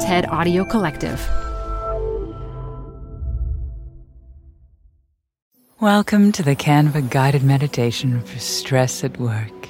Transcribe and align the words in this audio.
TED 0.00 0.26
Audio 0.26 0.64
Collective. 0.64 1.20
Welcome 5.80 6.30
to 6.32 6.42
the 6.44 6.54
Canva 6.54 7.10
guided 7.10 7.42
meditation 7.42 8.22
for 8.22 8.38
stress 8.38 9.02
at 9.02 9.18
work. 9.18 9.68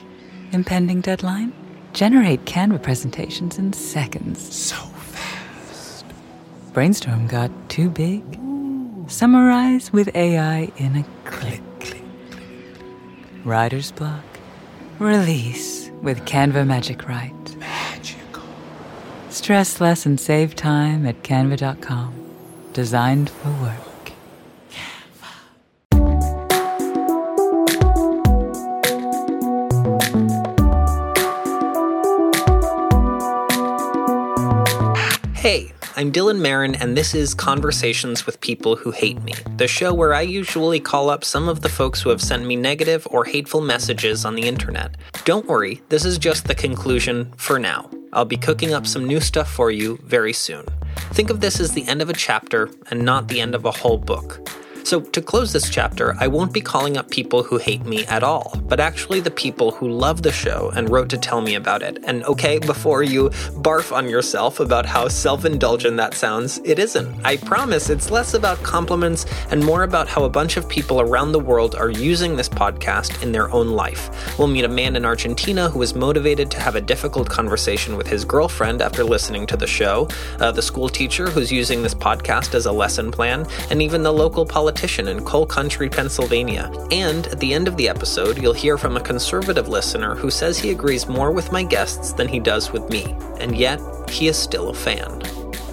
Impending 0.53 1.01
deadline? 1.01 1.55
Generate 1.95 2.45
Canva 2.45 2.83
presentations 2.83 3.57
in 3.57 3.73
seconds. 3.73 4.55
So 4.55 4.77
fast. 4.77 6.05
Brainstorm 6.75 7.27
got 7.27 7.51
too 7.71 7.89
big? 7.89 8.23
Summarize 9.07 9.91
with 9.95 10.15
AI 10.15 10.71
in 10.77 10.97
a 10.97 11.05
click. 11.25 11.63
click, 11.81 12.03
click. 12.31 12.43
Writer's 13.47 13.93
block? 13.93 14.25
Release 14.99 15.91
with 16.03 16.27
Canva 16.27 16.67
Magic 16.67 17.09
Write. 17.09 17.33
Stress 19.49 19.81
less 19.81 20.05
and 20.05 20.21
save 20.21 20.55
time 20.55 21.07
at 21.07 21.23
canva.com. 21.23 22.13
Designed 22.75 23.31
for 23.31 23.49
work. 23.63 24.13
Hey, 35.35 35.73
I'm 35.97 36.13
Dylan 36.13 36.41
Marron, 36.41 36.75
and 36.75 36.95
this 36.95 37.15
is 37.15 37.33
Conversations 37.33 38.27
with 38.27 38.39
People 38.43 38.77
Who 38.77 38.91
Hate 38.91 39.23
Me, 39.23 39.33
the 39.57 39.67
show 39.67 39.95
where 39.95 40.13
I 40.13 40.21
usually 40.21 40.79
call 40.79 41.09
up 41.09 41.25
some 41.25 41.49
of 41.49 41.63
the 41.63 41.71
folks 41.71 42.03
who 42.03 42.11
have 42.11 42.21
sent 42.21 42.45
me 42.45 42.55
negative 42.55 43.09
or 43.11 43.25
hateful 43.25 43.63
messages 43.63 44.27
on 44.27 44.35
the 44.35 44.47
internet. 44.47 44.99
Don't 45.25 45.47
worry, 45.47 45.81
this 45.89 46.05
is 46.05 46.19
just 46.19 46.45
the 46.45 46.55
conclusion 46.55 47.33
for 47.39 47.59
now. 47.59 47.89
I'll 48.13 48.25
be 48.25 48.37
cooking 48.37 48.73
up 48.73 48.87
some 48.87 49.07
new 49.07 49.21
stuff 49.21 49.51
for 49.51 49.71
you 49.71 49.99
very 50.03 50.33
soon. 50.33 50.67
Think 51.13 51.31
of 51.31 51.41
this 51.41 51.61
as 51.61 51.73
the 51.73 51.87
end 51.87 52.03
of 52.03 52.09
a 52.09 52.15
chapter 52.15 52.71
and 52.91 53.05
not 53.05 53.29
the 53.29 53.41
end 53.41 53.55
of 53.55 53.65
a 53.65 53.71
whole 53.71 53.99
book. 53.99 54.49
So, 54.89 55.03
to 55.03 55.21
close 55.21 55.53
this 55.53 55.69
chapter, 55.69 56.17
I 56.19 56.29
won't 56.29 56.51
be 56.51 56.63
calling 56.63 56.97
up 56.97 57.11
people 57.11 57.43
who 57.43 57.59
hate 57.59 57.85
me 57.85 58.07
at 58.07 58.23
all, 58.23 58.55
but 58.69 58.81
actually 58.81 59.21
the 59.21 59.31
people 59.31 59.71
who 59.71 59.87
love 59.87 60.23
the 60.23 60.33
show 60.33 60.73
and 60.75 60.89
wrote 60.89 61.11
to 61.11 61.19
tell 61.19 61.43
me 61.43 61.57
about 61.57 61.83
it. 61.83 62.03
And 62.05 62.25
okay, 62.25 62.59
before 62.59 63.03
you 63.03 63.29
barf 63.61 63.95
on 63.95 64.09
yourself 64.09 64.61
about 64.61 64.87
how 64.87 65.09
self 65.09 65.45
indulgent 65.45 65.99
that 65.99 66.15
sounds, 66.15 66.57
it 66.65 66.79
isn't. 66.79 67.23
I 67.23 67.37
promise 67.37 67.91
it's 67.91 68.11
less 68.11 68.33
about 68.33 68.63
compliments 68.63 69.27
and 69.51 69.63
more 69.63 69.83
about 69.83 70.09
how 70.09 70.25
a 70.25 70.31
bunch 70.31 70.57
of 70.57 70.67
people 70.71 71.03
around 71.03 71.33
the 71.33 71.39
world 71.39 71.75
are 71.75 71.91
using 71.91 72.35
this 72.35 72.49
podcast 72.49 73.23
in 73.23 73.31
their 73.31 73.53
own 73.53 73.69
life. 73.69 74.39
We'll 74.39 74.49
meet 74.49 74.65
a 74.65 74.69
man 74.69 74.97
in 74.97 75.05
Argentina 75.05 75.69
who 75.69 75.81
was 75.81 75.95
motivated 75.95 76.51
to 76.53 76.61
have 76.61 76.77
a 76.77 76.81
difficult 76.81 77.29
conversation 77.29 77.99
with 77.99 78.07
his 78.07 78.25
girlfriend 78.25 78.81
after 78.81 79.05
listening 79.05 79.47
to 79.49 79.57
the 79.59 79.67
show, 79.67 80.09
uh, 80.41 80.51
the 80.51 80.63
school 80.63 80.89
teacher 80.89 81.29
who's 81.29 81.53
using 81.53 81.83
this 81.83 81.95
podcast 81.95 82.55
as 82.55 82.65
a 82.65 82.73
lesson 82.73 83.11
plan, 83.11 83.47
and 83.69 83.83
even 83.83 84.03
the 84.03 84.11
local 84.11 84.47
politician 84.47 84.78
in 84.85 85.25
coal 85.25 85.45
country, 85.45 85.89
Pennsylvania. 85.89 86.71
And 86.91 87.27
at 87.27 87.41
the 87.41 87.53
end 87.53 87.67
of 87.67 87.77
the 87.77 87.89
episode, 87.89 88.41
you'll 88.41 88.53
hear 88.53 88.79
from 88.79 88.97
a 88.97 89.01
conservative 89.01 89.69
listener 89.69 90.15
who 90.15 90.31
says 90.31 90.59
he 90.59 90.71
agrees 90.71 91.09
more 91.09 91.33
with 91.33 91.51
my 91.51 91.63
guests 91.63 92.13
than 92.13 92.29
he 92.29 92.39
does 92.39 92.71
with 92.71 92.89
me, 92.89 93.17
and 93.41 93.57
yet 93.57 93.81
he 94.09 94.29
is 94.29 94.37
still 94.37 94.71
a 94.71 94.75
fan. 94.75 95.19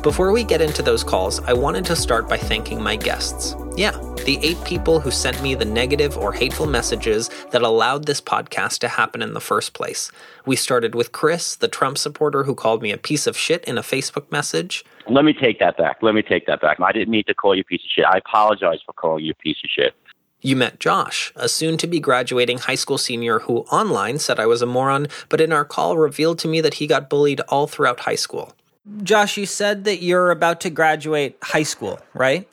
Before 0.01 0.31
we 0.31 0.43
get 0.43 0.61
into 0.61 0.81
those 0.81 1.03
calls, 1.03 1.39
I 1.41 1.53
wanted 1.53 1.85
to 1.85 1.95
start 1.95 2.27
by 2.27 2.37
thanking 2.37 2.81
my 2.81 2.95
guests. 2.95 3.55
Yeah, 3.75 3.91
the 4.25 4.39
eight 4.41 4.63
people 4.63 4.99
who 4.99 5.11
sent 5.11 5.41
me 5.41 5.53
the 5.53 5.65
negative 5.65 6.17
or 6.17 6.33
hateful 6.33 6.65
messages 6.65 7.29
that 7.51 7.61
allowed 7.61 8.05
this 8.05 8.21
podcast 8.21 8.79
to 8.79 8.87
happen 8.87 9.21
in 9.21 9.33
the 9.33 9.41
first 9.41 9.73
place. 9.73 10.11
We 10.45 10.55
started 10.55 10.95
with 10.95 11.11
Chris, 11.11 11.55
the 11.55 11.67
Trump 11.67 11.97
supporter 11.97 12.43
who 12.43 12.55
called 12.55 12.81
me 12.81 12.91
a 12.91 12.97
piece 12.97 13.27
of 13.27 13.37
shit 13.37 13.63
in 13.65 13.77
a 13.77 13.83
Facebook 13.83 14.31
message. 14.31 14.83
Let 15.07 15.25
me 15.25 15.33
take 15.33 15.59
that 15.59 15.77
back. 15.77 15.97
Let 16.01 16.15
me 16.15 16.21
take 16.21 16.47
that 16.47 16.61
back. 16.61 16.79
I 16.79 16.91
didn't 16.91 17.09
mean 17.09 17.23
to 17.25 17.33
call 17.33 17.55
you 17.55 17.61
a 17.61 17.65
piece 17.65 17.81
of 17.83 17.89
shit. 17.89 18.05
I 18.05 18.17
apologize 18.17 18.79
for 18.85 18.93
calling 18.93 19.25
you 19.25 19.31
a 19.31 19.41
piece 19.43 19.57
of 19.63 19.69
shit. 19.69 19.93
You 20.41 20.55
met 20.55 20.79
Josh, 20.79 21.31
a 21.35 21.49
soon 21.49 21.77
to 21.77 21.87
be 21.87 21.99
graduating 21.99 22.59
high 22.59 22.75
school 22.75 22.97
senior 22.97 23.39
who 23.39 23.59
online 23.71 24.19
said 24.19 24.39
I 24.39 24.45
was 24.45 24.61
a 24.61 24.67
moron, 24.67 25.07
but 25.29 25.41
in 25.41 25.51
our 25.51 25.65
call 25.65 25.97
revealed 25.97 26.37
to 26.39 26.47
me 26.47 26.61
that 26.61 26.75
he 26.75 26.87
got 26.87 27.09
bullied 27.09 27.41
all 27.49 27.67
throughout 27.67 28.01
high 28.01 28.15
school. 28.15 28.53
Josh, 29.01 29.37
you 29.37 29.47
said 29.47 29.85
that 29.85 30.03
you're 30.03 30.29
about 30.29 30.61
to 30.61 30.69
graduate 30.69 31.37
high 31.41 31.63
school, 31.63 31.99
right? 32.13 32.47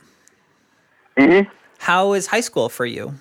Mm-hmm. 1.18 1.50
How 1.78 2.14
is 2.14 2.26
high 2.28 2.40
school 2.40 2.70
for 2.70 2.86
you? 2.86 3.14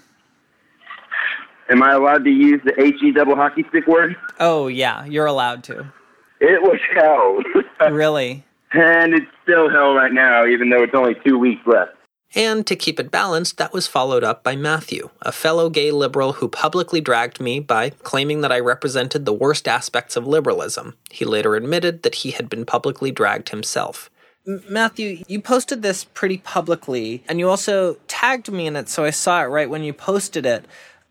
Am 1.69 1.83
I 1.83 1.93
allowed 1.93 2.23
to 2.23 2.29
use 2.29 2.61
the 2.63 2.73
HE 2.77 3.11
double 3.11 3.35
hockey 3.35 3.65
stick 3.69 3.87
word? 3.87 4.15
Oh, 4.39 4.67
yeah, 4.67 5.05
you're 5.05 5.25
allowed 5.25 5.63
to. 5.65 5.91
It 6.39 6.61
was 6.61 6.79
hell. 6.95 7.91
really? 7.91 8.45
And 8.73 9.13
it's 9.13 9.27
still 9.43 9.69
hell 9.69 9.93
right 9.93 10.13
now, 10.13 10.45
even 10.45 10.69
though 10.69 10.83
it's 10.83 10.95
only 10.95 11.15
two 11.25 11.37
weeks 11.37 11.61
left. 11.65 11.91
And 12.33 12.65
to 12.67 12.77
keep 12.77 12.99
it 12.99 13.11
balanced, 13.11 13.57
that 13.57 13.73
was 13.73 13.87
followed 13.87 14.23
up 14.23 14.41
by 14.41 14.55
Matthew, 14.55 15.09
a 15.21 15.33
fellow 15.33 15.69
gay 15.69 15.91
liberal 15.91 16.33
who 16.33 16.47
publicly 16.47 17.01
dragged 17.01 17.41
me 17.41 17.59
by 17.59 17.89
claiming 17.89 18.39
that 18.41 18.53
I 18.53 18.59
represented 18.59 19.25
the 19.25 19.33
worst 19.33 19.67
aspects 19.67 20.15
of 20.15 20.25
liberalism. 20.25 20.95
He 21.09 21.25
later 21.25 21.55
admitted 21.55 22.03
that 22.03 22.15
he 22.15 22.31
had 22.31 22.49
been 22.49 22.65
publicly 22.65 23.11
dragged 23.11 23.49
himself. 23.49 24.09
M- 24.47 24.63
Matthew, 24.69 25.23
you 25.27 25.41
posted 25.41 25.81
this 25.81 26.05
pretty 26.05 26.37
publicly, 26.37 27.21
and 27.27 27.37
you 27.37 27.49
also 27.49 27.95
tagged 28.07 28.49
me 28.49 28.65
in 28.65 28.77
it, 28.77 28.87
so 28.87 29.03
I 29.03 29.09
saw 29.09 29.43
it 29.43 29.47
right 29.47 29.69
when 29.69 29.83
you 29.83 29.91
posted 29.91 30.45
it. 30.45 30.65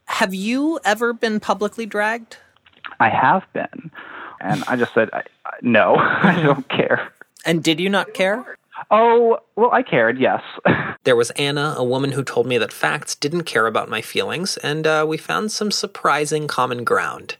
Have 0.06 0.32
you 0.32 0.80
ever 0.84 1.12
been 1.12 1.38
publicly 1.38 1.84
dragged? 1.84 2.38
I 2.98 3.10
have 3.10 3.44
been. 3.52 3.90
And 4.40 4.64
I 4.66 4.76
just 4.76 4.94
said, 4.94 5.10
I, 5.12 5.22
I, 5.44 5.52
no, 5.60 5.96
I 5.98 6.40
don't 6.42 6.66
care. 6.70 7.12
And 7.44 7.62
did 7.62 7.80
you 7.80 7.88
not 7.88 8.14
care? 8.14 8.56
Oh, 8.90 9.38
well, 9.56 9.70
I 9.72 9.82
cared, 9.82 10.18
yes. 10.18 10.42
there 11.04 11.16
was 11.16 11.30
Anna, 11.32 11.74
a 11.76 11.84
woman 11.84 12.12
who 12.12 12.24
told 12.24 12.46
me 12.46 12.58
that 12.58 12.72
facts 12.72 13.14
didn't 13.14 13.44
care 13.44 13.66
about 13.66 13.88
my 13.88 14.00
feelings, 14.00 14.56
and 14.58 14.86
uh, 14.86 15.04
we 15.06 15.16
found 15.16 15.52
some 15.52 15.70
surprising 15.70 16.48
common 16.48 16.84
ground. 16.84 17.36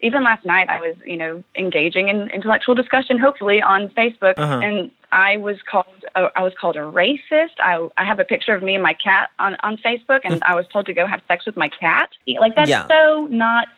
Even 0.00 0.24
last 0.24 0.44
night, 0.44 0.68
I 0.68 0.80
was, 0.80 0.96
you 1.06 1.16
know, 1.16 1.44
engaging 1.56 2.08
in 2.08 2.28
intellectual 2.30 2.74
discussion, 2.74 3.18
hopefully 3.18 3.62
on 3.62 3.88
Facebook, 3.90 4.34
uh-huh. 4.36 4.60
and 4.62 4.90
I 5.12 5.36
was 5.36 5.56
called, 5.70 5.86
uh, 6.14 6.28
I 6.34 6.42
was 6.42 6.54
called 6.60 6.76
a 6.76 6.80
racist. 6.80 7.60
I, 7.60 7.88
I 7.96 8.04
have 8.04 8.18
a 8.18 8.24
picture 8.24 8.54
of 8.54 8.62
me 8.62 8.74
and 8.74 8.82
my 8.82 8.94
cat 8.94 9.30
on 9.38 9.56
on 9.62 9.76
Facebook, 9.76 10.20
and 10.24 10.42
I 10.42 10.54
was 10.54 10.66
told 10.72 10.86
to 10.86 10.94
go 10.94 11.06
have 11.06 11.20
sex 11.28 11.46
with 11.46 11.56
my 11.56 11.68
cat. 11.68 12.10
Like 12.26 12.56
that's 12.56 12.70
yeah. 12.70 12.88
so 12.88 13.28
not 13.30 13.68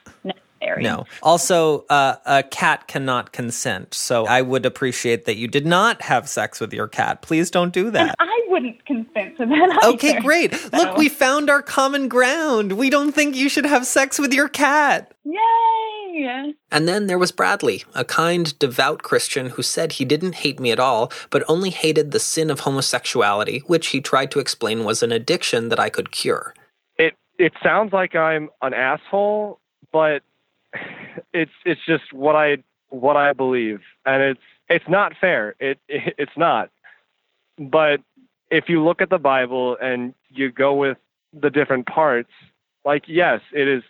necessary. 0.65 0.83
No. 0.83 1.05
Also, 1.23 1.85
uh, 1.91 2.17
a 2.27 2.43
cat 2.43 2.89
cannot 2.89 3.33
consent. 3.33 3.95
So 3.95 4.27
I 4.27 4.43
would 4.43 4.67
appreciate 4.67 5.25
that 5.25 5.37
you 5.37 5.49
did 5.49 5.67
not 5.67 6.03
have 6.03 6.29
sex 6.29 6.61
with 6.61 6.73
your 6.73 6.89
cat. 6.89 7.23
Please 7.23 7.51
don't 7.51 7.73
do 7.73 7.91
that. 7.91 8.17
And 8.19 8.31
I 8.31 8.41
wouldn't 8.49 8.85
consent 8.87 9.37
to 9.39 9.47
that. 9.47 9.79
Either, 9.83 9.95
okay, 9.95 10.21
great. 10.21 10.55
So. 10.55 10.77
Look, 10.77 10.97
we 10.97 11.09
found 11.09 11.51
our 11.51 11.63
common 11.63 12.09
ground. 12.09 12.73
We 12.73 12.91
don't 12.91 13.13
think 13.13 13.37
you 13.37 13.49
should 13.49 13.67
have 13.67 13.87
sex 13.87 14.19
with 14.19 14.33
your 14.33 14.49
cat. 14.49 15.13
Yay! 15.25 16.55
And 16.71 16.87
then 16.87 17.09
there 17.09 17.19
was 17.19 17.33
Bradley, 17.33 17.83
a 17.95 18.05
kind, 18.05 18.57
devout 18.59 19.03
Christian 19.03 19.51
who 19.51 19.63
said 19.63 19.93
he 19.93 20.05
didn't 20.05 20.37
hate 20.37 20.61
me 20.61 20.71
at 20.71 20.79
all, 20.79 21.11
but 21.31 21.43
only 21.49 21.71
hated 21.71 22.13
the 22.13 22.21
sin 22.21 22.51
of 22.51 22.61
homosexuality, 22.61 23.61
which 23.67 23.89
he 23.89 24.01
tried 24.01 24.31
to 24.31 24.39
explain 24.39 24.85
was 24.85 25.03
an 25.03 25.11
addiction 25.11 25.71
that 25.71 25.81
I 25.81 25.89
could 25.89 26.13
cure. 26.13 26.55
It 26.99 27.15
it 27.37 27.53
sounds 27.65 27.93
like 27.93 28.15
I'm 28.15 28.49
an 28.63 28.75
asshole, 28.75 29.59
but 29.93 30.23
it's 31.33 31.53
it's 31.65 31.81
just 31.87 32.13
what 32.13 32.37
I 32.37 32.59
what 32.89 33.17
I 33.17 33.33
believe, 33.33 33.81
and 34.05 34.23
it's 34.23 34.41
it's 34.69 34.89
not 34.89 35.13
fair. 35.21 35.55
It, 35.61 35.79
it 35.89 36.15
it's 36.19 36.37
not. 36.37 36.71
But 37.59 38.01
if 38.51 38.69
you 38.69 38.83
look 38.85 39.01
at 39.01 39.11
the 39.11 39.19
Bible 39.19 39.77
and 39.81 40.15
you 40.31 40.51
go 40.51 40.75
with 40.75 40.99
the 41.33 41.51
different 41.51 41.87
parts, 41.87 42.31
like 42.85 43.05
yes, 43.07 43.41
it 43.53 43.69
is 43.69 43.83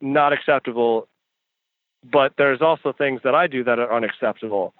not 0.00 0.32
acceptable, 0.32 1.08
but 2.04 2.34
there's 2.36 2.60
also 2.60 2.92
things 2.92 3.20
that 3.24 3.34
I 3.34 3.46
do 3.46 3.64
that 3.64 3.78
are 3.78 3.94
unacceptable. 3.94 4.74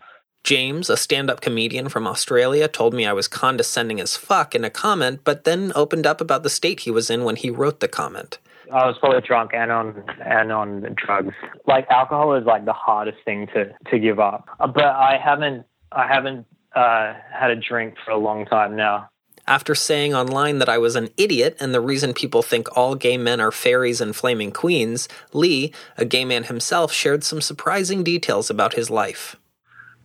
James, 0.45 0.91
a 0.91 0.97
stand 0.99 1.31
up 1.31 1.41
comedian 1.41 1.89
from 1.89 2.07
Australia, 2.07 2.69
told 2.69 2.93
me 2.93 3.07
I 3.07 3.15
was 3.15 3.29
condescending 3.29 3.99
as 3.99 4.15
fuck 4.15 4.55
in 4.55 4.62
a 4.62 4.69
comment, 4.69 5.21
but 5.25 5.45
then 5.45 5.73
opened 5.75 6.07
up 6.07 6.21
about 6.21 6.43
the 6.43 6.50
state 6.50 6.81
he 6.81 6.91
was 6.91 7.09
in 7.09 7.25
when 7.25 7.37
he 7.37 7.49
wrote 7.49 7.81
the 7.81 7.89
comment. 7.89 8.39
I 8.72 8.87
was 8.87 8.96
probably 8.99 9.20
drunk 9.20 9.52
and 9.55 9.70
on 9.70 10.05
and 10.25 10.52
on 10.52 10.94
drugs. 10.96 11.34
Like 11.66 11.87
alcohol 11.90 12.34
is 12.34 12.44
like 12.44 12.64
the 12.64 12.72
hardest 12.72 13.19
thing 13.25 13.46
to 13.49 13.75
to 13.90 13.99
give 13.99 14.19
up. 14.19 14.49
Uh, 14.61 14.66
but 14.66 14.84
I 14.84 15.19
haven't 15.22 15.66
I 15.93 16.06
haven't 16.06 16.46
uh, 16.75 17.14
had 17.32 17.50
a 17.50 17.56
drink 17.56 17.94
for 18.05 18.11
a 18.11 18.19
long 18.19 18.46
time 18.46 18.76
now. 18.76 19.08
After 19.46 19.75
saying 19.75 20.14
online 20.14 20.58
that 20.61 20.70
I 20.70 20.78
was 20.78 20.96
an 20.96 21.11
idiot 21.19 21.56
and 21.61 21.75
the 21.75 21.81
reason 21.81 22.14
people 22.14 22.43
think 22.43 22.75
all 22.76 22.94
gay 22.94 23.19
men 23.19 23.40
are 23.40 23.52
fairies 23.52 24.00
and 24.00 24.16
flaming 24.16 24.50
queens, 24.50 25.06
Lee, 25.34 25.72
a 25.99 26.06
gay 26.06 26.25
man 26.25 26.44
himself, 26.44 26.93
shared 26.93 27.25
some 27.25 27.43
surprising 27.43 28.02
details 28.02 28.49
about 28.49 28.72
his 28.72 28.88
life. 28.88 29.37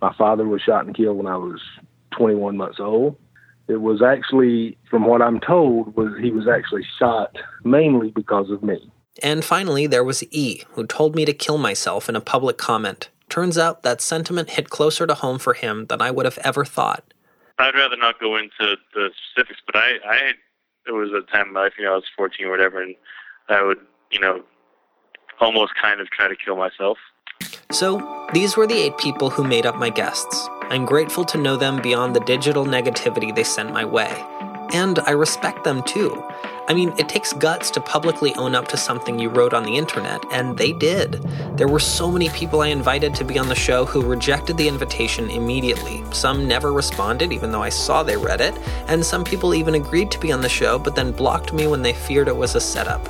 My 0.01 0.13
father 0.17 0.45
was 0.45 0.61
shot 0.61 0.85
and 0.85 0.95
killed 0.95 1.17
when 1.17 1.27
I 1.27 1.37
was 1.37 1.61
21 2.17 2.57
months 2.57 2.79
old. 2.81 3.15
It 3.69 3.81
was 3.81 4.01
actually, 4.01 4.77
from 4.89 5.05
what 5.05 5.21
I'm 5.21 5.39
told, 5.39 5.95
was 5.95 6.11
he 6.19 6.31
was 6.31 6.47
actually 6.47 6.83
shot 6.97 7.37
mainly 7.63 8.09
because 8.09 8.49
of 8.49 8.63
me. 8.63 8.91
And 9.21 9.45
finally, 9.45 9.85
there 9.85 10.03
was 10.03 10.23
E, 10.31 10.63
who 10.71 10.87
told 10.87 11.15
me 11.15 11.23
to 11.25 11.33
kill 11.33 11.59
myself 11.59 12.09
in 12.09 12.15
a 12.15 12.21
public 12.21 12.57
comment. 12.57 13.09
Turns 13.29 13.59
out 13.59 13.83
that 13.83 14.01
sentiment 14.01 14.49
hit 14.51 14.71
closer 14.71 15.05
to 15.05 15.13
home 15.13 15.37
for 15.37 15.53
him 15.53 15.85
than 15.85 16.01
I 16.01 16.09
would 16.09 16.25
have 16.25 16.39
ever 16.39 16.65
thought. 16.65 17.13
I'd 17.59 17.75
rather 17.75 17.95
not 17.95 18.19
go 18.19 18.37
into 18.37 18.77
the 18.95 19.11
specifics, 19.31 19.59
but 19.67 19.75
I, 19.75 19.97
I 20.09 20.15
had, 20.15 20.35
there 20.87 20.95
was 20.95 21.11
a 21.11 21.21
time 21.31 21.49
in 21.49 21.53
my 21.53 21.63
life, 21.63 21.73
you 21.77 21.85
know, 21.85 21.91
I 21.91 21.95
was 21.95 22.05
14 22.17 22.47
or 22.47 22.49
whatever, 22.49 22.81
and 22.81 22.95
I 23.49 23.61
would, 23.61 23.77
you 24.11 24.19
know, 24.19 24.41
almost 25.39 25.73
kind 25.79 26.01
of 26.01 26.09
try 26.09 26.27
to 26.27 26.35
kill 26.35 26.55
myself. 26.55 26.97
So, 27.71 28.27
these 28.33 28.57
were 28.57 28.65
the 28.65 28.79
eight 28.79 28.97
people 28.97 29.29
who 29.29 29.43
made 29.43 29.67
up 29.67 29.75
my 29.75 29.89
guests. 29.89 30.49
I'm 30.71 30.85
grateful 30.85 31.25
to 31.25 31.37
know 31.39 31.57
them 31.57 31.81
beyond 31.81 32.15
the 32.15 32.19
digital 32.19 32.63
negativity 32.63 33.33
they 33.33 33.43
sent 33.43 33.73
my 33.73 33.83
way. 33.83 34.23
And 34.71 34.99
I 34.99 35.11
respect 35.11 35.63
them 35.63 35.81
too. 35.81 36.23
I 36.67 36.75
mean, 36.75 36.93
it 36.99 37.09
takes 37.09 37.33
guts 37.33 37.71
to 37.71 37.81
publicly 37.81 38.35
own 38.35 38.53
up 38.53 38.67
to 38.67 38.77
something 38.77 39.17
you 39.17 39.29
wrote 39.29 39.55
on 39.55 39.63
the 39.63 39.75
internet, 39.75 40.23
and 40.31 40.55
they 40.55 40.73
did. 40.73 41.13
There 41.57 41.67
were 41.67 41.79
so 41.79 42.11
many 42.11 42.29
people 42.29 42.61
I 42.61 42.67
invited 42.67 43.15
to 43.15 43.23
be 43.23 43.39
on 43.39 43.49
the 43.49 43.55
show 43.55 43.83
who 43.83 44.05
rejected 44.05 44.57
the 44.57 44.67
invitation 44.67 45.31
immediately. 45.31 46.03
Some 46.11 46.47
never 46.47 46.71
responded, 46.71 47.33
even 47.33 47.51
though 47.51 47.63
I 47.63 47.69
saw 47.69 48.03
they 48.03 48.17
read 48.17 48.39
it, 48.39 48.55
and 48.87 49.03
some 49.03 49.23
people 49.23 49.55
even 49.55 49.73
agreed 49.73 50.11
to 50.11 50.19
be 50.19 50.31
on 50.31 50.41
the 50.41 50.49
show 50.49 50.77
but 50.77 50.95
then 50.95 51.11
blocked 51.11 51.51
me 51.51 51.65
when 51.65 51.81
they 51.81 51.93
feared 51.93 52.27
it 52.27 52.37
was 52.37 52.53
a 52.53 52.61
setup. 52.61 53.03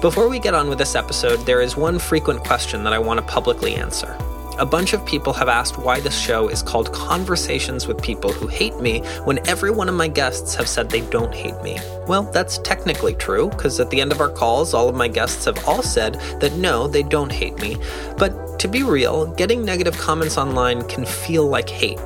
Before 0.00 0.28
we 0.28 0.40
get 0.40 0.54
on 0.54 0.68
with 0.68 0.78
this 0.78 0.96
episode, 0.96 1.38
there 1.46 1.60
is 1.60 1.76
one 1.76 2.00
frequent 2.00 2.42
question 2.42 2.82
that 2.82 2.92
I 2.92 2.98
want 2.98 3.20
to 3.20 3.26
publicly 3.32 3.76
answer. 3.76 4.18
A 4.60 4.66
bunch 4.66 4.92
of 4.92 5.06
people 5.06 5.32
have 5.32 5.48
asked 5.48 5.78
why 5.78 6.00
this 6.00 6.20
show 6.20 6.48
is 6.48 6.62
called 6.62 6.92
Conversations 6.92 7.86
with 7.86 8.02
People 8.02 8.30
Who 8.30 8.46
Hate 8.46 8.78
Me 8.78 9.00
when 9.24 9.38
every 9.48 9.70
one 9.70 9.88
of 9.88 9.94
my 9.94 10.06
guests 10.06 10.54
have 10.54 10.68
said 10.68 10.90
they 10.90 11.00
don't 11.00 11.34
hate 11.34 11.58
me. 11.62 11.78
Well, 12.06 12.24
that's 12.24 12.58
technically 12.58 13.14
true, 13.14 13.48
because 13.48 13.80
at 13.80 13.88
the 13.88 14.02
end 14.02 14.12
of 14.12 14.20
our 14.20 14.28
calls, 14.28 14.74
all 14.74 14.90
of 14.90 14.94
my 14.94 15.08
guests 15.08 15.46
have 15.46 15.66
all 15.66 15.82
said 15.82 16.16
that 16.40 16.58
no, 16.58 16.86
they 16.86 17.02
don't 17.02 17.32
hate 17.32 17.58
me. 17.58 17.78
But 18.18 18.58
to 18.58 18.68
be 18.68 18.82
real, 18.82 19.28
getting 19.28 19.64
negative 19.64 19.96
comments 19.96 20.36
online 20.36 20.86
can 20.88 21.06
feel 21.06 21.46
like 21.46 21.70
hate. 21.70 21.98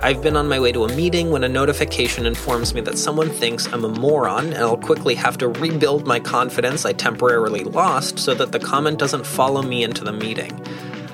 I've 0.00 0.22
been 0.22 0.36
on 0.36 0.46
my 0.46 0.60
way 0.60 0.70
to 0.70 0.84
a 0.84 0.94
meeting 0.94 1.32
when 1.32 1.42
a 1.42 1.48
notification 1.48 2.24
informs 2.24 2.72
me 2.72 2.82
that 2.82 2.98
someone 2.98 3.30
thinks 3.30 3.66
I'm 3.72 3.84
a 3.84 3.88
moron, 3.88 4.52
and 4.52 4.62
I'll 4.62 4.76
quickly 4.76 5.16
have 5.16 5.38
to 5.38 5.48
rebuild 5.48 6.06
my 6.06 6.20
confidence 6.20 6.86
I 6.86 6.92
temporarily 6.92 7.64
lost 7.64 8.20
so 8.20 8.32
that 8.34 8.52
the 8.52 8.60
comment 8.60 9.00
doesn't 9.00 9.26
follow 9.26 9.60
me 9.60 9.82
into 9.82 10.04
the 10.04 10.12
meeting. 10.12 10.52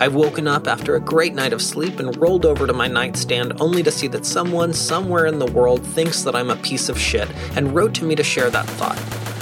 I've 0.01 0.15
woken 0.15 0.49
up 0.49 0.67
after 0.67 0.97
a 0.97 1.01
great 1.01 1.35
night 1.35 1.53
of 1.53 1.63
sleep 1.63 2.01
and 2.01 2.17
rolled 2.17 2.45
over 2.45 2.67
to 2.67 2.73
my 2.73 2.89
nightstand 2.89 3.55
only 3.61 3.83
to 3.83 3.91
see 3.91 4.09
that 4.09 4.27
someone 4.27 4.73
somewhere 4.73 5.27
in 5.27 5.39
the 5.39 5.51
world 5.53 5.85
thinks 5.85 6.23
that 6.23 6.35
I'm 6.35 6.51
a 6.51 6.57
piece 6.57 6.89
of 6.89 6.99
shit 6.99 7.29
and 7.57 7.75
wrote 7.75 7.95
to 7.95 8.05
me 8.05 8.15
to 8.17 8.25
share 8.25 8.51
that 8.51 8.67
thought. 8.67 8.99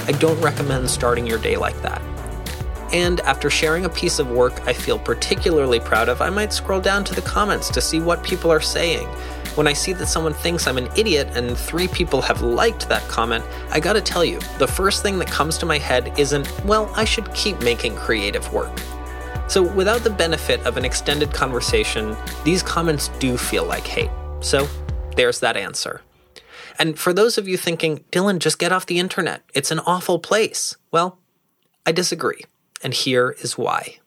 I 0.08 0.12
don't 0.18 0.40
recommend 0.40 0.90
starting 0.90 1.26
your 1.26 1.38
day 1.38 1.56
like 1.56 1.80
that. 1.82 2.02
And 2.92 3.20
after 3.20 3.48
sharing 3.48 3.84
a 3.84 3.88
piece 3.88 4.18
of 4.18 4.30
work 4.30 4.66
I 4.66 4.72
feel 4.72 4.98
particularly 4.98 5.80
proud 5.80 6.08
of, 6.08 6.20
I 6.20 6.30
might 6.30 6.52
scroll 6.52 6.80
down 6.80 7.04
to 7.04 7.14
the 7.14 7.22
comments 7.22 7.70
to 7.70 7.80
see 7.80 8.00
what 8.00 8.22
people 8.22 8.50
are 8.50 8.60
saying. 8.60 9.06
When 9.54 9.66
I 9.66 9.72
see 9.72 9.92
that 9.94 10.06
someone 10.06 10.34
thinks 10.34 10.66
I'm 10.66 10.78
an 10.78 10.88
idiot 10.96 11.28
and 11.34 11.56
three 11.56 11.88
people 11.88 12.20
have 12.22 12.42
liked 12.42 12.88
that 12.88 13.02
comment, 13.08 13.44
I 13.70 13.80
gotta 13.80 14.00
tell 14.00 14.24
you, 14.24 14.40
the 14.58 14.66
first 14.66 15.02
thing 15.02 15.18
that 15.18 15.28
comes 15.28 15.58
to 15.58 15.66
my 15.66 15.78
head 15.78 16.12
isn't, 16.18 16.48
well, 16.64 16.90
I 16.94 17.04
should 17.04 17.32
keep 17.34 17.60
making 17.60 17.96
creative 17.96 18.52
work. 18.52 18.72
So, 19.50 19.64
without 19.64 20.04
the 20.04 20.10
benefit 20.10 20.64
of 20.64 20.76
an 20.76 20.84
extended 20.84 21.34
conversation, 21.34 22.16
these 22.44 22.62
comments 22.62 23.08
do 23.18 23.36
feel 23.36 23.64
like 23.64 23.84
hate. 23.84 24.12
So, 24.38 24.68
there's 25.16 25.40
that 25.40 25.56
answer. 25.56 26.02
And 26.78 26.96
for 26.96 27.12
those 27.12 27.36
of 27.36 27.48
you 27.48 27.56
thinking, 27.56 28.04
Dylan, 28.12 28.38
just 28.38 28.60
get 28.60 28.70
off 28.70 28.86
the 28.86 29.00
internet, 29.00 29.42
it's 29.52 29.72
an 29.72 29.80
awful 29.80 30.20
place. 30.20 30.76
Well, 30.92 31.18
I 31.84 31.90
disagree. 31.90 32.44
And 32.84 32.94
here 32.94 33.34
is 33.40 33.58
why. 33.58 33.98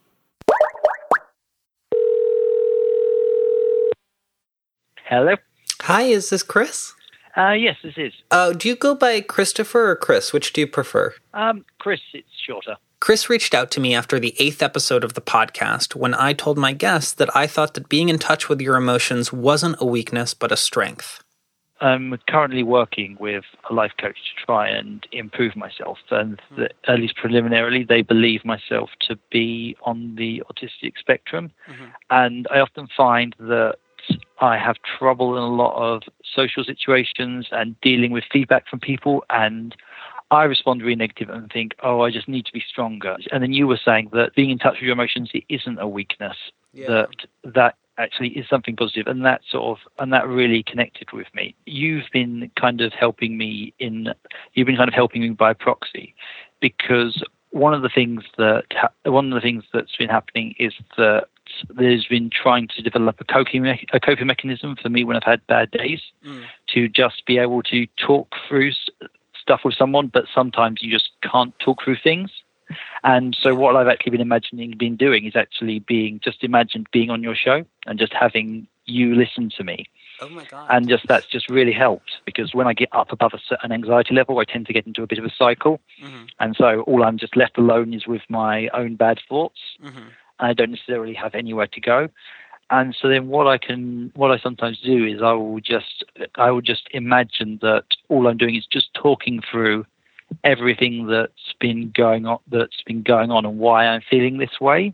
Hello. 5.10 5.36
Hi, 5.81 6.04
is 6.04 6.30
this 6.30 6.42
Chris? 6.42 6.94
Uh, 7.36 7.51
yes, 7.51 7.75
this 7.84 7.96
is. 7.98 8.13
Uh, 8.31 8.54
do 8.54 8.69
you 8.69 8.78
go 8.78 8.96
by 8.96 9.19
Christopher 9.19 9.89
or 9.89 9.98
Chris? 9.98 10.31
Which 10.31 10.54
do 10.54 10.62
you 10.62 10.68
prefer? 10.68 11.13
Um, 11.34 11.66
Chris, 11.80 12.00
it's 12.13 12.30
shorter. 12.48 12.78
Chris 13.04 13.30
reached 13.30 13.54
out 13.54 13.70
to 13.70 13.82
me 13.82 13.94
after 13.94 14.18
the 14.18 14.34
eighth 14.40 14.64
episode 14.64 15.04
of 15.04 15.14
the 15.14 15.20
podcast 15.20 15.94
when 15.94 16.14
I 16.14 16.32
told 16.32 16.58
my 16.58 16.72
guests 16.72 17.12
that 17.16 17.36
I 17.36 17.48
thought 17.48 17.74
that 17.74 17.90
being 17.90 18.08
in 18.08 18.18
touch 18.18 18.48
with 18.48 18.62
your 18.62 18.78
emotions 18.78 19.34
wasn't 19.34 19.76
a 19.82 19.86
weakness 19.86 20.34
but 20.34 20.54
a 20.54 20.56
strength. 20.56 21.22
I'm 21.82 22.18
currently 22.30 22.64
working 22.64 23.18
with 23.20 23.44
a 23.70 23.74
life 23.74 23.92
coach 24.00 24.16
to 24.16 24.46
try 24.46 24.70
and 24.70 25.06
improve 25.12 25.54
myself, 25.58 25.98
and 26.12 26.42
the, 26.56 26.70
at 26.88 27.00
least 27.00 27.18
preliminarily, 27.18 27.84
they 27.84 28.04
believe 28.04 28.46
myself 28.46 28.90
to 29.10 29.18
be 29.30 29.76
on 29.82 30.16
the 30.16 30.42
autistic 30.50 30.94
spectrum. 30.98 31.52
Mm-hmm. 31.70 31.86
And 32.10 32.48
I 32.52 32.60
often 32.60 32.88
find 32.96 33.36
that 33.38 33.80
I 34.40 34.58
have 34.58 34.78
trouble 34.98 35.36
in 35.36 35.44
a 35.44 35.54
lot 35.54 35.76
of 35.76 36.04
social 36.34 36.64
situations 36.64 37.48
and 37.52 37.76
dealing 37.82 38.12
with 38.12 38.24
feedback 38.32 38.68
from 38.70 38.80
people 38.80 39.26
and 39.30 39.76
I 40.34 40.44
respond 40.44 40.82
really 40.82 40.96
negative 40.96 41.30
and 41.30 41.52
think, 41.52 41.76
oh, 41.84 42.02
I 42.02 42.12
just 42.12 42.28
need 42.28 42.46
to 42.46 42.54
be 42.54 42.64
stronger. 42.68 43.16
And 43.32 43.44
then 43.44 43.54
you 43.54 43.68
were 43.68 43.80
saying 43.84 44.10
that 44.14 44.36
being 44.36 44.50
in 44.50 44.58
touch 44.58 44.76
with 44.76 44.84
your 44.84 44.94
emotions 44.94 45.30
it 45.34 45.44
isn't 45.50 45.80
a 45.80 45.88
weakness. 45.88 46.38
Yeah. 46.74 46.88
That 46.88 47.10
that 47.54 47.76
actually 47.98 48.30
is 48.30 48.48
something 48.50 48.76
positive, 48.76 49.08
and 49.08 49.24
that 49.26 49.42
sort 49.50 49.78
of 49.78 49.78
and 50.00 50.12
that 50.12 50.28
really 50.28 50.64
connected 50.64 51.12
with 51.12 51.28
me. 51.34 51.56
You've 51.66 52.06
been 52.12 52.50
kind 52.60 52.82
of 52.82 52.94
helping 52.94 53.38
me 53.38 53.74
in. 53.80 54.14
You've 54.54 54.68
been 54.68 54.78
kind 54.78 54.88
of 54.88 54.96
helping 54.96 55.22
me 55.22 55.30
by 55.30 55.54
proxy, 55.54 56.16
because 56.60 57.24
one 57.52 57.76
of 57.76 57.84
the 57.84 57.90
things 57.90 58.24
that 58.38 58.64
one 59.06 59.32
of 59.32 59.36
the 59.36 59.42
things 59.42 59.64
that's 59.72 59.96
been 59.96 60.10
happening 60.10 60.56
is 60.58 60.74
that 60.98 61.28
there's 61.70 62.08
been 62.08 62.32
trying 62.32 62.68
to 62.70 62.82
develop 62.82 63.22
a 63.22 63.24
coping 63.24 63.66
a 63.68 64.00
coping 64.00 64.28
mechanism 64.28 64.76
for 64.82 64.90
me 64.90 65.04
when 65.04 65.16
I've 65.16 65.24
had 65.24 65.46
bad 65.46 65.70
days 65.70 66.02
mm. 66.26 66.44
to 66.74 66.88
just 66.90 67.26
be 67.28 67.38
able 67.38 67.62
to 67.64 67.86
talk 67.98 68.34
through 68.48 68.72
stuff 69.44 69.62
with 69.63 69.75
someone, 69.75 70.07
but 70.07 70.25
sometimes 70.34 70.81
you 70.81 70.92
just 70.92 71.10
can't 71.22 71.54
talk 71.60 71.84
through 71.84 71.98
things. 72.04 72.31
And 73.04 73.38
so 73.40 73.54
what 73.54 73.75
I've 73.75 73.90
actually 73.90 74.12
been 74.12 74.22
imagining, 74.22 74.74
been 74.78 74.95
doing 74.95 75.25
is 75.25 75.36
actually 75.36 75.80
being 75.80 76.19
just 76.24 76.44
imagined 76.44 76.88
being 76.92 77.10
on 77.12 77.22
your 77.22 77.36
show 77.36 77.66
and 77.86 78.00
just 78.00 78.13
having 78.13 78.68
you 78.86 79.13
listen 79.13 79.51
to 79.57 79.63
me. 79.63 79.86
Oh 80.22 80.30
my 80.30 80.45
God. 80.45 80.68
And 80.69 80.88
just 80.88 81.06
that's 81.07 81.25
just 81.25 81.50
really 81.50 81.74
helped 81.74 82.12
because 82.25 82.54
when 82.54 82.66
I 82.66 82.74
get 82.74 82.90
up 82.94 83.12
above 83.12 83.34
a 83.34 83.40
certain 83.48 83.72
anxiety 83.72 84.16
level, 84.16 84.40
I 84.40 84.45
tend 84.45 84.66
to 84.68 84.74
get 84.74 84.88
into 84.88 85.04
a 85.04 85.07
bit 85.07 85.19
of 85.19 85.25
a 85.25 85.34
cycle. 85.38 85.81
Mm-hmm. 86.01 86.25
And 86.39 86.56
so 86.56 86.81
all 86.81 87.04
I'm 87.04 87.18
just 87.18 87.36
left 87.36 87.57
alone 87.57 87.94
is 87.94 88.07
with 88.07 88.22
my 88.30 88.69
own 88.69 88.96
bad 88.96 89.19
thoughts. 89.28 89.60
Mm-hmm. 89.84 90.07
And 90.39 90.50
I 90.50 90.54
don't 90.54 90.72
necessarily 90.72 91.13
have 91.13 91.36
anywhere 91.36 91.68
to 91.68 91.81
go 91.81 92.10
and 92.69 92.95
so 93.00 93.07
then 93.07 93.27
what 93.27 93.48
I 93.48 93.57
can 93.57 94.12
what 94.15 94.31
I 94.31 94.38
sometimes 94.38 94.80
do 94.80 95.06
is 95.06 95.21
I 95.21 95.33
will 95.33 95.60
just 95.60 96.04
I 96.36 96.51
will 96.51 96.62
just 96.62 96.88
imagine 96.91 97.60
that 97.62 97.86
all 98.10 98.27
I'm 98.27 98.38
doing 98.38 98.55
is 98.55 98.65
just 98.65 98.93
talking 98.93 99.41
through 99.50 99.86
everything 100.43 101.08
that's 101.08 101.53
been 101.60 101.91
going 101.96 102.25
on 102.25 102.39
that's 102.50 102.82
been 102.86 103.03
going 103.03 103.32
on 103.32 103.46
and 103.46 103.60
why 103.60 103.86
I'm 103.86 104.01
feeling 104.10 104.38
this 104.38 104.60
way. 104.60 104.93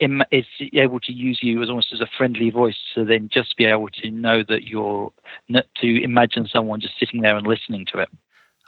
It's 0.00 0.48
able 0.72 1.00
to 1.00 1.12
use 1.12 1.40
you 1.42 1.62
as 1.62 1.68
almost 1.68 1.92
as 1.92 2.00
a 2.00 2.08
friendly 2.16 2.50
voice 2.50 2.76
to 2.94 3.04
then 3.04 3.28
just 3.30 3.56
be 3.56 3.64
able 3.64 3.88
to 3.88 4.10
know 4.10 4.42
that 4.48 4.64
you're 4.64 5.12
to 5.50 6.02
imagine 6.02 6.46
someone 6.46 6.80
just 6.80 6.98
sitting 6.98 7.20
there 7.22 7.36
and 7.36 7.46
listening 7.46 7.86
to 7.92 7.98
it. 7.98 8.08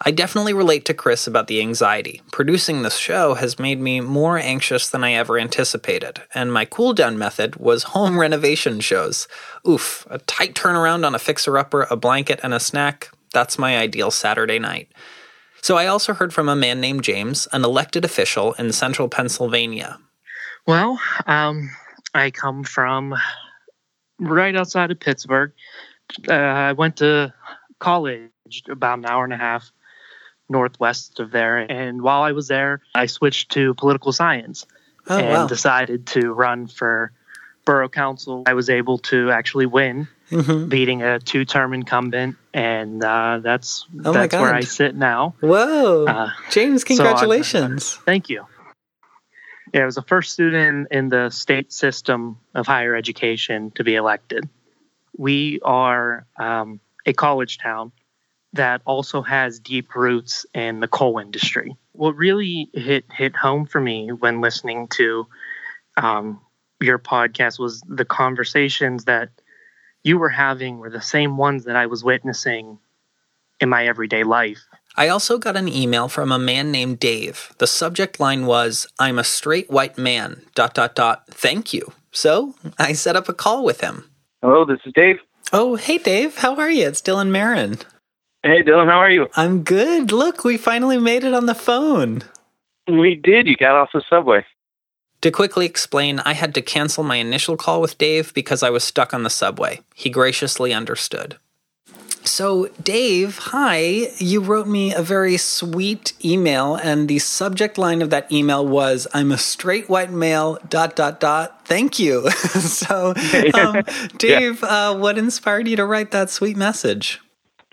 I 0.01 0.13
definitely 0.13 0.53
relate 0.53 0.85
to 0.85 0.95
Chris 0.95 1.27
about 1.27 1.49
the 1.49 1.61
anxiety. 1.61 2.23
Producing 2.31 2.83
this 2.83 2.97
show 2.97 3.35
has 3.35 3.59
made 3.59 3.81
me 3.81 4.01
more 4.01 4.39
anxious 4.39 4.89
than 4.89 5.03
I 5.03 5.15
ever 5.15 5.39
anticipated, 5.39 6.23
and 6.33 6.53
my 6.53 6.65
cool 6.65 6.93
down 6.93 7.19
method 7.19 7.57
was 7.57 7.83
home 7.83 8.19
renovation 8.19 8.79
shows. 8.79 9.27
Oof, 9.69 10.07
a 10.09 10.19
tight 10.19 10.55
turnaround 10.55 11.05
on 11.05 11.17
a 11.17 11.19
fixer 11.19 11.59
upper, 11.59 11.89
a 11.91 11.97
blanket, 11.97 12.39
and 12.45 12.55
a 12.55 12.61
snack. 12.61 13.11
That's 13.33 13.59
my 13.59 13.77
ideal 13.77 14.13
Saturday 14.13 14.61
night. 14.61 14.89
So 15.63 15.77
I 15.77 15.87
also 15.89 16.15
heard 16.15 16.33
from 16.33 16.49
a 16.49 16.55
man 16.55 16.81
named 16.81 17.03
James, 17.03 17.49
an 17.53 17.65
elected 17.65 18.05
official 18.05 18.53
in 18.53 18.71
central 18.73 19.09
Pennsylvania. 19.09 19.99
Well, 20.65 21.01
um, 21.27 21.71
I 22.15 22.31
come 22.31 22.63
from 22.63 23.17
right 24.21 24.55
outside 24.55 24.93
of 24.93 25.01
Pittsburgh. 25.01 25.53
Uh, 26.29 26.35
I 26.35 26.73
went 26.73 26.99
to 26.99 27.35
college 27.81 28.31
about 28.71 28.99
an 28.99 29.07
hour 29.07 29.25
and 29.25 29.33
a 29.33 29.37
half 29.37 29.73
northwest 30.49 31.21
of 31.21 31.31
there. 31.31 31.59
And 31.59 32.03
while 32.03 32.23
I 32.23 32.33
was 32.33 32.49
there, 32.49 32.81
I 32.95 33.07
switched 33.07 33.53
to 33.53 33.75
political 33.75 34.13
science 34.13 34.67
oh, 35.09 35.19
and 35.19 35.29
wow. 35.29 35.47
decided 35.47 36.07
to 36.09 36.33
run 36.33 36.67
for 36.67 37.13
borough 37.65 37.89
council. 37.89 38.45
I 38.47 38.55
was 38.55 38.71
able 38.71 38.99
to 38.99 39.31
actually 39.31 39.67
win, 39.67 40.09
mm-hmm. 40.31 40.69
beating 40.69 41.03
a 41.03 41.19
two-term 41.19 41.75
incumbent, 41.75 42.37
and 42.55 43.05
uh, 43.05 43.41
that's 43.43 43.87
oh 44.05 44.13
that's 44.13 44.33
where 44.35 44.55
I 44.55 44.61
sit 44.61 44.95
now. 44.95 45.35
Whoa, 45.41 46.07
uh, 46.07 46.31
James! 46.51 46.83
Congratulations! 46.85 47.85
So 47.85 48.01
thank 48.07 48.31
you. 48.31 48.47
Yeah, 49.75 49.83
I 49.83 49.85
was 49.85 49.97
the 49.97 50.03
first 50.03 50.33
student 50.33 50.89
in 50.91 51.11
the 51.11 51.29
state 51.29 51.73
system 51.75 52.39
of 52.55 52.67
higher 52.67 52.97
education 52.97 53.71
to 53.73 53.85
be 53.85 53.97
elected. 53.97 54.49
We 55.19 55.61
are 55.63 56.25
um, 56.39 56.81
a 57.05 57.13
college 57.13 57.59
town, 57.59 57.93
that 58.53 58.81
also 58.85 59.23
has 59.23 59.61
deep 59.61 59.95
roots 59.95 60.47
in 60.55 60.81
the 60.81 60.89
coal 60.89 61.19
industry. 61.19 61.77
What 61.93 62.17
really 62.17 62.71
hit 62.73 63.05
hit 63.13 63.37
home 63.37 63.67
for 63.67 63.81
me 63.81 64.11
when 64.13 64.41
listening 64.41 64.89
to 64.89 65.27
um, 65.97 66.41
your 66.81 66.99
podcast 66.99 67.59
was 67.59 67.83
the 67.87 68.05
conversations 68.05 69.05
that 69.05 69.31
you 70.05 70.19
were 70.19 70.29
having 70.29 70.79
were 70.79 70.91
the 70.91 71.03
same 71.03 71.37
ones 71.37 71.65
that 71.65 71.77
I 71.77 71.87
was 71.87 72.05
witnessing 72.05 72.79
in 73.61 73.69
my 73.69 73.87
everyday 73.87 74.23
life. 74.23 74.61
I 74.97 75.09
also 75.09 75.39
got 75.39 75.57
an 75.57 75.69
email 75.69 76.09
from 76.09 76.33
a 76.33 76.39
man 76.39 76.73
named 76.73 76.99
Dave. 76.99 77.53
The 77.59 77.67
subject 77.67 78.19
line 78.19 78.47
was, 78.47 78.87
I'm 78.99 79.19
a 79.19 79.25
straight 79.25 79.71
white 79.71 79.99
man, 79.99 80.43
dot, 80.55 80.75
dot, 80.75 80.95
dot, 80.95 81.27
thank 81.29 81.73
you. 81.73 81.93
So 82.11 82.55
I 82.79 82.95
set 82.95 83.17
up 83.17 83.29
a 83.29 83.35
call 83.35 83.65
with 83.65 83.81
him. 83.81 84.11
Hello, 84.43 84.65
this 84.65 84.81
is 84.85 84.93
Dave. 84.95 85.17
Oh, 85.53 85.77
hey, 85.77 85.99
Dave. 85.99 86.39
How 86.39 86.57
are 86.57 86.71
you? 86.71 86.87
It's 86.89 87.03
Dylan 87.03 87.31
Marron. 87.31 87.79
Hey, 88.49 88.63
Dylan, 88.63 88.87
how 88.87 88.99
are 88.99 89.11
you? 89.11 89.29
I'm 89.35 89.63
good. 89.63 90.11
Look, 90.11 90.43
we 90.43 90.57
finally 90.57 90.97
made 90.97 91.23
it 91.23 91.35
on 91.35 91.45
the 91.45 91.55
phone. 91.55 92.23
We 92.87 93.15
did. 93.15 93.47
You 93.47 93.55
got 93.55 93.75
off 93.75 93.91
the 93.93 94.03
subway. 94.09 94.43
To 95.21 95.31
quickly 95.31 95.67
explain, 95.67 96.21
I 96.21 96.33
had 96.33 96.55
to 96.55 96.63
cancel 96.63 97.05
my 97.05 97.17
initial 97.17 97.59
call 97.59 97.83
with 97.83 97.99
Dave 97.99 98.33
because 98.33 98.63
I 98.63 98.71
was 98.71 98.83
stuck 98.83 99.13
on 99.13 99.23
the 99.23 99.29
subway. 99.29 99.83
He 99.95 100.09
graciously 100.09 100.73
understood. 100.73 101.37
So, 102.25 102.71
Dave, 102.83 103.37
hi. 103.37 104.13
You 104.17 104.41
wrote 104.41 104.67
me 104.67 104.95
a 104.95 105.03
very 105.03 105.37
sweet 105.37 106.15
email, 106.25 106.75
and 106.75 107.07
the 107.07 107.19
subject 107.19 107.77
line 107.77 108.01
of 108.01 108.09
that 108.09 108.33
email 108.33 108.67
was 108.67 109.07
I'm 109.13 109.31
a 109.31 109.37
straight 109.37 109.91
white 109.91 110.11
male, 110.11 110.57
dot, 110.71 110.97
dot, 110.97 111.21
dot. 111.21 111.67
Thank 111.67 111.99
you. 111.99 112.31
so, 112.31 113.13
um, 113.55 113.83
Dave, 114.17 114.63
yeah. 114.63 114.69
uh, 114.69 114.97
what 114.97 115.19
inspired 115.19 115.69
you 115.69 115.77
to 115.77 115.85
write 115.85 116.13
that 116.13 116.31
sweet 116.31 116.57
message? 116.57 117.21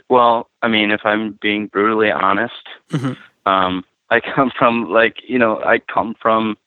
Well, 0.10 0.50
I 0.62 0.68
mean, 0.68 0.92
if 0.92 1.02
I'm 1.04 1.38
being 1.42 1.68
brutally 1.68 2.12
honest, 2.12 2.68
mm-hmm. 2.92 3.14
um, 3.50 3.84
I 4.10 4.20
come 4.20 4.52
from, 4.58 4.90
like, 4.92 5.18
you 5.28 5.40
know, 5.40 5.62
I 5.64 5.80
come 5.80 6.16
from, 6.22 6.58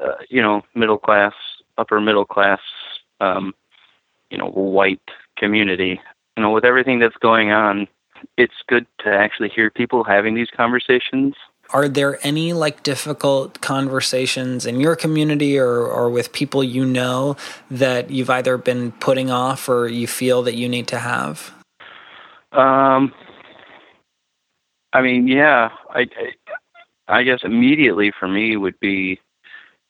uh, 0.00 0.16
you 0.28 0.40
know, 0.40 0.62
middle 0.74 0.98
class, 0.98 1.34
upper 1.78 2.00
middle 2.00 2.24
class, 2.24 2.60
um, 3.20 3.54
you 4.30 4.38
know, 4.38 4.48
white 4.48 5.02
community 5.36 6.00
you 6.36 6.42
know, 6.42 6.50
with 6.50 6.64
everything 6.64 6.98
that's 6.98 7.16
going 7.16 7.50
on, 7.50 7.88
it's 8.36 8.54
good 8.68 8.86
to 9.00 9.10
actually 9.10 9.48
hear 9.48 9.70
people 9.70 10.04
having 10.04 10.34
these 10.34 10.50
conversations. 10.50 11.34
Are 11.70 11.88
there 11.88 12.18
any 12.24 12.52
like 12.52 12.82
difficult 12.82 13.60
conversations 13.60 14.66
in 14.66 14.78
your 14.78 14.94
community 14.94 15.58
or, 15.58 15.84
or 15.86 16.10
with 16.10 16.32
people 16.32 16.62
you 16.62 16.84
know 16.84 17.36
that 17.70 18.10
you've 18.10 18.30
either 18.30 18.56
been 18.56 18.92
putting 18.92 19.30
off 19.30 19.68
or 19.68 19.88
you 19.88 20.06
feel 20.06 20.42
that 20.42 20.54
you 20.54 20.68
need 20.68 20.86
to 20.88 20.98
have? 20.98 21.52
Um, 22.56 23.12
I 24.92 25.02
mean, 25.02 25.28
yeah, 25.28 25.70
I, 25.90 26.00
I, 26.00 27.18
I 27.18 27.22
guess 27.22 27.40
immediately 27.42 28.12
for 28.18 28.28
me 28.28 28.56
would 28.56 28.78
be 28.80 29.20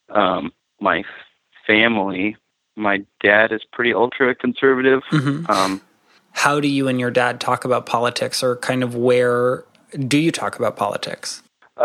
um, 0.08 0.52
my 0.80 1.04
family. 1.66 2.36
My 2.76 3.04
dad 3.20 3.52
is 3.52 3.62
pretty 3.72 3.94
ultra 3.94 4.34
conservative. 4.34 5.02
Mm-hmm. 5.10 5.50
Um, 5.50 5.80
how 6.32 6.60
do 6.60 6.68
you 6.68 6.88
and 6.88 7.00
your 7.00 7.10
dad 7.10 7.40
talk 7.40 7.64
about 7.64 7.86
politics, 7.86 8.42
or 8.42 8.56
kind 8.56 8.82
of 8.82 8.94
where 8.94 9.64
do 10.06 10.18
you 10.18 10.30
talk 10.30 10.58
about 10.58 10.76
politics? 10.76 11.42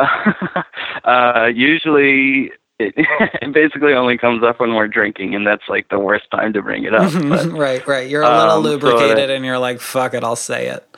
Uh, 1.04 1.50
usually, 1.54 2.52
it, 2.88 2.94
it, 3.42 3.54
basically 3.54 3.94
only 3.94 4.18
comes 4.18 4.44
up 4.44 4.60
when 4.60 4.74
we're 4.74 4.88
drinking, 4.88 5.36
and 5.36 5.46
that's 5.46 5.64
like 5.68 5.90
the 5.90 6.00
worst 6.00 6.30
time 6.32 6.54
to 6.54 6.62
bring 6.62 6.84
it 6.84 6.94
up. 6.94 7.12
But, 7.32 7.52
right, 7.52 7.86
right. 7.88 8.10
You're 8.10 8.24
a 8.24 8.38
little 8.38 8.58
um, 8.58 8.64
lubricated, 8.64 9.10
so 9.10 9.16
that, 9.16 9.30
and 9.30 9.46
you're 9.46 9.60
like, 9.60 9.80
"Fuck 9.80 10.14
it, 10.14 10.24
I'll 10.24 10.36
say 10.36 10.68
it." 10.68 10.96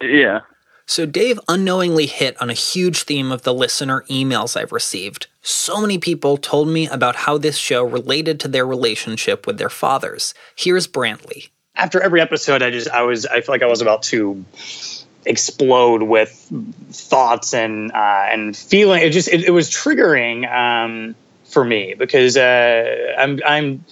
Yeah. 0.00 0.40
So 0.86 1.06
Dave 1.06 1.38
unknowingly 1.48 2.06
hit 2.06 2.40
on 2.42 2.50
a 2.50 2.54
huge 2.54 3.04
theme 3.04 3.30
of 3.30 3.42
the 3.42 3.54
listener 3.54 4.04
emails 4.10 4.56
I've 4.56 4.72
received. 4.72 5.28
So 5.40 5.80
many 5.80 5.98
people 5.98 6.36
told 6.36 6.68
me 6.68 6.88
about 6.88 7.14
how 7.14 7.38
this 7.38 7.56
show 7.56 7.84
related 7.84 8.40
to 8.40 8.48
their 8.48 8.66
relationship 8.66 9.46
with 9.46 9.58
their 9.58 9.70
fathers. 9.70 10.34
Here's 10.56 10.88
Brantley 10.88 11.50
after 11.80 12.00
every 12.00 12.20
episode, 12.20 12.62
I 12.62 12.70
just 12.70 12.88
I 12.88 13.02
was 13.02 13.26
I 13.26 13.40
feel 13.40 13.54
like 13.54 13.62
I 13.62 13.66
was 13.66 13.80
about 13.80 14.02
to 14.04 14.44
explode 15.24 16.02
with 16.02 16.30
thoughts 16.90 17.54
and 17.54 17.90
uh, 17.92 18.26
and 18.30 18.56
feeling. 18.56 19.02
It 19.02 19.10
just 19.10 19.28
it, 19.28 19.44
it 19.44 19.50
was 19.50 19.70
triggering 19.70 20.50
um, 20.50 21.14
for 21.50 21.64
me 21.64 21.94
because 21.94 22.36
uh, 22.36 23.14
I'm 23.18 23.40
I'm 23.46 23.84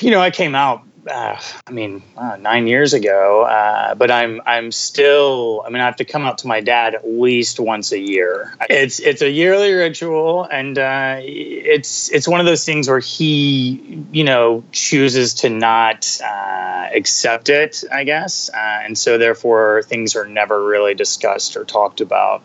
you 0.00 0.10
know 0.10 0.20
I 0.20 0.30
came 0.30 0.54
out 0.54 0.87
uh, 1.06 1.40
I 1.66 1.70
mean, 1.70 2.02
uh, 2.16 2.36
nine 2.36 2.66
years 2.66 2.92
ago. 2.94 3.42
Uh, 3.42 3.94
but 3.94 4.10
I'm 4.10 4.40
I'm 4.46 4.72
still. 4.72 5.62
I 5.66 5.70
mean, 5.70 5.80
I 5.80 5.84
have 5.84 5.96
to 5.96 6.04
come 6.04 6.24
out 6.24 6.38
to 6.38 6.46
my 6.46 6.60
dad 6.60 6.94
at 6.94 7.08
least 7.08 7.60
once 7.60 7.92
a 7.92 7.98
year. 7.98 8.54
It's 8.68 9.00
it's 9.00 9.22
a 9.22 9.30
yearly 9.30 9.72
ritual, 9.72 10.44
and 10.44 10.78
uh, 10.78 11.16
it's 11.20 12.10
it's 12.10 12.26
one 12.26 12.40
of 12.40 12.46
those 12.46 12.64
things 12.64 12.88
where 12.88 12.98
he, 12.98 14.04
you 14.12 14.24
know, 14.24 14.64
chooses 14.72 15.34
to 15.34 15.50
not 15.50 16.20
uh, 16.24 16.88
accept 16.94 17.48
it. 17.48 17.84
I 17.92 18.04
guess, 18.04 18.50
uh, 18.50 18.80
and 18.84 18.96
so 18.96 19.18
therefore 19.18 19.82
things 19.84 20.16
are 20.16 20.26
never 20.26 20.64
really 20.64 20.94
discussed 20.94 21.56
or 21.56 21.64
talked 21.64 22.00
about. 22.00 22.42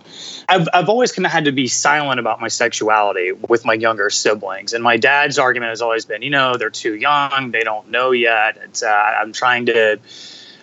I've 0.49 0.67
I've 0.73 0.89
always 0.89 1.11
kind 1.11 1.25
of 1.25 1.31
had 1.31 1.45
to 1.45 1.51
be 1.51 1.67
silent 1.67 2.19
about 2.19 2.41
my 2.41 2.47
sexuality 2.47 3.31
with 3.31 3.65
my 3.65 3.73
younger 3.73 4.09
siblings, 4.09 4.73
and 4.73 4.83
my 4.83 4.97
dad's 4.97 5.39
argument 5.39 5.69
has 5.69 5.81
always 5.81 6.05
been, 6.05 6.21
you 6.21 6.29
know, 6.29 6.57
they're 6.57 6.69
too 6.69 6.95
young, 6.95 7.51
they 7.51 7.63
don't 7.63 7.89
know 7.89 8.11
yet. 8.11 8.52
It's, 8.63 8.83
uh, 8.83 8.87
I'm 8.87 9.33
trying 9.33 9.65
to, 9.67 9.99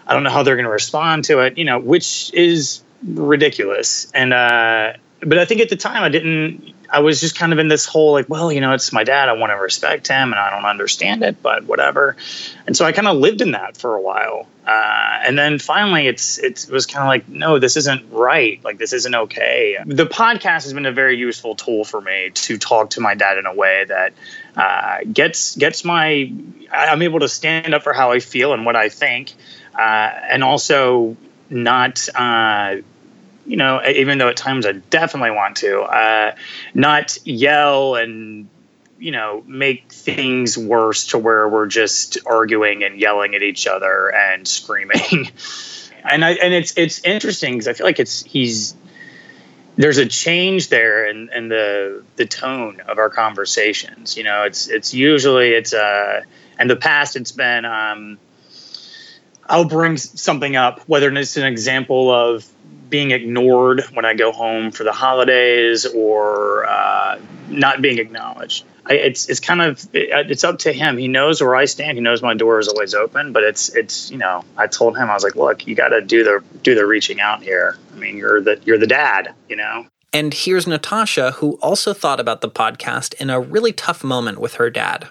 I 0.06 0.14
don't 0.14 0.22
know 0.22 0.30
how 0.30 0.42
they're 0.42 0.56
going 0.56 0.64
to 0.64 0.70
respond 0.70 1.24
to 1.24 1.40
it, 1.40 1.58
you 1.58 1.64
know, 1.64 1.78
which 1.78 2.32
is 2.34 2.82
ridiculous. 3.04 4.10
And 4.12 4.32
uh, 4.32 4.94
but 5.20 5.38
I 5.38 5.44
think 5.44 5.60
at 5.60 5.68
the 5.68 5.76
time 5.76 6.02
I 6.02 6.08
didn't. 6.08 6.74
I 6.92 7.00
was 7.00 7.20
just 7.20 7.38
kind 7.38 7.52
of 7.52 7.58
in 7.58 7.68
this 7.68 7.86
whole 7.86 8.12
like, 8.12 8.28
well, 8.28 8.50
you 8.50 8.60
know, 8.60 8.72
it's 8.72 8.92
my 8.92 9.04
dad. 9.04 9.28
I 9.28 9.32
want 9.32 9.50
to 9.50 9.56
respect 9.56 10.08
him, 10.08 10.32
and 10.32 10.34
I 10.34 10.50
don't 10.50 10.64
understand 10.64 11.22
it, 11.22 11.42
but 11.42 11.64
whatever. 11.64 12.16
And 12.66 12.76
so 12.76 12.84
I 12.84 12.92
kind 12.92 13.08
of 13.08 13.16
lived 13.16 13.40
in 13.40 13.52
that 13.52 13.76
for 13.76 13.94
a 13.94 14.00
while. 14.00 14.46
Uh, 14.66 15.20
and 15.24 15.38
then 15.38 15.58
finally, 15.58 16.06
it's, 16.06 16.38
it 16.38 16.68
was 16.70 16.86
kind 16.86 17.02
of 17.02 17.08
like, 17.08 17.28
no, 17.28 17.58
this 17.58 17.76
isn't 17.76 18.12
right. 18.12 18.62
Like 18.62 18.78
this 18.78 18.92
isn't 18.92 19.14
okay. 19.14 19.78
The 19.84 20.06
podcast 20.06 20.64
has 20.64 20.72
been 20.72 20.86
a 20.86 20.92
very 20.92 21.16
useful 21.16 21.54
tool 21.54 21.84
for 21.84 22.00
me 22.00 22.30
to 22.34 22.58
talk 22.58 22.90
to 22.90 23.00
my 23.00 23.14
dad 23.14 23.38
in 23.38 23.46
a 23.46 23.54
way 23.54 23.84
that 23.88 24.12
uh, 24.56 24.98
gets 25.12 25.56
gets 25.56 25.84
my. 25.84 26.32
I'm 26.72 27.02
able 27.02 27.20
to 27.20 27.28
stand 27.28 27.74
up 27.74 27.82
for 27.82 27.92
how 27.92 28.12
I 28.12 28.20
feel 28.20 28.52
and 28.52 28.64
what 28.64 28.76
I 28.76 28.88
think, 28.88 29.32
uh, 29.74 29.80
and 29.80 30.44
also 30.44 31.16
not 31.48 32.08
uh, 32.14 32.76
you 33.50 33.56
know, 33.56 33.82
even 33.84 34.18
though 34.18 34.28
at 34.28 34.36
times 34.36 34.64
I 34.64 34.72
definitely 34.72 35.32
want 35.32 35.56
to, 35.56 35.80
uh, 35.80 36.36
not 36.72 37.18
yell 37.26 37.96
and 37.96 38.48
you 39.00 39.10
know 39.10 39.42
make 39.44 39.90
things 39.90 40.56
worse 40.56 41.08
to 41.08 41.18
where 41.18 41.48
we're 41.48 41.66
just 41.66 42.16
arguing 42.26 42.84
and 42.84 43.00
yelling 43.00 43.34
at 43.34 43.42
each 43.42 43.66
other 43.66 44.14
and 44.14 44.46
screaming. 44.46 45.32
and 46.08 46.24
I 46.24 46.34
and 46.34 46.54
it's 46.54 46.74
it's 46.76 47.02
interesting 47.02 47.54
because 47.54 47.66
I 47.66 47.72
feel 47.72 47.86
like 47.86 47.98
it's 47.98 48.22
he's 48.22 48.76
there's 49.74 49.98
a 49.98 50.06
change 50.06 50.68
there 50.68 51.10
in, 51.10 51.28
in 51.34 51.48
the 51.48 52.04
the 52.14 52.26
tone 52.26 52.80
of 52.86 52.98
our 52.98 53.10
conversations. 53.10 54.16
You 54.16 54.22
know, 54.22 54.44
it's 54.44 54.68
it's 54.68 54.94
usually 54.94 55.48
it's 55.54 55.74
uh 55.74 56.22
in 56.60 56.68
the 56.68 56.76
past 56.76 57.16
it's 57.16 57.32
been 57.32 57.64
um 57.64 58.16
I'll 59.50 59.64
bring 59.64 59.96
something 59.96 60.54
up, 60.54 60.78
whether 60.86 61.12
it's 61.12 61.36
an 61.36 61.44
example 61.44 62.12
of 62.12 62.46
being 62.90 63.12
ignored 63.12 63.82
when 63.94 64.04
I 64.04 64.14
go 64.14 64.32
home 64.32 64.70
for 64.70 64.84
the 64.84 64.92
holidays 64.92 65.86
or 65.86 66.66
uh, 66.66 67.18
not 67.48 67.80
being 67.80 67.98
acknowledged. 67.98 68.64
I, 68.86 68.94
it's 68.94 69.28
it's 69.28 69.40
kind 69.40 69.62
of 69.62 69.88
it, 69.94 70.30
it's 70.30 70.44
up 70.44 70.58
to 70.60 70.72
him. 70.72 70.98
He 70.98 71.08
knows 71.08 71.40
where 71.40 71.54
I 71.54 71.64
stand. 71.64 71.96
He 71.96 72.02
knows 72.02 72.22
my 72.22 72.34
door 72.34 72.58
is 72.58 72.68
always 72.68 72.94
open. 72.94 73.32
But 73.32 73.44
it's 73.44 73.68
it's 73.70 74.10
you 74.10 74.18
know 74.18 74.44
I 74.56 74.66
told 74.66 74.96
him 74.96 75.08
I 75.08 75.14
was 75.14 75.24
like, 75.24 75.36
look, 75.36 75.66
you 75.66 75.74
got 75.74 75.88
to 75.88 76.00
do 76.00 76.24
the 76.24 76.42
do 76.62 76.74
the 76.74 76.86
reaching 76.86 77.20
out 77.20 77.42
here. 77.42 77.78
I 77.94 77.96
mean, 77.96 78.16
you're 78.16 78.40
the 78.40 78.60
you're 78.64 78.78
the 78.78 78.86
dad, 78.86 79.34
you 79.48 79.56
know. 79.56 79.86
And 80.12 80.34
here's 80.34 80.66
Natasha, 80.66 81.32
who 81.32 81.52
also 81.62 81.94
thought 81.94 82.18
about 82.18 82.40
the 82.40 82.50
podcast 82.50 83.14
in 83.14 83.30
a 83.30 83.38
really 83.38 83.72
tough 83.72 84.02
moment 84.02 84.40
with 84.40 84.54
her 84.54 84.68
dad. 84.68 85.08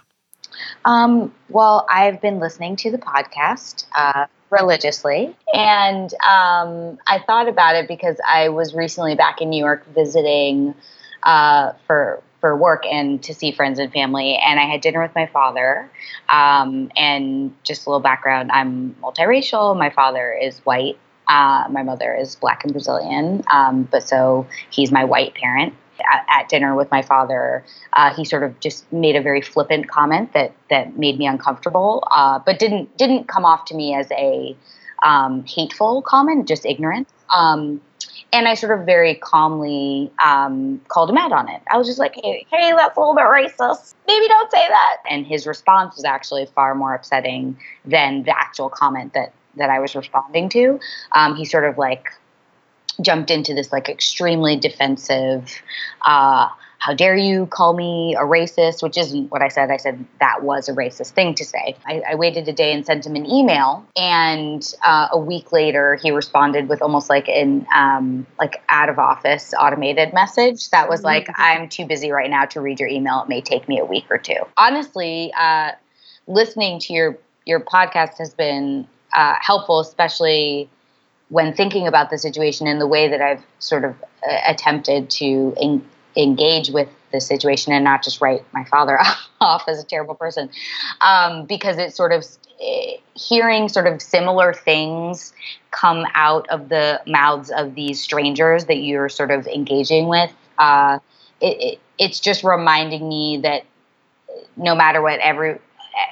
Um, 0.83 1.33
well, 1.47 1.85
I've 1.89 2.19
been 2.21 2.39
listening 2.39 2.75
to 2.77 2.91
the 2.91 2.97
podcast. 2.97 3.85
Uh, 3.95 4.25
religiously. 4.49 5.35
And 5.53 6.13
um, 6.15 6.97
I 7.07 7.19
thought 7.25 7.47
about 7.47 7.75
it 7.75 7.87
because 7.87 8.17
I 8.25 8.49
was 8.49 8.73
recently 8.73 9.15
back 9.15 9.41
in 9.41 9.49
New 9.49 9.63
York 9.63 9.85
visiting 9.93 10.75
uh, 11.23 11.73
for 11.87 12.21
for 12.41 12.55
work 12.55 12.85
and 12.85 13.21
to 13.23 13.33
see 13.33 13.51
friends 13.51 13.79
and 13.79 13.91
family. 13.91 14.37
And 14.37 14.59
I 14.59 14.63
had 14.63 14.79
dinner 14.79 15.01
with 15.01 15.13
my 15.13 15.25
father. 15.27 15.91
Um, 16.29 16.89
and 16.95 17.53
just 17.63 17.85
a 17.85 17.89
little 17.89 17.99
background: 17.99 18.51
I'm 18.51 18.95
multiracial. 19.01 19.77
My 19.77 19.89
father 19.89 20.31
is 20.33 20.59
white. 20.59 20.97
Uh, 21.27 21.65
my 21.69 21.83
mother 21.83 22.15
is 22.15 22.35
black 22.35 22.63
and 22.63 22.73
Brazilian. 22.73 23.43
Um, 23.51 23.83
but 23.83 24.07
so 24.07 24.47
he's 24.71 24.91
my 24.91 25.03
white 25.03 25.35
parent 25.35 25.75
at, 26.01 26.25
at 26.29 26.49
dinner 26.49 26.75
with 26.75 26.89
my 26.91 27.01
father, 27.01 27.63
uh, 27.93 28.13
he 28.13 28.25
sort 28.25 28.43
of 28.43 28.59
just 28.59 28.91
made 28.91 29.15
a 29.15 29.21
very 29.21 29.41
flippant 29.41 29.87
comment 29.87 30.33
that 30.33 30.53
that 30.69 30.97
made 30.97 31.17
me 31.17 31.27
uncomfortable, 31.27 32.07
uh, 32.11 32.39
but 32.45 32.59
didn't 32.59 32.95
didn't 32.97 33.27
come 33.27 33.45
off 33.45 33.65
to 33.65 33.75
me 33.75 33.95
as 33.95 34.09
a 34.11 34.55
um, 35.03 35.45
hateful 35.45 36.01
comment, 36.01 36.47
just 36.47 36.65
ignorant. 36.65 37.07
Um, 37.33 37.81
And 38.31 38.47
I 38.47 38.53
sort 38.53 38.77
of 38.77 38.85
very 38.85 39.15
calmly 39.15 40.11
um, 40.23 40.79
called 40.87 41.09
him 41.09 41.17
out 41.17 41.31
on 41.31 41.49
it. 41.49 41.61
I 41.71 41.77
was 41.77 41.87
just 41.87 41.97
like, 41.97 42.13
hey, 42.15 42.45
hey, 42.51 42.71
that's 42.75 42.95
a 42.95 42.99
little 42.99 43.15
bit 43.15 43.23
racist. 43.23 43.95
Maybe 44.07 44.27
don't 44.27 44.51
say 44.51 44.67
that. 44.67 44.97
And 45.09 45.25
his 45.25 45.47
response 45.47 45.95
was 45.95 46.05
actually 46.05 46.45
far 46.53 46.75
more 46.75 46.93
upsetting 46.93 47.57
than 47.85 48.23
the 48.23 48.37
actual 48.37 48.69
comment 48.69 49.13
that 49.13 49.33
that 49.57 49.69
I 49.71 49.79
was 49.79 49.95
responding 49.95 50.47
to. 50.49 50.79
Um, 51.13 51.35
he 51.35 51.43
sort 51.43 51.65
of 51.65 51.77
like 51.77 52.05
jumped 53.01 53.31
into 53.31 53.53
this 53.53 53.71
like 53.71 53.89
extremely 53.89 54.55
defensive. 54.55 55.61
Uh, 56.01 56.49
how 56.79 56.93
dare 56.93 57.15
you 57.15 57.45
call 57.45 57.73
me 57.73 58.15
a 58.15 58.21
racist, 58.21 58.81
which 58.81 58.97
isn't 58.97 59.29
what 59.31 59.41
I 59.41 59.49
said. 59.49 59.69
I 59.69 59.75
said 59.75 60.05
that 60.21 60.43
was 60.43 60.69
a 60.69 60.73
racist 60.73 61.11
thing 61.11 61.35
to 61.35 61.43
say. 61.43 61.75
I, 61.85 62.01
I 62.11 62.15
waited 62.15 62.47
a 62.47 62.53
day 62.53 62.71
and 62.71 62.85
sent 62.85 63.05
him 63.05 63.17
an 63.17 63.25
email, 63.25 63.85
and 63.97 64.65
uh, 64.85 65.09
a 65.11 65.19
week 65.19 65.51
later 65.51 65.95
he 65.95 66.11
responded 66.11 66.69
with 66.69 66.81
almost 66.81 67.09
like 67.09 67.27
an 67.27 67.67
um, 67.75 68.25
like 68.39 68.63
out 68.69 68.87
of 68.87 68.97
office 68.97 69.53
automated 69.59 70.13
message 70.13 70.69
that 70.69 70.87
was 70.87 71.03
like, 71.03 71.27
Mm-hmm. 71.27 71.41
"I'm 71.41 71.69
too 71.69 71.85
busy 71.85 72.11
right 72.11 72.29
now 72.29 72.45
to 72.45 72.61
read 72.61 72.79
your 72.79 72.87
email. 72.87 73.23
It 73.23 73.27
may 73.29 73.41
take 73.41 73.67
me 73.67 73.79
a 73.79 73.85
week 73.85 74.05
or 74.09 74.17
two. 74.17 74.39
Honestly, 74.57 75.33
uh, 75.37 75.71
listening 76.27 76.79
to 76.79 76.93
your 76.93 77.17
your 77.45 77.59
podcast 77.59 78.19
has 78.19 78.33
been 78.33 78.87
uh, 79.13 79.35
helpful, 79.41 79.81
especially 79.81 80.69
when 81.29 81.53
thinking 81.53 81.87
about 81.87 82.09
the 82.09 82.17
situation 82.17 82.67
in 82.67 82.79
the 82.79 82.87
way 82.87 83.07
that 83.07 83.21
I've 83.21 83.43
sort 83.59 83.85
of 83.85 83.95
uh, 84.27 84.37
attempted 84.47 85.09
to 85.11 85.53
en- 85.61 85.85
engage 86.15 86.69
with 86.69 86.89
the 87.11 87.21
situation 87.21 87.73
and 87.73 87.83
not 87.83 88.03
just 88.03 88.21
write 88.21 88.43
my 88.53 88.63
father 88.65 88.99
off 89.41 89.63
as 89.67 89.81
a 89.81 89.85
terrible 89.85 90.15
person, 90.15 90.49
um, 91.01 91.45
because 91.45 91.77
it's 91.77 91.95
sort 91.95 92.11
of 92.11 92.25
eh, 92.61 92.97
hearing 93.13 93.69
sort 93.69 93.87
of 93.87 94.01
similar 94.01 94.53
things 94.53 95.33
come 95.71 96.05
out 96.15 96.47
of 96.49 96.69
the 96.69 97.01
mouths 97.07 97.51
of 97.51 97.75
these 97.75 98.01
strangers 98.01 98.65
that 98.65 98.77
you're 98.77 99.09
sort 99.09 99.31
of 99.31 99.47
engaging 99.47 100.07
with. 100.07 100.31
Uh, 100.57 100.99
it, 101.41 101.57
it, 101.61 101.79
it's 101.97 102.19
just 102.19 102.43
reminding 102.43 103.07
me 103.07 103.37
that 103.37 103.63
no 104.57 104.75
matter 104.75 105.01
what 105.01 105.19
every 105.19 105.57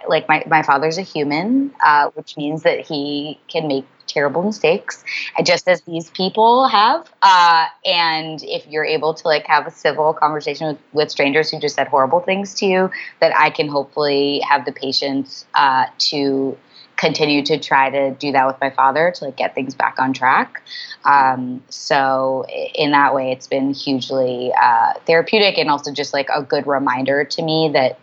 like 0.08 0.28
my, 0.28 0.44
my 0.48 0.64
father's 0.64 0.98
a 0.98 1.02
human 1.02 1.74
uh, 1.84 2.10
which 2.12 2.38
means 2.38 2.64
that 2.64 2.80
he 2.82 3.40
can 3.48 3.68
make 3.68 3.86
terrible 4.08 4.42
mistakes 4.42 5.04
just 5.44 5.68
as 5.68 5.82
these 5.82 6.10
people 6.12 6.68
have 6.68 7.12
uh, 7.22 7.66
and 7.86 8.42
if 8.44 8.66
you're 8.68 8.86
able 8.86 9.14
to 9.14 9.28
like 9.28 9.46
have 9.46 9.68
a 9.68 9.72
civil 9.72 10.14
conversation 10.14 10.68
with, 10.68 10.78
with 10.94 11.12
strangers 11.12 11.50
who 11.50 11.60
just 11.60 11.76
said 11.76 11.88
horrible 11.88 12.22
things 12.22 12.54
to 12.54 12.66
you 12.66 12.90
that 13.20 13.34
i 13.38 13.50
can 13.50 13.68
hopefully 13.68 14.40
have 14.48 14.66
the 14.66 14.72
patience 14.72 15.46
uh, 15.56 15.86
to 15.98 16.58
continue 16.98 17.44
to 17.46 17.60
try 17.60 17.90
to 17.90 18.12
do 18.16 18.32
that 18.32 18.48
with 18.48 18.60
my 18.60 18.72
father 18.72 19.14
to 19.16 19.26
like 19.26 19.38
get 19.38 19.56
things 19.56 19.76
back 19.76 19.98
on 20.00 20.14
track. 20.14 20.64
Um, 21.06 21.64
so 21.70 22.46
in 22.50 22.92
that 22.92 23.14
way 23.14 23.32
it's 23.32 23.48
been 23.48 23.74
hugely 23.74 24.52
uh, 24.60 24.94
therapeutic 25.06 25.58
and 25.58 25.70
also 25.70 25.94
just 25.94 26.12
like 26.14 26.28
a 26.34 26.42
good 26.42 26.68
reminder 26.68 27.24
to 27.24 27.42
me 27.42 27.70
that 27.74 28.00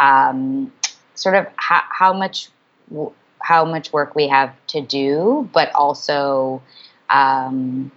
um, 0.00 0.72
sort 1.18 1.34
of 1.34 1.46
how, 1.56 1.82
how 1.90 2.12
much 2.12 2.48
how 3.40 3.64
much 3.64 3.92
work 3.92 4.14
we 4.14 4.28
have 4.28 4.54
to 4.68 4.80
do, 4.80 5.48
but 5.52 5.72
also 5.74 6.62
um, 7.10 7.90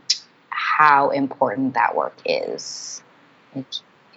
how 0.50 1.10
important 1.10 1.74
that 1.74 1.96
work 1.96 2.16
is 2.26 3.02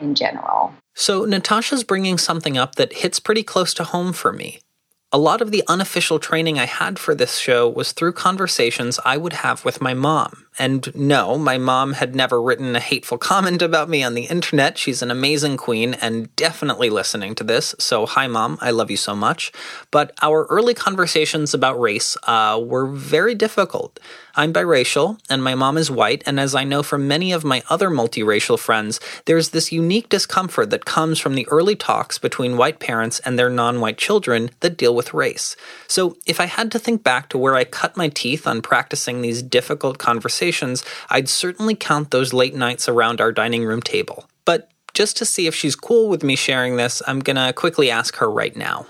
in 0.01 0.15
general. 0.15 0.75
So, 0.95 1.25
Natasha's 1.25 1.83
bringing 1.83 2.19
something 2.19 2.57
up 2.57 2.77
that 2.77 2.93
hits 2.93 3.19
pretty 3.19 3.43
close 3.43 3.75
to 3.75 3.85
home 3.85 4.13
for 4.13 4.33
me. 4.33 4.61
A 5.13 5.19
lot 5.19 5.41
of 5.41 5.51
the 5.51 5.63
unofficial 5.69 6.19
training 6.19 6.59
I 6.59 6.67
had 6.67 6.99
for 6.99 7.15
this 7.15 7.39
show 7.39 7.69
was 7.69 7.93
through 7.93 8.13
conversations 8.13 8.99
I 9.05 9.17
would 9.17 9.33
have 9.33 9.65
with 9.65 9.81
my 9.81 9.95
mom. 9.95 10.44
And 10.59 10.95
no, 10.95 11.37
my 11.37 11.59
mom 11.59 11.95
had 11.95 12.15
never 12.15 12.41
written 12.41 12.77
a 12.77 12.81
hateful 12.81 13.19
comment 13.19 13.61
about 13.61 13.89
me 13.89 14.05
on 14.05 14.15
the 14.15 14.27
internet. 14.27 14.79
She's 14.79 15.03
an 15.03 15.11
amazing 15.11 15.57
queen 15.57 15.95
and 15.95 16.35
definitely 16.37 16.91
listening 16.91 17.35
to 17.37 17.45
this. 17.45 17.75
So, 17.81 18.07
hi, 18.07 18.29
mom. 18.29 18.59
I 18.61 18.71
love 18.71 18.91
you 18.91 18.97
so 18.97 19.17
much. 19.17 19.51
But 19.91 20.13
our 20.23 20.45
early 20.47 20.75
conversations 20.75 21.55
about 21.55 21.81
race 21.81 22.17
uh, 22.25 22.61
were 22.65 22.87
very 22.87 23.35
difficult. 23.35 23.99
I'm 24.37 24.53
biracial, 24.53 25.21
and 25.31 25.45
my 25.45 25.55
mom 25.55 25.79
is 25.79 25.93
white, 25.93 26.25
and 26.27 26.41
as 26.41 26.57
I 26.57 26.65
know 26.65 26.83
from 26.83 27.07
many 27.07 27.31
of 27.31 27.45
my 27.45 27.63
other 27.71 27.89
multiracial 27.89 28.59
friends, 28.59 28.99
there's 29.27 29.51
this 29.51 29.71
unique 29.71 30.09
discomfort 30.09 30.71
that 30.71 30.85
comes 30.85 31.21
from 31.21 31.37
the 31.37 31.47
early 31.49 31.77
talks 31.77 32.19
between 32.19 32.57
white 32.57 32.81
parents 32.81 33.21
and 33.21 33.39
their 33.39 33.49
non 33.49 33.81
white 33.81 33.97
children 33.97 34.51
that 34.59 34.77
deal 34.77 34.95
with 34.95 35.15
race. 35.15 35.55
So, 35.87 36.17
if 36.27 36.41
I 36.41 36.47
had 36.47 36.73
to 36.73 36.81
think 36.81 37.05
back 37.05 37.29
to 37.29 37.39
where 37.39 37.55
I 37.55 37.63
cut 37.65 37.97
my 37.97 38.09
teeth 38.09 38.47
on 38.47 38.61
practicing 38.61 39.23
these 39.23 39.41
difficult 39.41 39.99
conversations, 39.99 40.44
I'd 41.11 41.29
certainly 41.29 41.75
count 41.75 42.11
those 42.11 42.33
late 42.33 42.55
nights 42.55 42.89
around 42.89 43.21
our 43.21 43.33
dining 43.33 43.65
room 43.65 43.83
table. 43.83 44.29
But 44.45 44.71
just 44.95 45.17
to 45.19 45.25
see 45.25 45.47
if 45.47 45.55
she's 45.55 45.77
cool 45.77 46.09
with 46.09 46.23
me 46.23 46.37
sharing 46.37 46.77
this, 46.77 47.03
I'm 47.07 47.21
gonna 47.21 47.53
quickly 47.53 47.91
ask 47.91 48.17
her 48.17 48.31
right 48.31 48.57
now. 48.57 48.87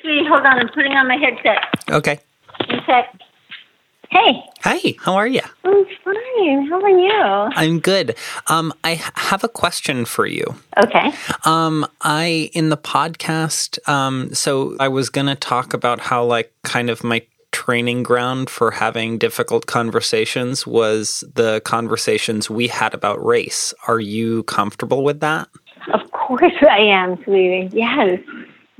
Sweetie, 0.00 0.26
hold 0.26 0.44
on. 0.44 0.58
I'm 0.58 0.68
putting 0.68 0.92
on 0.92 1.08
my 1.08 1.16
headset. 1.16 1.58
Okay. 1.90 2.18
In 2.68 2.80
fact, 2.84 3.22
hey, 4.10 4.42
Hi, 4.64 4.94
how 5.00 5.16
are 5.16 5.26
you? 5.26 5.40
I'm 5.64 5.84
fine. 6.04 6.66
How 6.68 6.80
are 6.80 6.88
you? 6.88 7.52
I'm 7.56 7.80
good. 7.80 8.14
Um, 8.46 8.72
I 8.84 9.02
have 9.16 9.42
a 9.42 9.48
question 9.48 10.04
for 10.04 10.24
you. 10.24 10.44
Okay. 10.76 11.10
Um, 11.44 11.84
I 12.00 12.50
in 12.52 12.68
the 12.68 12.76
podcast. 12.76 13.78
Um, 13.88 14.32
so 14.34 14.76
I 14.78 14.86
was 14.86 15.10
gonna 15.10 15.34
talk 15.34 15.74
about 15.74 15.98
how 15.98 16.24
like 16.24 16.52
kind 16.62 16.90
of 16.90 17.02
my 17.02 17.22
training 17.52 18.02
ground 18.02 18.50
for 18.50 18.70
having 18.72 19.18
difficult 19.18 19.66
conversations 19.66 20.66
was 20.66 21.22
the 21.34 21.60
conversations 21.64 22.50
we 22.50 22.66
had 22.68 22.94
about 22.94 23.24
race. 23.24 23.72
Are 23.86 24.00
you 24.00 24.42
comfortable 24.44 25.04
with 25.04 25.20
that? 25.20 25.48
Of 25.92 26.10
course 26.12 26.52
I 26.68 26.78
am, 26.78 27.22
sweetie. 27.24 27.70
Yes. 27.72 28.20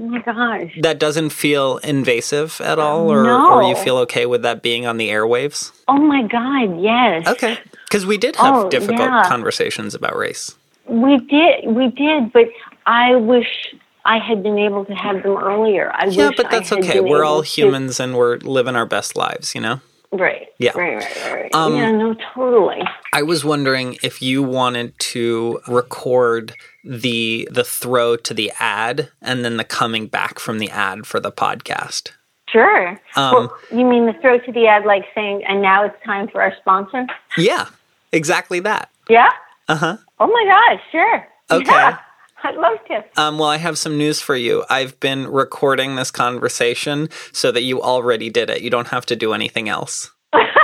Oh 0.00 0.04
my 0.04 0.18
gosh. 0.20 0.72
That 0.80 0.98
doesn't 0.98 1.30
feel 1.30 1.76
invasive 1.78 2.60
at 2.62 2.78
all, 2.78 3.12
or 3.12 3.22
No. 3.22 3.52
or 3.52 3.62
you 3.64 3.76
feel 3.76 3.98
okay 3.98 4.26
with 4.26 4.42
that 4.42 4.62
being 4.62 4.86
on 4.86 4.96
the 4.96 5.10
airwaves? 5.10 5.70
Oh 5.86 5.98
my 5.98 6.22
God. 6.22 6.80
Yes. 6.80 7.26
Okay. 7.28 7.58
Because 7.84 8.06
we 8.06 8.16
did 8.16 8.34
have 8.36 8.54
Oh, 8.54 8.68
difficult 8.70 9.00
yeah. 9.00 9.22
conversations 9.26 9.94
about 9.94 10.16
race. 10.16 10.56
We 10.88 11.18
did. 11.18 11.66
We 11.66 11.88
did. 11.88 12.32
But 12.32 12.48
I 12.86 13.14
wish 13.16 13.74
I 14.04 14.18
had 14.18 14.42
been 14.42 14.58
able 14.58 14.84
to 14.86 14.94
have 14.94 15.22
them 15.22 15.36
earlier. 15.36 15.92
I 15.94 16.06
yeah, 16.06 16.30
but 16.36 16.50
that's 16.50 16.72
okay. 16.72 17.00
We're 17.00 17.24
all 17.24 17.36
able 17.36 17.42
to- 17.44 17.48
humans 17.48 18.00
and 18.00 18.16
we're 18.16 18.36
living 18.38 18.76
our 18.76 18.86
best 18.86 19.16
lives, 19.16 19.54
you 19.54 19.60
know? 19.60 19.80
Right. 20.10 20.48
Yeah. 20.58 20.72
Right. 20.76 20.96
Right. 20.96 21.16
Right. 21.24 21.32
right. 21.32 21.54
Um, 21.54 21.74
yeah. 21.76 21.90
No. 21.90 22.14
Totally. 22.34 22.82
I 23.14 23.22
was 23.22 23.44
wondering 23.46 23.96
if 24.02 24.20
you 24.20 24.42
wanted 24.42 24.98
to 24.98 25.60
record 25.66 26.52
the 26.84 27.48
the 27.50 27.64
throw 27.64 28.16
to 28.16 28.34
the 28.34 28.52
ad 28.60 29.08
and 29.22 29.42
then 29.44 29.56
the 29.56 29.64
coming 29.64 30.08
back 30.08 30.38
from 30.38 30.58
the 30.58 30.68
ad 30.68 31.06
for 31.06 31.18
the 31.18 31.32
podcast. 31.32 32.10
Sure. 32.50 33.00
Um, 33.16 33.32
well, 33.34 33.56
you 33.70 33.86
mean 33.86 34.04
the 34.04 34.12
throw 34.20 34.38
to 34.38 34.52
the 34.52 34.66
ad, 34.66 34.84
like 34.84 35.04
saying, 35.14 35.44
"And 35.48 35.62
now 35.62 35.84
it's 35.86 35.96
time 36.04 36.28
for 36.28 36.42
our 36.42 36.54
sponsor." 36.60 37.06
Yeah, 37.38 37.68
exactly 38.12 38.60
that. 38.60 38.90
Yeah. 39.08 39.30
Uh 39.68 39.76
huh. 39.76 39.96
Oh 40.20 40.26
my 40.26 40.44
gosh. 40.46 40.82
Sure. 40.92 41.26
Okay. 41.50 41.70
Yeah. 41.70 41.98
I'd 42.44 42.56
love 42.56 42.78
to. 42.88 43.20
Um, 43.20 43.38
well, 43.38 43.48
I 43.48 43.58
have 43.58 43.78
some 43.78 43.96
news 43.98 44.20
for 44.20 44.36
you. 44.36 44.64
I've 44.68 44.98
been 45.00 45.26
recording 45.26 45.96
this 45.96 46.10
conversation 46.10 47.08
so 47.32 47.52
that 47.52 47.62
you 47.62 47.82
already 47.82 48.30
did 48.30 48.50
it. 48.50 48.62
You 48.62 48.70
don't 48.70 48.88
have 48.88 49.06
to 49.06 49.16
do 49.16 49.32
anything 49.32 49.68
else. 49.68 50.10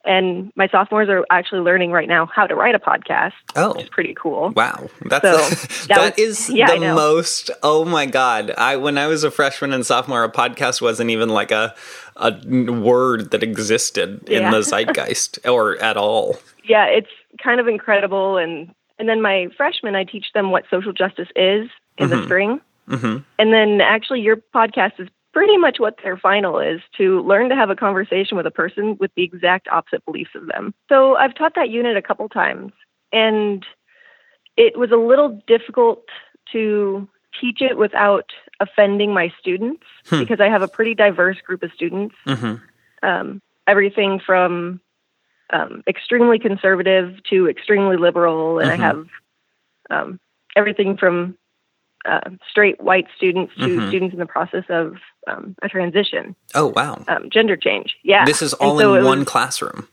And 0.06 0.52
my 0.56 0.68
sophomores 0.68 1.08
are 1.08 1.24
actually 1.30 1.60
learning 1.60 1.90
right 1.92 2.08
now 2.08 2.26
how 2.26 2.46
to 2.46 2.54
write 2.54 2.74
a 2.74 2.78
podcast. 2.78 3.32
Oh. 3.56 3.72
Which 3.74 3.84
is 3.84 3.88
pretty 3.90 4.14
cool. 4.14 4.50
Wow, 4.54 4.88
that's 5.06 5.22
So, 5.22 5.86
that 5.88 5.96
that 5.96 6.18
is 6.18 6.48
was- 6.48 6.50
yeah, 6.50 6.74
the 6.74 6.80
most. 6.94 7.50
Oh 7.62 7.84
my 7.84 8.06
god! 8.06 8.50
I 8.58 8.76
when 8.76 8.98
I 8.98 9.06
was 9.06 9.24
a 9.24 9.30
freshman 9.30 9.72
and 9.72 9.84
sophomore, 9.84 10.24
a 10.24 10.30
podcast 10.32 10.80
wasn't 10.82 11.10
even 11.10 11.28
like 11.28 11.50
a 11.50 11.74
a 12.16 12.32
word 12.72 13.30
that 13.32 13.42
existed 13.42 14.28
in 14.28 14.42
Yeah. 14.42 14.50
the 14.50 14.62
zeitgeist 14.62 15.38
or 15.48 15.76
at 15.82 15.96
all. 15.96 16.36
Yeah, 16.64 16.86
it's 16.86 17.08
kind 17.42 17.60
of 17.60 17.66
incredible 17.68 18.36
and 18.38 18.72
and 18.98 19.08
then 19.08 19.20
my 19.20 19.48
freshmen 19.56 19.94
I 19.96 20.04
teach 20.04 20.26
them 20.34 20.50
what 20.50 20.64
social 20.70 20.92
justice 20.92 21.28
is 21.34 21.68
in 21.98 22.10
the 22.10 22.16
Mhm. 22.16 22.24
spring. 22.24 22.60
Mm-hmm. 22.88 23.16
And 23.38 23.52
then 23.52 23.80
actually, 23.80 24.20
your 24.20 24.36
podcast 24.54 25.00
is 25.00 25.08
pretty 25.34 25.56
much 25.58 25.80
what 25.80 25.96
their 26.02 26.16
final 26.16 26.60
is 26.60 26.80
to 26.96 27.20
learn 27.22 27.48
to 27.48 27.56
have 27.56 27.68
a 27.68 27.76
conversation 27.76 28.36
with 28.36 28.46
a 28.46 28.52
person 28.52 28.96
with 29.00 29.10
the 29.16 29.24
exact 29.24 29.66
opposite 29.68 30.04
beliefs 30.04 30.30
of 30.36 30.46
them. 30.46 30.72
So 30.88 31.16
I've 31.16 31.34
taught 31.34 31.56
that 31.56 31.68
unit 31.68 31.96
a 31.96 32.02
couple 32.02 32.28
times, 32.28 32.72
and 33.12 33.66
it 34.56 34.78
was 34.78 34.92
a 34.92 34.96
little 34.96 35.42
difficult 35.48 36.04
to 36.52 37.08
teach 37.40 37.60
it 37.60 37.76
without 37.76 38.30
offending 38.60 39.12
my 39.12 39.32
students 39.40 39.82
Hmm. 40.08 40.20
because 40.20 40.40
I 40.40 40.48
have 40.48 40.62
a 40.62 40.68
pretty 40.68 40.94
diverse 40.94 41.40
group 41.40 41.64
of 41.64 41.72
students. 41.72 42.14
Mm-hmm. 42.26 42.54
Um, 43.02 43.42
everything 43.66 44.20
from 44.24 44.80
um, 45.52 45.82
extremely 45.88 46.38
conservative 46.38 47.22
to 47.30 47.48
extremely 47.48 47.96
liberal, 47.96 48.60
and 48.60 48.70
Mhm. 48.70 48.72
I 48.72 48.76
have 48.76 49.06
um, 49.90 50.20
everything 50.56 50.96
from 50.96 51.36
uh, 52.04 52.20
straight 52.50 52.80
white 52.82 53.06
students 53.16 53.54
to 53.56 53.66
Mhm. 53.66 53.88
students 53.88 54.12
in 54.12 54.18
the 54.18 54.26
process 54.26 54.64
of 54.68 54.96
um, 55.26 55.54
a 55.62 55.68
transition, 55.68 56.34
Oh 56.54 56.66
wow! 56.76 57.02
um, 57.08 57.30
gender 57.30 57.56
change. 57.56 57.96
Yeah, 58.02 58.24
This 58.26 58.42
is 58.42 58.52
all 58.54 58.78
so 58.78 58.94
in 58.94 59.04
one 59.04 59.20
was- 59.20 59.28
classroom. 59.28 59.88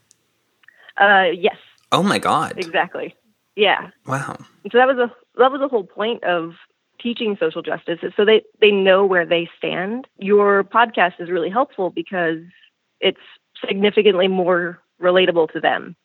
uh, 0.97 1.28
yes, 1.34 1.58
Oh 1.91 2.04
my 2.04 2.19
god! 2.19 2.54
exactly. 2.58 3.15
Yeah, 3.56 3.89
Wow. 4.06 4.38
So 4.71 4.78
that 4.78 4.88
was 4.88 4.97
a 4.97 5.12
that 5.39 5.52
was 5.52 5.60
the 5.62 5.67
whole 5.67 5.84
point 5.86 6.24
of 6.24 6.54
teaching 7.02 7.36
social 7.39 7.62
justice 7.62 8.00
is 8.04 8.13
so 8.15 8.24
they 8.26 8.43
they 8.60 8.71
know 8.71 9.06
where 9.06 9.26
they 9.26 9.50
stand. 9.58 10.08
Your 10.17 10.63
podcast 10.63 11.19
is 11.19 11.30
really 11.30 11.50
helpful 11.50 11.89
because 11.89 12.39
it's 13.00 13.19
significantly 13.67 14.28
more 14.28 14.80
relatable 15.02 15.52
to 15.54 15.60
them 15.60 15.95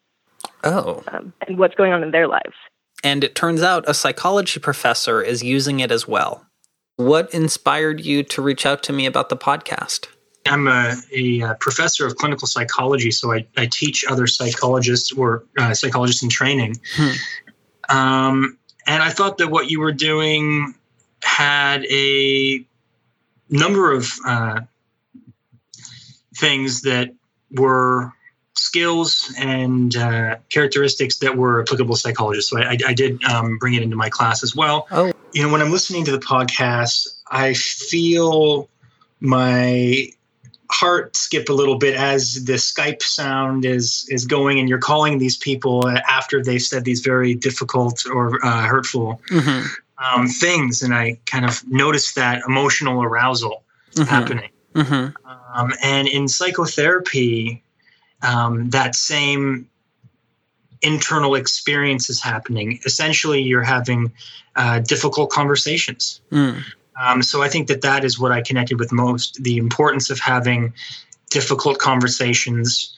Oh, 0.64 1.02
um, 1.12 1.32
and 1.46 1.58
what's 1.58 1.74
going 1.74 1.92
on 1.92 2.02
in 2.02 2.10
their 2.12 2.26
lives. 2.28 2.54
And 3.04 3.22
it 3.22 3.34
turns 3.34 3.62
out 3.62 3.88
a 3.88 3.94
psychology 3.94 4.60
professor 4.60 5.22
is 5.22 5.42
using 5.42 5.80
it 5.80 5.90
as 5.90 6.08
well. 6.08 6.46
What 6.96 7.32
inspired 7.34 8.04
you 8.04 8.22
to 8.24 8.42
reach 8.42 8.64
out 8.64 8.82
to 8.84 8.92
me 8.92 9.06
about 9.06 9.28
the 9.28 9.36
podcast? 9.36 10.06
I'm 10.46 10.68
a, 10.68 10.94
a, 11.12 11.42
uh 11.42 11.54
professor 11.54 12.06
of 12.06 12.16
clinical 12.16 12.46
psychology, 12.46 13.10
so 13.10 13.32
I, 13.32 13.46
I 13.56 13.66
teach 13.66 14.04
other 14.08 14.26
psychologists 14.26 15.12
or 15.12 15.44
uh, 15.58 15.74
psychologists 15.74 16.22
in 16.22 16.28
training. 16.28 16.76
Um, 17.88 18.58
and 18.86 19.02
I 19.02 19.10
thought 19.10 19.38
that 19.38 19.48
what 19.48 19.70
you 19.70 19.80
were 19.80 19.92
doing 19.92 20.74
had 21.22 21.84
a 21.86 22.64
number 23.48 23.92
of 23.92 24.12
uh, 24.24 24.60
things 26.36 26.82
that 26.82 27.10
were 27.50 28.12
skills 28.76 29.34
and 29.38 29.96
uh, 29.96 30.36
characteristics 30.50 31.16
that 31.18 31.34
were 31.34 31.62
applicable 31.62 31.94
to 31.94 32.00
psychologists. 32.00 32.50
So 32.50 32.58
I, 32.58 32.76
I, 32.86 32.92
did 32.92 33.22
um, 33.24 33.56
bring 33.56 33.72
it 33.72 33.82
into 33.82 33.96
my 33.96 34.10
class 34.10 34.42
as 34.42 34.54
well. 34.54 34.86
Oh. 34.90 35.12
You 35.32 35.42
know, 35.42 35.50
when 35.50 35.62
I'm 35.62 35.70
listening 35.70 36.04
to 36.04 36.12
the 36.12 36.18
podcast, 36.18 37.08
I 37.30 37.54
feel 37.54 38.68
my 39.20 40.08
heart 40.70 41.16
skip 41.16 41.48
a 41.48 41.54
little 41.54 41.78
bit 41.78 41.94
as 41.94 42.44
the 42.44 42.54
Skype 42.54 43.00
sound 43.00 43.64
is 43.64 44.06
is 44.10 44.26
going, 44.26 44.58
and 44.58 44.68
you're 44.68 44.78
calling 44.78 45.18
these 45.18 45.38
people 45.38 45.88
after 46.08 46.42
they've 46.42 46.60
said 46.60 46.84
these 46.84 47.00
very 47.00 47.34
difficult 47.34 48.04
or 48.06 48.44
uh, 48.44 48.66
hurtful 48.66 49.20
Mm-hmm. 49.30 49.66
um, 50.04 50.26
things, 50.28 50.82
and 50.82 50.94
I 50.94 51.18
kind 51.24 51.46
of 51.46 51.66
noticed 51.66 52.14
that 52.16 52.42
emotional 52.46 53.02
arousal 53.02 53.62
happening. 53.96 54.50
Mm-hmm. 54.74 55.16
Um, 55.54 55.72
and 55.82 56.08
in 56.08 56.28
psychotherapy, 56.28 57.62
um, 58.22 58.70
that 58.70 58.94
same 58.94 59.68
internal 60.82 61.34
experience 61.34 62.10
is 62.10 62.22
happening. 62.22 62.80
Essentially, 62.84 63.42
you're 63.42 63.62
having 63.62 64.12
uh, 64.54 64.80
difficult 64.80 65.30
conversations. 65.30 66.20
Mm. 66.30 66.62
Um, 67.00 67.22
so 67.22 67.42
I 67.42 67.48
think 67.48 67.68
that 67.68 67.82
that 67.82 68.04
is 68.04 68.18
what 68.18 68.32
I 68.32 68.42
connected 68.42 68.78
with 68.78 68.92
most 68.92 69.42
the 69.42 69.58
importance 69.58 70.10
of 70.10 70.18
having 70.18 70.72
difficult 71.30 71.78
conversations 71.78 72.96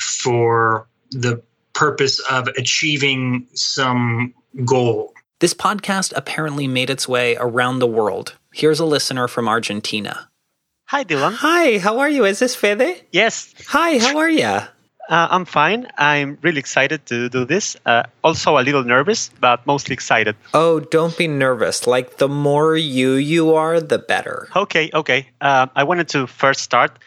for 0.00 0.88
the 1.10 1.42
purpose 1.72 2.18
of 2.30 2.48
achieving 2.48 3.46
some 3.54 4.34
goal. 4.64 5.12
This 5.40 5.54
podcast 5.54 6.12
apparently 6.16 6.66
made 6.66 6.88
its 6.90 7.06
way 7.06 7.36
around 7.36 7.78
the 7.78 7.86
world. 7.86 8.36
Here's 8.52 8.80
a 8.80 8.86
listener 8.86 9.28
from 9.28 9.48
Argentina. 9.48 10.30
Hi, 10.86 11.02
Dylan. 11.02 11.34
Hi, 11.34 11.78
how 11.78 11.98
are 11.98 12.08
you? 12.08 12.24
Is 12.24 12.38
this 12.38 12.54
Fede? 12.54 13.02
Yes. 13.10 13.52
Hi, 13.68 13.98
how 13.98 14.18
are 14.18 14.30
you? 14.30 14.44
Uh, 14.46 14.68
I'm 15.08 15.44
fine. 15.44 15.88
I'm 15.98 16.38
really 16.42 16.60
excited 16.60 17.04
to 17.06 17.28
do 17.28 17.44
this. 17.44 17.76
Uh, 17.84 18.04
also 18.22 18.56
a 18.56 18.62
little 18.62 18.84
nervous, 18.84 19.30
but 19.40 19.66
mostly 19.66 19.94
excited. 19.94 20.36
Oh, 20.54 20.78
don't 20.78 21.16
be 21.18 21.26
nervous. 21.26 21.88
Like, 21.88 22.18
the 22.18 22.28
more 22.28 22.76
you 22.76 23.14
you 23.14 23.54
are, 23.54 23.80
the 23.80 23.98
better. 23.98 24.48
Okay, 24.54 24.90
okay. 24.94 25.28
Uh, 25.40 25.66
I 25.74 25.82
wanted 25.82 26.08
to 26.10 26.28
first 26.28 26.60
start 26.60 26.98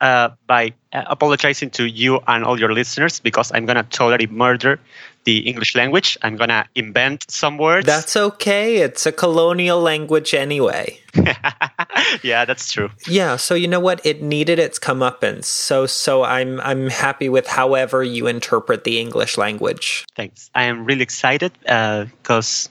uh, 0.00 0.30
by 0.46 0.74
uh, 0.92 1.02
apologizing 1.06 1.70
to 1.70 1.86
you 1.86 2.20
and 2.28 2.44
all 2.44 2.58
your 2.58 2.72
listeners 2.72 3.18
because 3.18 3.50
I'm 3.52 3.66
going 3.66 3.82
to 3.82 3.84
totally 3.84 4.28
murder 4.28 4.78
the 5.24 5.38
English 5.38 5.74
language. 5.74 6.18
I'm 6.22 6.36
going 6.36 6.50
to 6.50 6.64
invent 6.74 7.30
some 7.30 7.58
words. 7.58 7.86
That's 7.86 8.16
okay. 8.16 8.78
It's 8.78 9.06
a 9.06 9.12
colonial 9.12 9.80
language 9.80 10.34
anyway. 10.34 10.98
yeah, 12.22 12.44
that's 12.44 12.72
true. 12.72 12.90
Yeah, 13.08 13.36
so 13.36 13.54
you 13.54 13.68
know 13.68 13.80
what? 13.80 14.04
It 14.04 14.22
needed 14.22 14.58
its 14.58 14.78
comeuppance. 14.78 15.44
So 15.44 15.86
so 15.86 16.24
I'm 16.24 16.60
I'm 16.60 16.90
happy 16.90 17.28
with 17.28 17.46
however 17.46 18.02
you 18.02 18.26
interpret 18.26 18.84
the 18.84 18.98
English 19.00 19.38
language. 19.38 20.04
Thanks. 20.16 20.50
I 20.54 20.64
am 20.64 20.84
really 20.84 21.02
excited 21.02 21.52
because 21.62 22.68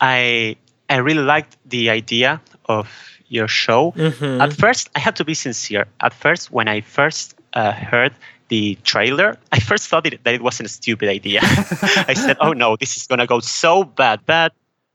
I 0.00 0.56
I 0.90 0.96
really 0.96 1.22
liked 1.22 1.56
the 1.66 1.90
idea 1.90 2.40
of 2.66 2.88
your 3.28 3.48
show. 3.48 3.92
Mhm. 3.92 4.40
At 4.40 4.52
first, 4.52 4.90
I 4.96 5.00
have 5.00 5.14
to 5.14 5.24
be 5.24 5.34
sincere. 5.34 5.86
At 6.00 6.14
first, 6.14 6.50
when 6.50 6.66
I 6.66 6.80
first 6.80 7.34
uh, 7.52 7.72
heard 7.72 8.12
the 8.48 8.76
trailer, 8.84 9.36
I 9.52 9.60
first 9.60 9.88
thought 9.88 10.06
it, 10.06 10.22
that 10.24 10.34
it 10.34 10.42
wasn't 10.42 10.66
a 10.68 10.72
stupid 10.72 11.08
idea. 11.08 11.40
I 11.44 12.14
said, 12.14 12.36
"Oh 12.40 12.52
no, 12.52 12.76
this 12.76 12.96
is 12.96 13.06
gonna 13.06 13.26
go 13.26 13.40
so 13.40 13.84
bad." 13.84 14.20
But 14.26 14.52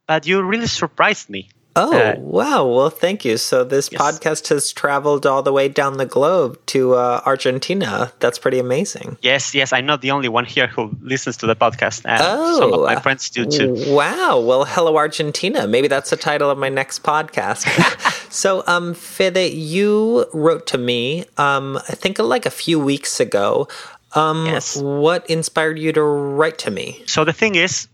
but 0.08 0.26
you 0.28 0.42
really 0.42 0.68
surprised 0.68 1.30
me. 1.30 1.50
Oh, 1.76 1.92
Uh, 1.92 2.14
wow. 2.20 2.68
Well, 2.68 2.92
thank 2.92 3.26
you. 3.26 3.38
So 3.38 3.64
this 3.64 3.90
podcast 3.90 4.50
has 4.50 4.72
traveled 4.72 5.26
all 5.26 5.42
the 5.42 5.52
way 5.52 5.68
down 5.70 5.98
the 5.98 6.06
globe 6.06 6.60
to 6.68 6.94
uh, 6.94 7.22
Argentina. 7.26 8.12
That's 8.20 8.38
pretty 8.38 8.60
amazing. 8.60 9.18
Yes, 9.24 9.56
yes, 9.56 9.74
I'm 9.74 9.88
not 9.88 10.02
the 10.02 10.12
only 10.12 10.30
one 10.30 10.46
here 10.46 10.68
who 10.68 10.96
listens 11.02 11.36
to 11.38 11.48
the 11.48 11.56
podcast. 11.56 12.06
And 12.06 12.22
some 12.58 12.74
of 12.74 12.82
my 12.82 12.94
Oh, 12.96 13.00
friends 13.00 13.28
do 13.32 13.46
too. 13.48 13.74
Wow. 13.88 14.38
Well, 14.40 14.66
hello, 14.66 14.98
Argentina. 14.98 15.66
Maybe 15.66 15.88
that's 15.88 16.12
the 16.12 16.16
title 16.16 16.52
of 16.52 16.60
my 16.60 16.70
next 16.70 17.02
podcast. 17.02 17.66
so, 18.34 18.64
um, 18.68 18.94
Fede, 18.94 19.54
you 19.54 20.26
wrote 20.34 20.66
to 20.68 20.78
me, 20.78 21.26
um, 21.38 21.78
I 21.78 21.94
think 21.96 22.18
like 22.20 22.46
a 22.46 22.52
few 22.52 22.80
weeks 22.80 23.20
ago. 23.20 23.68
Um, 24.16 24.46
What 24.78 25.26
inspired 25.30 25.80
you 25.80 25.92
to 25.94 26.04
write 26.04 26.58
to 26.66 26.72
me? 26.72 27.02
So 27.08 27.24
the 27.26 27.34
thing 27.34 27.56
is, 27.56 27.88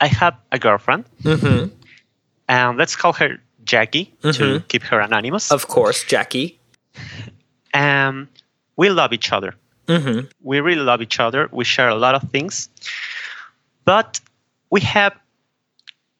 I 0.00 0.06
have 0.08 0.34
a 0.52 0.58
girlfriend, 0.58 1.04
Mm-hmm. 1.22 1.68
and 2.48 2.78
let's 2.78 2.96
call 2.96 3.12
her 3.14 3.38
Jackie 3.64 4.06
to 4.22 4.28
Mhm. 4.28 4.68
keep 4.68 4.82
her 4.84 5.00
anonymous. 5.00 5.50
Of 5.52 5.68
course, 5.68 6.04
Jackie. 6.04 6.58
Um, 7.74 8.28
we 8.76 8.88
love 8.90 9.12
each 9.12 9.32
other. 9.32 9.54
Mm-hmm. 9.88 10.26
We 10.42 10.60
really 10.60 10.82
love 10.82 11.02
each 11.02 11.20
other. 11.20 11.48
We 11.52 11.64
share 11.64 11.88
a 11.88 11.94
lot 11.96 12.14
of 12.14 12.22
things, 12.30 12.68
but 13.84 14.20
we 14.70 14.80
have 14.80 15.12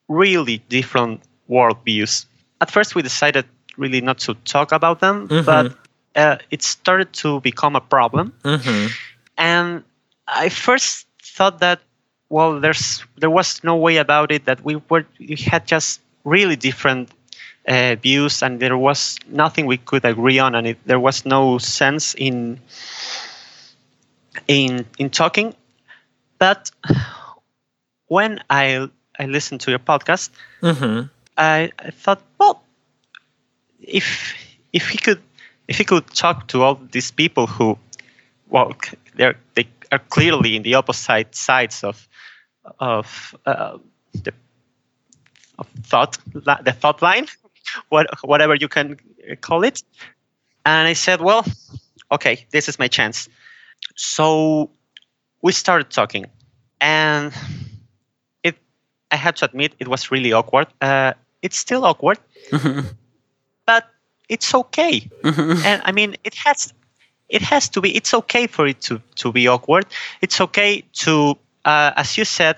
really 0.09 0.59
different 0.69 1.21
worldviews. 1.49 2.27
At 2.61 2.71
first, 2.71 2.95
we 2.95 3.03
decided 3.03 3.45
really 3.79 4.01
not 4.03 4.19
to 4.27 4.35
talk 4.45 4.73
about 4.73 5.01
them, 5.01 5.29
Mhm. 5.29 5.45
but 5.47 5.73
uh, 6.17 6.37
it 6.51 6.63
started 6.63 7.13
to 7.25 7.41
become 7.41 7.77
a 7.77 7.81
problem. 7.81 8.33
Mm-hmm. 8.45 8.87
and 9.39 9.85
I 10.27 10.49
first 10.51 11.07
thought 11.23 11.61
that 11.61 11.81
well, 12.29 12.61
there's 12.61 13.03
there 13.17 13.31
was 13.31 13.63
no 13.65 13.77
way 13.77 13.97
about 13.97 14.31
it 14.33 14.45
that 14.45 14.61
we 14.65 14.77
were 14.91 15.07
we 15.19 15.37
had 15.37 15.67
just 15.67 16.01
really 16.25 16.57
different 16.57 17.09
uh, 17.69 17.97
views, 18.03 18.43
and 18.43 18.61
there 18.61 18.77
was 18.77 19.17
nothing 19.29 19.67
we 19.67 19.79
could 19.79 20.05
agree 20.05 20.39
on, 20.39 20.55
and 20.55 20.67
it, 20.67 20.79
there 20.87 21.01
was 21.01 21.25
no 21.25 21.59
sense 21.59 22.15
in 22.19 22.61
in 24.47 24.85
in 24.99 25.11
talking. 25.11 25.55
But 26.39 26.71
when 28.09 28.41
I 28.51 28.89
I 29.19 29.27
listened 29.27 29.61
to 29.63 29.71
your 29.71 29.81
podcast, 29.81 30.31
Mm-hmm. 30.63 31.07
I, 31.39 31.71
I 31.79 31.91
thought, 31.91 32.21
well, 32.39 32.63
if 33.81 34.35
if 34.73 34.89
he 34.89 34.99
could 34.99 35.21
if 35.69 35.79
he 35.79 35.85
could 35.85 36.07
talk 36.15 36.49
to 36.49 36.63
all 36.63 36.81
these 36.93 37.11
people 37.11 37.47
who, 37.47 37.79
well, 38.49 38.75
they're 39.17 39.37
they 39.55 39.69
are 39.93 40.01
clearly 40.11 40.57
in 40.57 40.63
the 40.63 40.75
opposite 40.75 41.35
sides 41.35 41.85
of 41.85 42.09
of 42.81 43.35
uh, 43.47 43.79
the 44.25 44.33
of 45.59 45.67
thought 45.83 46.19
the 46.35 46.73
thought 46.73 47.03
line, 47.03 47.27
what 47.89 48.07
whatever 48.23 48.55
you 48.55 48.69
can 48.69 48.97
call 49.41 49.65
it, 49.65 49.83
and 50.65 50.89
I 50.89 50.95
said, 50.95 51.21
well, 51.21 51.45
okay, 52.11 52.47
this 52.51 52.69
is 52.69 52.79
my 52.79 52.89
chance. 52.89 53.29
So 53.97 54.71
we 55.43 55.53
started 55.53 55.91
talking, 55.91 56.27
and 56.81 57.33
it 58.43 58.57
I 59.11 59.17
had 59.17 59.37
to 59.37 59.45
admit 59.45 59.75
it 59.79 59.89
was 59.89 60.11
really 60.11 60.33
awkward. 60.33 60.67
Uh, 60.81 61.13
it's 61.43 61.57
still 61.57 61.85
awkward, 61.85 62.19
but 63.69 63.85
it's 64.31 64.55
okay. 64.55 65.11
and 65.69 65.83
I 65.85 65.93
mean, 65.93 66.17
it 66.25 66.35
has 66.47 66.73
it 67.29 67.43
has 67.43 67.69
to 67.69 67.81
be. 67.83 67.95
It's 67.95 68.15
okay 68.15 68.47
for 68.49 68.67
it 68.67 68.81
to 68.89 69.01
to 69.17 69.31
be 69.31 69.47
awkward. 69.47 69.85
It's 70.23 70.41
okay 70.41 70.83
to, 71.05 71.37
uh, 71.67 71.93
as 71.95 72.17
you 72.17 72.25
said, 72.25 72.57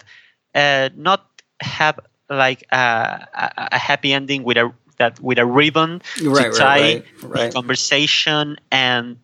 uh, 0.54 0.90
not 0.94 1.26
have 1.60 1.98
like 2.30 2.62
a, 2.70 3.26
a, 3.34 3.68
a 3.72 3.78
happy 3.78 4.12
ending 4.14 4.44
with 4.44 4.56
a 4.56 4.72
that 4.98 5.18
with 5.18 5.38
a 5.38 5.46
ribbon 5.46 6.00
Right, 6.22 6.52
to 6.52 6.62
right, 6.62 7.02
tie 7.02 7.02
right, 7.26 7.48
the 7.48 7.52
conversation 7.52 8.56
and 8.70 9.18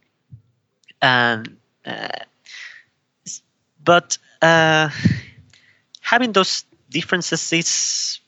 and 1.00 1.56
uh, 1.86 2.08
but 3.84 4.18
uh, 4.42 4.90
having 6.00 6.32
those 6.32 6.64
differences 6.90 7.52
is 7.52 8.18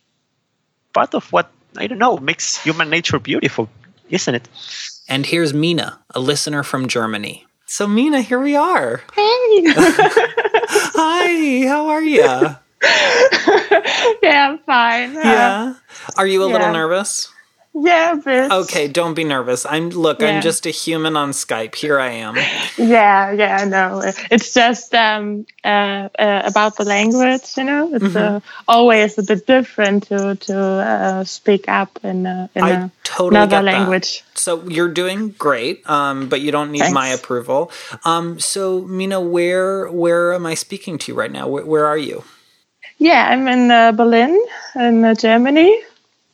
part 0.94 1.14
of 1.14 1.33
what 1.33 1.51
I 1.79 1.87
don't 1.87 1.99
know 1.99 2.17
makes 2.19 2.62
human 2.62 2.91
nature 2.91 3.19
beautiful, 3.19 3.69
isn't 4.11 4.35
it? 4.35 4.49
And 5.09 5.25
here's 5.25 5.55
Mina, 5.55 5.99
a 6.14 6.21
listener 6.21 6.62
from 6.62 6.88
Germany. 6.88 7.47
So 7.67 7.87
Mina, 7.87 8.21
here 8.21 8.41
we 8.41 8.57
are. 8.57 9.03
Hey. 9.14 9.64
Hi, 10.97 11.67
how 11.67 11.88
are 11.88 12.03
you? 12.03 12.21
yeah, 14.23 14.51
I'm 14.51 14.59
fine. 14.61 15.14
Yeah. 15.14 15.75
Are 16.17 16.27
you 16.27 16.43
a 16.43 16.47
little 16.47 16.73
nervous? 16.73 17.33
Yeah, 17.81 18.12
a 18.12 18.17
bit. 18.17 18.51
Okay, 18.51 18.88
don't 18.88 19.14
be 19.14 19.23
nervous. 19.25 19.64
I'm 19.64 19.91
look, 19.91 20.21
Yeah. 20.21 20.29
I'm 20.37 20.43
just 20.43 20.67
a 20.67 20.71
human 20.71 21.17
on 21.17 21.31
Skype. 21.31 21.75
Here 21.77 22.01
I 22.01 22.11
am. 22.11 22.35
Yeah, 22.77 23.33
yeah, 23.33 23.59
I 23.61 23.64
know. 23.67 24.03
It's 24.31 24.53
just 24.53 24.95
um, 24.95 25.47
uh, 25.64 26.09
uh, 26.19 26.43
about 26.45 26.77
the 26.77 26.85
language, 26.85 27.57
you 27.57 27.64
know. 27.64 27.95
It's 27.95 28.14
Mhm. 28.14 28.37
uh, 28.37 28.41
always 28.67 29.19
a 29.19 29.23
bit 29.23 29.47
different 29.47 30.09
to 30.09 30.35
to 30.49 30.57
uh, 30.59 31.25
speak 31.25 31.69
up 31.69 31.99
in, 32.03 32.27
uh, 32.27 32.49
in 32.55 32.64
a, 32.64 32.91
totally 33.05 33.37
another 33.37 33.59
get 33.59 33.64
that. 33.64 33.79
language. 33.79 34.25
So 34.35 34.62
you're 34.67 34.93
doing 34.93 35.35
great, 35.38 35.88
um, 35.88 36.29
but 36.29 36.41
you 36.41 36.51
don't 36.51 36.71
need 36.73 36.91
my 36.93 37.09
approval. 37.09 37.71
Um, 38.05 38.38
so 38.41 38.83
Mina, 38.88 39.21
where 39.21 39.87
where 39.93 40.33
am 40.35 40.47
I 40.47 40.55
speaking 40.55 40.99
to 40.99 41.12
you 41.12 41.19
right 41.19 41.33
now? 41.33 41.47
Where, 41.47 41.64
where 41.67 41.87
are 41.87 41.99
you? 41.99 42.25
Yeah, 42.99 43.29
I'm 43.31 43.47
in 43.47 43.71
uh, 43.71 43.93
Berlin, 43.93 44.35
in 44.75 45.05
uh, 45.05 45.14
Germany. 45.14 45.71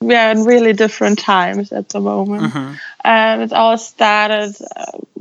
We 0.04 0.14
are 0.14 0.30
in 0.30 0.44
really 0.44 0.72
different 0.72 1.18
times 1.18 1.72
at 1.72 1.88
the 1.88 2.00
moment. 2.00 2.52
Mm-hmm. 2.52 2.74
Um, 3.04 3.40
it 3.40 3.52
all 3.52 3.78
started 3.78 4.54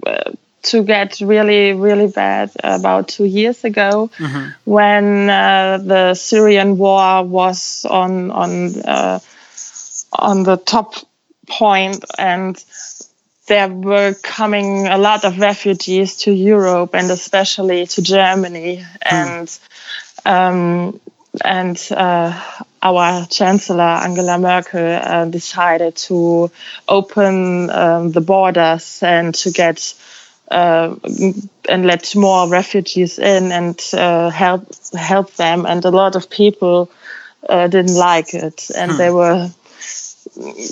uh, 0.06 0.32
to 0.64 0.84
get 0.84 1.20
really, 1.20 1.74
really 1.74 2.08
bad 2.08 2.52
about 2.64 3.10
two 3.10 3.26
years 3.26 3.64
ago 3.64 4.10
when 4.64 5.30
uh, 5.30 5.78
the 5.78 6.14
Syrian 6.14 6.78
war 6.78 7.24
was 7.24 7.86
on 7.90 8.32
on 8.32 8.82
uh, 8.82 9.20
on 10.14 10.44
the 10.44 10.58
top 10.58 10.96
point 11.48 12.04
and 12.18 12.64
there 13.48 13.68
were 13.68 14.14
coming 14.24 14.88
a 14.88 14.98
lot 14.98 15.26
of 15.26 15.38
refugees 15.40 16.18
to 16.18 16.32
Europe 16.32 16.96
and 16.96 17.12
especially 17.12 17.86
to 17.88 18.02
Germany 18.02 18.86
and 19.02 19.60
um, 20.26 21.00
and 21.44 21.88
uh, 21.92 22.42
our 22.84 23.26
chancellor 23.28 23.82
Angela 24.06 24.38
Merkel 24.38 24.82
uh, 25.02 25.26
decided 25.26 25.96
to 26.10 26.52
open 26.88 27.70
um, 27.70 28.12
the 28.12 28.22
borders 28.22 29.02
and 29.02 29.34
to 29.36 29.52
get 29.52 29.94
uh, 30.52 30.96
and 31.70 31.86
let 31.88 32.16
more 32.16 32.50
refugees 32.50 33.18
in 33.20 33.52
and 33.52 33.80
uh, 33.94 34.30
help 34.30 34.68
help 34.94 35.34
them. 35.36 35.66
And 35.66 35.84
a 35.86 35.90
lot 35.92 36.16
of 36.16 36.30
people 36.30 36.90
uh, 37.50 37.68
didn't 37.68 37.96
like 37.96 38.34
it, 38.34 38.70
and 38.76 38.92
Hmm. 38.92 38.98
they 38.98 39.10
were 39.12 39.50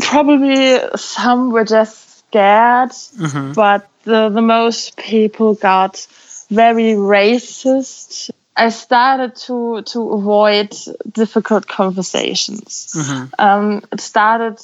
probably 0.01 0.79
some 0.97 1.51
were 1.51 1.65
just 1.65 2.19
scared, 2.27 2.91
Mhm. 2.91 3.53
but 3.55 3.87
the, 4.03 4.29
the 4.29 4.41
most 4.41 4.97
people 4.97 5.53
got 5.55 6.07
very 6.49 6.93
racist. 6.95 8.31
I 8.55 8.69
started 8.69 9.35
to 9.47 9.81
to 9.93 10.11
avoid 10.13 10.75
difficult 11.11 11.67
conversations. 11.67 12.93
Um, 13.39 13.83
it 13.91 14.01
started 14.01 14.59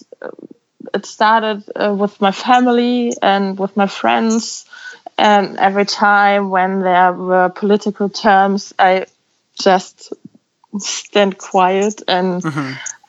it 0.94 1.06
started 1.06 1.64
uh, 1.76 1.94
with 1.94 2.20
my 2.22 2.32
family 2.32 3.14
and 3.22 3.58
with 3.58 3.76
my 3.78 3.88
friends, 3.88 4.66
and 5.18 5.58
every 5.58 5.86
time 5.86 6.50
when 6.50 6.80
there 6.82 7.14
were 7.14 7.50
political 7.50 8.10
terms, 8.10 8.74
I 8.78 9.06
just 9.62 10.14
stand 10.80 11.38
quiet 11.38 12.02
and. 12.08 12.44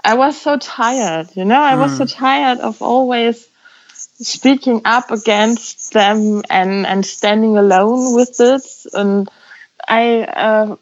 I 0.05 0.15
was 0.15 0.41
so 0.41 0.57
tired, 0.57 1.29
you 1.35 1.45
know, 1.45 1.61
I 1.61 1.75
was 1.77 1.97
so 1.99 2.05
Mm. 2.05 2.15
tired 2.17 2.61
of 2.61 2.81
always 2.81 3.47
speaking 4.21 4.83
up 4.85 5.11
against 5.11 5.93
them 5.93 6.43
and, 6.49 6.87
and 6.87 7.05
standing 7.05 7.57
alone 7.59 8.15
with 8.15 8.41
it. 8.41 8.65
And 8.95 9.29
I 9.89 10.21
uh, 10.23 10.77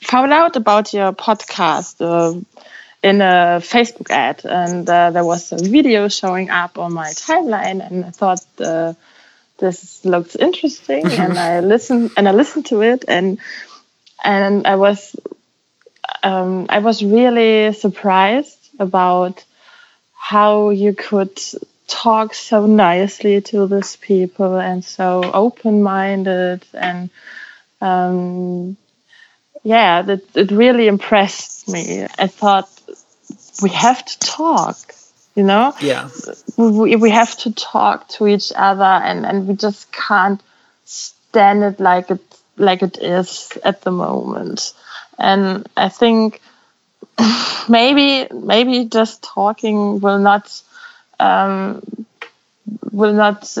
found 0.00 0.32
out 0.32 0.56
about 0.56 0.92
your 0.92 1.12
podcast 1.12 2.00
uh, 2.00 2.38
in 3.02 3.20
a 3.20 3.60
Facebook 3.60 4.10
ad, 4.10 4.44
and 4.44 4.88
uh, 4.88 5.10
there 5.10 5.24
was 5.24 5.52
a 5.52 5.56
video 5.56 6.08
showing 6.08 6.50
up 6.50 6.78
on 6.78 6.92
my 6.92 7.08
timeline, 7.08 7.84
and 7.84 8.04
I 8.04 8.10
thought 8.10 8.44
uh, 8.60 8.92
this 9.58 10.04
looks 10.04 10.36
interesting, 10.36 11.06
and 11.10 11.38
I 11.38 11.60
listened 11.60 12.10
and 12.16 12.28
I 12.28 12.32
listened 12.32 12.66
to 12.66 12.82
it, 12.82 13.04
and 13.08 13.38
and 14.22 14.66
I 14.66 14.76
was 14.76 15.16
um, 16.22 16.66
I 16.68 16.80
was 16.80 17.02
really 17.02 17.72
surprised 17.72 18.58
about 18.78 19.44
how 20.12 20.70
you 20.70 20.92
could 20.92 21.40
talk 21.86 22.34
so 22.34 22.66
nicely 22.66 23.40
to 23.40 23.66
these 23.66 23.96
people 23.96 24.56
and 24.56 24.84
so 24.84 25.22
open 25.32 25.82
minded 25.82 26.62
and 26.74 27.08
um, 27.80 28.76
yeah, 29.62 30.02
that 30.02 30.22
it 30.34 30.50
really 30.50 30.86
impressed 30.88 31.68
me. 31.68 32.06
I 32.18 32.26
thought 32.26 32.68
we 33.62 33.70
have 33.70 34.04
to 34.04 34.18
talk, 34.20 34.76
you 35.34 35.42
know, 35.42 35.74
Yeah. 35.80 36.08
we, 36.56 36.96
we 36.96 37.10
have 37.10 37.36
to 37.38 37.52
talk 37.52 38.08
to 38.10 38.26
each 38.26 38.52
other 38.54 38.84
and, 38.84 39.26
and 39.26 39.48
we 39.48 39.54
just 39.54 39.92
can't 39.92 40.40
stand 40.84 41.62
it 41.62 41.80
like 41.80 42.10
it 42.10 42.20
like 42.56 42.82
it 42.82 42.98
is 42.98 43.52
at 43.64 43.82
the 43.82 43.90
moment. 43.90 44.72
And 45.18 45.68
I 45.76 45.88
think 45.88 46.40
maybe 47.68 48.26
maybe 48.32 48.84
just 48.86 49.22
talking 49.22 50.00
will 50.00 50.18
not 50.18 50.62
um, 51.20 51.82
will 52.92 53.12
not 53.14 53.56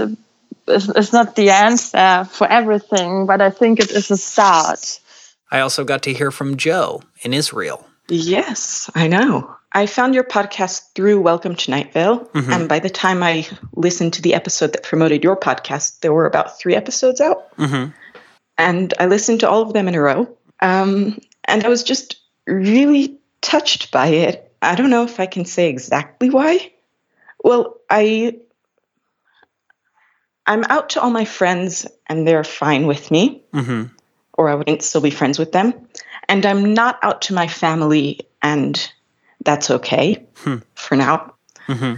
is, 0.68 0.88
is 0.88 1.12
not 1.12 1.36
the 1.36 1.50
answer 1.50 2.28
for 2.30 2.46
everything, 2.46 3.26
but 3.26 3.40
I 3.40 3.50
think 3.50 3.80
it 3.80 3.90
is 3.90 4.10
a 4.10 4.16
start. 4.16 5.00
I 5.50 5.60
also 5.60 5.84
got 5.84 6.02
to 6.02 6.12
hear 6.12 6.30
from 6.30 6.56
Joe 6.56 7.02
in 7.22 7.32
Israel. 7.32 7.86
Yes, 8.08 8.90
I 8.94 9.08
know. 9.08 9.54
I 9.72 9.86
found 9.86 10.14
your 10.14 10.24
podcast 10.24 10.94
through 10.94 11.20
Welcome 11.20 11.54
to 11.54 11.70
Night 11.70 11.92
Vale. 11.92 12.20
Mhm. 12.34 12.52
And 12.52 12.68
by 12.68 12.78
the 12.78 12.88
time 12.90 13.22
I 13.22 13.46
listened 13.74 14.14
to 14.14 14.22
the 14.22 14.34
episode 14.34 14.72
that 14.72 14.82
promoted 14.82 15.22
your 15.22 15.36
podcast, 15.36 16.00
there 16.00 16.12
were 16.12 16.26
about 16.26 16.58
three 16.58 16.74
episodes 16.74 17.20
out. 17.20 17.54
Mm-hmm. 17.56 17.90
And 18.56 18.94
I 18.98 19.06
listened 19.06 19.40
to 19.40 19.48
all 19.48 19.62
of 19.62 19.72
them 19.74 19.88
in 19.88 19.94
a 19.94 20.00
row. 20.00 20.28
Um, 20.60 21.20
and 21.44 21.64
I 21.64 21.68
was 21.68 21.82
just 21.82 22.16
really 22.46 23.18
touched 23.40 23.92
by 23.92 24.06
it. 24.08 24.50
I 24.62 24.74
don't 24.74 24.90
know 24.90 25.04
if 25.04 25.20
I 25.20 25.26
can 25.26 25.44
say 25.44 25.68
exactly 25.68 26.30
why. 26.30 26.72
Well, 27.44 27.76
I 27.88 28.38
I'm 30.48 30.64
out 30.64 30.90
to 30.90 31.00
all 31.00 31.10
my 31.10 31.24
friends 31.26 31.86
and 32.08 32.26
they're 32.26 32.42
fine 32.42 32.86
with 32.88 33.10
me 33.12 33.42
Mm-hmm. 33.52 33.92
or 34.32 34.48
I 34.48 34.54
wouldn't 34.56 34.82
still 34.82 35.00
be 35.02 35.10
friends 35.10 35.38
with 35.38 35.52
them. 35.52 35.72
And 36.28 36.44
I'm 36.44 36.74
not 36.74 36.98
out 37.02 37.22
to 37.22 37.34
my 37.34 37.46
family, 37.48 38.20
and 38.42 38.74
that's 39.44 39.70
okay 39.70 40.26
Hmm. 40.38 40.56
for 40.74 40.96
now. 40.96 41.34
Mm-hmm. 41.68 41.94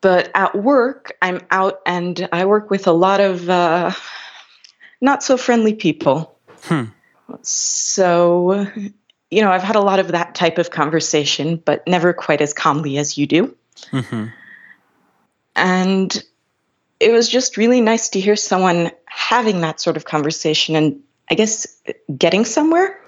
but 0.00 0.30
at 0.34 0.54
work, 0.54 1.12
I'm 1.22 1.40
out 1.50 1.80
and 1.86 2.28
I 2.32 2.44
work 2.46 2.70
with 2.70 2.86
a 2.86 2.92
lot 2.92 3.20
of 3.20 3.48
uh, 3.50 3.92
not 5.00 5.22
so 5.22 5.36
friendly 5.36 5.74
people. 5.74 6.38
Hmm. 6.62 6.84
So, 7.42 8.66
you 9.30 9.42
know, 9.42 9.50
I've 9.50 9.62
had 9.62 9.76
a 9.76 9.80
lot 9.80 9.98
of 9.98 10.08
that 10.08 10.34
type 10.34 10.58
of 10.58 10.70
conversation, 10.70 11.56
but 11.64 11.86
never 11.86 12.12
quite 12.12 12.40
as 12.40 12.52
calmly 12.54 12.98
as 12.98 13.18
you 13.18 13.26
do. 13.26 13.56
Mm-hmm. 13.92 14.26
And 15.56 16.24
it 17.00 17.12
was 17.12 17.28
just 17.28 17.56
really 17.56 17.80
nice 17.80 18.08
to 18.10 18.20
hear 18.20 18.36
someone 18.36 18.90
having 19.06 19.60
that 19.60 19.80
sort 19.80 19.96
of 19.96 20.04
conversation 20.04 20.76
and 20.76 21.00
I 21.30 21.34
guess 21.34 21.66
getting 22.16 22.44
somewhere. 22.44 23.00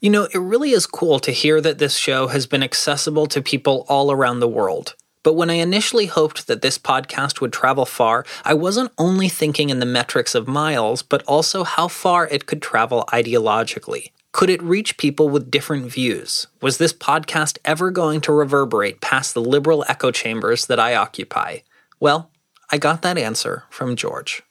You 0.00 0.10
know, 0.10 0.28
it 0.32 0.38
really 0.38 0.70
is 0.70 0.86
cool 0.86 1.18
to 1.20 1.30
hear 1.30 1.60
that 1.60 1.78
this 1.78 1.96
show 1.96 2.28
has 2.28 2.46
been 2.46 2.62
accessible 2.62 3.26
to 3.26 3.42
people 3.42 3.86
all 3.88 4.12
around 4.12 4.40
the 4.40 4.48
world. 4.48 4.94
But 5.22 5.32
when 5.32 5.48
I 5.48 5.54
initially 5.54 6.06
hoped 6.06 6.46
that 6.46 6.60
this 6.60 6.78
podcast 6.78 7.40
would 7.40 7.52
travel 7.52 7.86
far, 7.86 8.26
I 8.44 8.52
wasn't 8.52 8.92
only 8.98 9.30
thinking 9.30 9.70
in 9.70 9.80
the 9.80 9.86
metrics 9.86 10.34
of 10.34 10.46
miles, 10.46 11.02
but 11.02 11.22
also 11.22 11.64
how 11.64 11.88
far 11.88 12.28
it 12.28 12.44
could 12.44 12.60
travel 12.60 13.04
ideologically. 13.08 14.10
Could 14.32 14.50
it 14.50 14.62
reach 14.62 14.98
people 14.98 15.30
with 15.30 15.50
different 15.50 15.86
views? 15.86 16.48
Was 16.60 16.76
this 16.76 16.92
podcast 16.92 17.56
ever 17.64 17.90
going 17.90 18.20
to 18.22 18.32
reverberate 18.32 19.00
past 19.00 19.32
the 19.32 19.40
liberal 19.40 19.84
echo 19.88 20.10
chambers 20.10 20.66
that 20.66 20.78
I 20.78 20.94
occupy? 20.94 21.58
Well, 21.98 22.30
I 22.70 22.78
got 22.78 23.02
that 23.02 23.18
answer 23.18 23.64
from 23.70 23.96
George. 23.96 24.42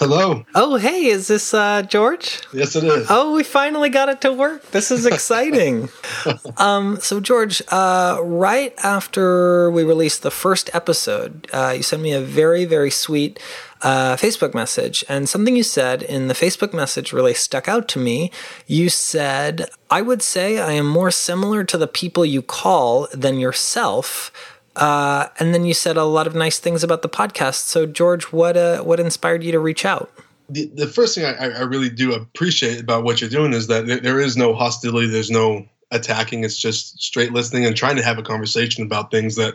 Hello. 0.00 0.46
Oh, 0.54 0.76
hey, 0.76 1.08
is 1.08 1.28
this 1.28 1.52
uh, 1.52 1.82
George? 1.82 2.40
Yes, 2.54 2.74
it 2.74 2.84
is. 2.84 3.06
Oh, 3.10 3.34
we 3.34 3.42
finally 3.42 3.90
got 3.90 4.08
it 4.08 4.22
to 4.22 4.32
work. 4.32 4.70
This 4.70 4.90
is 4.90 5.04
exciting. 5.04 5.90
um, 6.56 6.96
so, 7.00 7.20
George, 7.20 7.60
uh, 7.68 8.18
right 8.22 8.72
after 8.82 9.70
we 9.70 9.84
released 9.84 10.22
the 10.22 10.30
first 10.30 10.74
episode, 10.74 11.46
uh, 11.52 11.74
you 11.76 11.82
sent 11.82 12.00
me 12.00 12.12
a 12.12 12.20
very, 12.22 12.64
very 12.64 12.90
sweet 12.90 13.38
uh, 13.82 14.16
Facebook 14.16 14.54
message. 14.54 15.04
And 15.06 15.28
something 15.28 15.54
you 15.54 15.62
said 15.62 16.02
in 16.02 16.28
the 16.28 16.34
Facebook 16.34 16.72
message 16.72 17.12
really 17.12 17.34
stuck 17.34 17.68
out 17.68 17.86
to 17.88 17.98
me. 17.98 18.30
You 18.66 18.88
said, 18.88 19.68
I 19.90 20.00
would 20.00 20.22
say 20.22 20.58
I 20.58 20.72
am 20.72 20.86
more 20.86 21.10
similar 21.10 21.62
to 21.64 21.76
the 21.76 21.86
people 21.86 22.24
you 22.24 22.40
call 22.40 23.06
than 23.12 23.38
yourself. 23.38 24.32
Uh, 24.80 25.28
and 25.38 25.54
then 25.54 25.64
you 25.64 25.74
said 25.74 25.96
a 25.96 26.04
lot 26.04 26.26
of 26.26 26.34
nice 26.34 26.58
things 26.58 26.82
about 26.82 27.02
the 27.02 27.08
podcast. 27.08 27.66
So, 27.66 27.86
George, 27.86 28.24
what 28.32 28.56
uh, 28.56 28.82
what 28.82 28.98
inspired 28.98 29.44
you 29.44 29.52
to 29.52 29.58
reach 29.58 29.84
out? 29.84 30.10
The, 30.48 30.66
the 30.74 30.86
first 30.86 31.14
thing 31.14 31.24
I, 31.24 31.50
I 31.50 31.60
really 31.60 31.90
do 31.90 32.12
appreciate 32.12 32.80
about 32.80 33.04
what 33.04 33.20
you're 33.20 33.30
doing 33.30 33.52
is 33.52 33.68
that 33.68 33.86
there 33.86 34.18
is 34.18 34.36
no 34.36 34.54
hostility, 34.54 35.06
there's 35.06 35.30
no 35.30 35.66
attacking. 35.92 36.42
It's 36.44 36.58
just 36.58 37.00
straight 37.00 37.32
listening 37.32 37.66
and 37.66 37.76
trying 37.76 37.96
to 37.96 38.02
have 38.02 38.18
a 38.18 38.22
conversation 38.22 38.84
about 38.84 39.10
things 39.10 39.36
that 39.36 39.54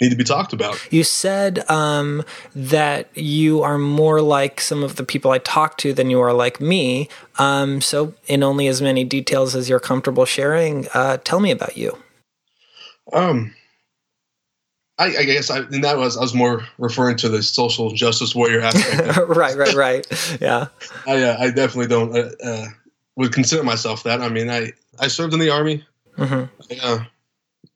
need 0.00 0.10
to 0.10 0.16
be 0.16 0.24
talked 0.24 0.52
about. 0.52 0.80
You 0.92 1.04
said 1.04 1.68
um, 1.70 2.24
that 2.54 3.08
you 3.16 3.62
are 3.62 3.78
more 3.78 4.20
like 4.20 4.60
some 4.60 4.82
of 4.82 4.96
the 4.96 5.04
people 5.04 5.30
I 5.30 5.38
talk 5.38 5.78
to 5.78 5.92
than 5.92 6.10
you 6.10 6.20
are 6.20 6.32
like 6.32 6.60
me. 6.60 7.08
Um, 7.38 7.80
so, 7.80 8.14
in 8.26 8.42
only 8.42 8.68
as 8.68 8.80
many 8.80 9.04
details 9.04 9.54
as 9.54 9.68
you're 9.68 9.80
comfortable 9.80 10.24
sharing, 10.24 10.86
uh, 10.94 11.18
tell 11.18 11.40
me 11.40 11.50
about 11.50 11.76
you. 11.76 11.98
Um, 13.12 13.54
I, 14.98 15.04
I, 15.04 15.24
guess 15.24 15.50
I, 15.50 15.58
and 15.58 15.84
that 15.84 15.98
was 15.98 16.16
I 16.16 16.22
was 16.22 16.34
more 16.34 16.64
referring 16.78 17.16
to 17.18 17.28
the 17.28 17.42
social 17.42 17.90
justice 17.90 18.34
warrior 18.34 18.62
aspect. 18.62 19.18
right, 19.28 19.56
right, 19.56 19.74
right. 19.74 20.38
Yeah. 20.40 20.68
I 21.06 21.22
uh, 21.22 21.36
I 21.38 21.50
definitely 21.50 21.88
don't 21.88 22.16
uh, 22.16 22.30
uh, 22.42 22.66
would 23.16 23.32
consider 23.32 23.62
myself 23.62 24.04
that. 24.04 24.22
I 24.22 24.28
mean, 24.28 24.48
I 24.48 24.72
I 24.98 25.08
served 25.08 25.34
in 25.34 25.40
the 25.40 25.50
army. 25.50 25.84
Mm-hmm. 26.16 26.74
Uh, 26.82 27.04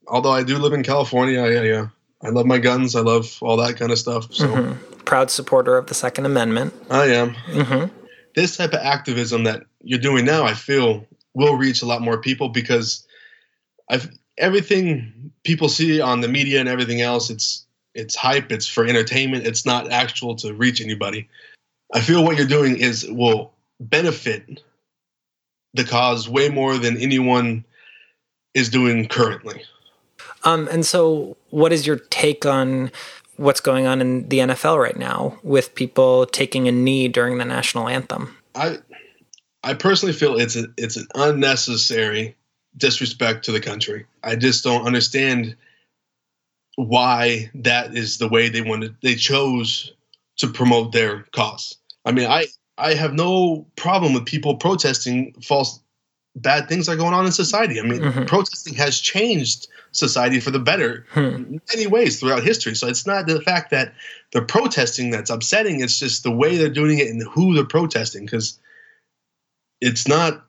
although 0.09 0.31
I 0.31 0.43
do 0.43 0.57
live 0.57 0.73
in 0.73 0.83
California, 0.83 1.43
I 1.43 1.53
I, 1.53 1.71
uh, 1.71 1.89
I, 2.23 2.31
love 2.31 2.47
my 2.47 2.59
guns. 2.59 2.97
I 2.97 3.01
love 3.01 3.39
all 3.43 3.59
that 3.59 3.77
kind 3.77 3.93
of 3.93 3.99
stuff. 3.99 4.33
So 4.33 4.47
mm-hmm. 4.47 5.01
proud 5.05 5.31
supporter 5.31 5.77
of 5.77 5.89
the 5.89 5.95
Second 5.95 6.25
Amendment. 6.25 6.73
I 6.91 7.07
am. 7.07 7.35
Mm-hmm. 7.49 7.95
This 8.35 8.57
type 8.57 8.73
of 8.73 8.81
activism 8.81 9.45
that 9.45 9.65
you're 9.83 9.99
doing 9.99 10.25
now, 10.25 10.45
I 10.45 10.55
feel, 10.55 11.07
will 11.35 11.57
reach 11.57 11.83
a 11.83 11.87
lot 11.87 12.01
more 12.01 12.19
people 12.19 12.49
because 12.49 13.07
I've 13.91 14.11
everything 14.39 15.13
people 15.45 15.69
see 15.69 16.01
on 16.01 16.21
the 16.21 16.29
media 16.29 16.61
and 16.61 16.69
everything 16.69 17.01
else 17.01 17.31
it's 17.31 17.67
it's 17.95 18.15
hype 18.15 18.53
it's 18.53 18.67
for 18.67 18.87
entertainment 18.87 19.47
it's 19.47 19.67
not 19.67 19.91
actual 19.91 20.35
to 20.37 20.55
reach 20.55 20.81
anybody. 20.81 21.29
I 21.93 22.01
feel 22.01 22.23
what 22.23 22.37
you're 22.37 22.47
doing 22.47 22.77
is 22.77 23.07
will 23.09 23.53
benefit 23.81 24.63
the 25.75 25.85
cause 25.85 26.29
way 26.29 26.49
more 26.49 26.79
than 26.79 26.97
anyone 26.97 27.65
is 28.55 28.69
doing 28.69 29.09
currently. 29.09 29.63
Um, 30.45 30.69
and 30.69 30.85
so 30.85 31.37
what 31.51 31.73
is 31.73 31.87
your 31.87 31.97
take 31.97 32.47
on 32.47 32.91
what's 33.37 33.61
going 33.61 33.87
on 33.87 34.01
in 34.01 34.29
the 34.29 34.39
nfl 34.39 34.81
right 34.81 34.99
now 34.99 35.39
with 35.43 35.75
people 35.75 36.27
taking 36.27 36.69
a 36.69 36.73
knee 36.73 37.09
during 37.09 37.39
the 37.39 37.45
national 37.45 37.89
anthem? 37.89 38.37
I 38.55 38.79
i 39.63 39.75
personally 39.75 40.13
feel 40.13 40.39
it's 40.39 40.57
a, 40.57 40.67
it's 40.77 40.97
an 40.97 41.07
unnecessary 41.15 42.37
disrespect 42.77 43.45
to 43.45 43.53
the 43.53 43.61
country. 43.61 44.07
I 44.23 44.37
just 44.37 44.65
don't 44.65 44.87
understand 44.87 45.57
why 46.77 47.51
that 47.55 47.97
is 47.97 48.19
the 48.19 48.29
way 48.29 48.49
they 48.49 48.63
wanted 48.63 48.97
they 49.03 49.15
chose 49.15 49.93
to 50.39 50.49
promote 50.49 50.93
their 50.93 51.25
cause. 51.33 51.77
I 52.05 52.13
mean, 52.13 52.27
I 52.27 52.47
I 52.79 52.95
have 52.95 53.13
no 53.13 53.67
problem 53.77 54.15
with 54.15 54.25
people 54.25 54.57
protesting 54.57 55.35
false 55.43 55.81
bad 56.37 56.69
things 56.69 56.89
are 56.89 56.97
going 56.97 57.15
on 57.15 57.27
in 57.27 57.33
society. 57.33 57.81
I 57.81 57.83
mean, 57.83 58.01
mm-hmm. 58.01 58.25
protesting 58.25 58.75
has 58.75 59.01
changed 59.01 59.67
society 59.93 60.39
for 60.39 60.51
the 60.51 60.61
better 60.61 61.05
hmm. 61.11 61.21
in 61.21 61.61
many 61.75 61.87
ways 61.87 62.21
throughout 62.21 62.45
history. 62.45 62.75
So 62.77 62.87
it's 62.87 63.07
not 63.07 63.27
the 63.27 63.41
fact 63.41 63.71
that 63.73 63.93
they're 64.33 64.45
protesting 64.45 65.11
that's 65.11 65.31
upsetting. 65.31 65.81
It's 65.81 65.99
just 65.99 66.23
the 66.23 66.31
way 66.31 66.57
they're 66.57 66.69
doing 66.69 67.01
it 67.01 67.09
and 67.09 67.23
who 67.23 67.55
they're 67.55 67.65
protesting 67.65 68.25
because 68.25 68.59
it's 69.81 70.07
not 70.07 70.47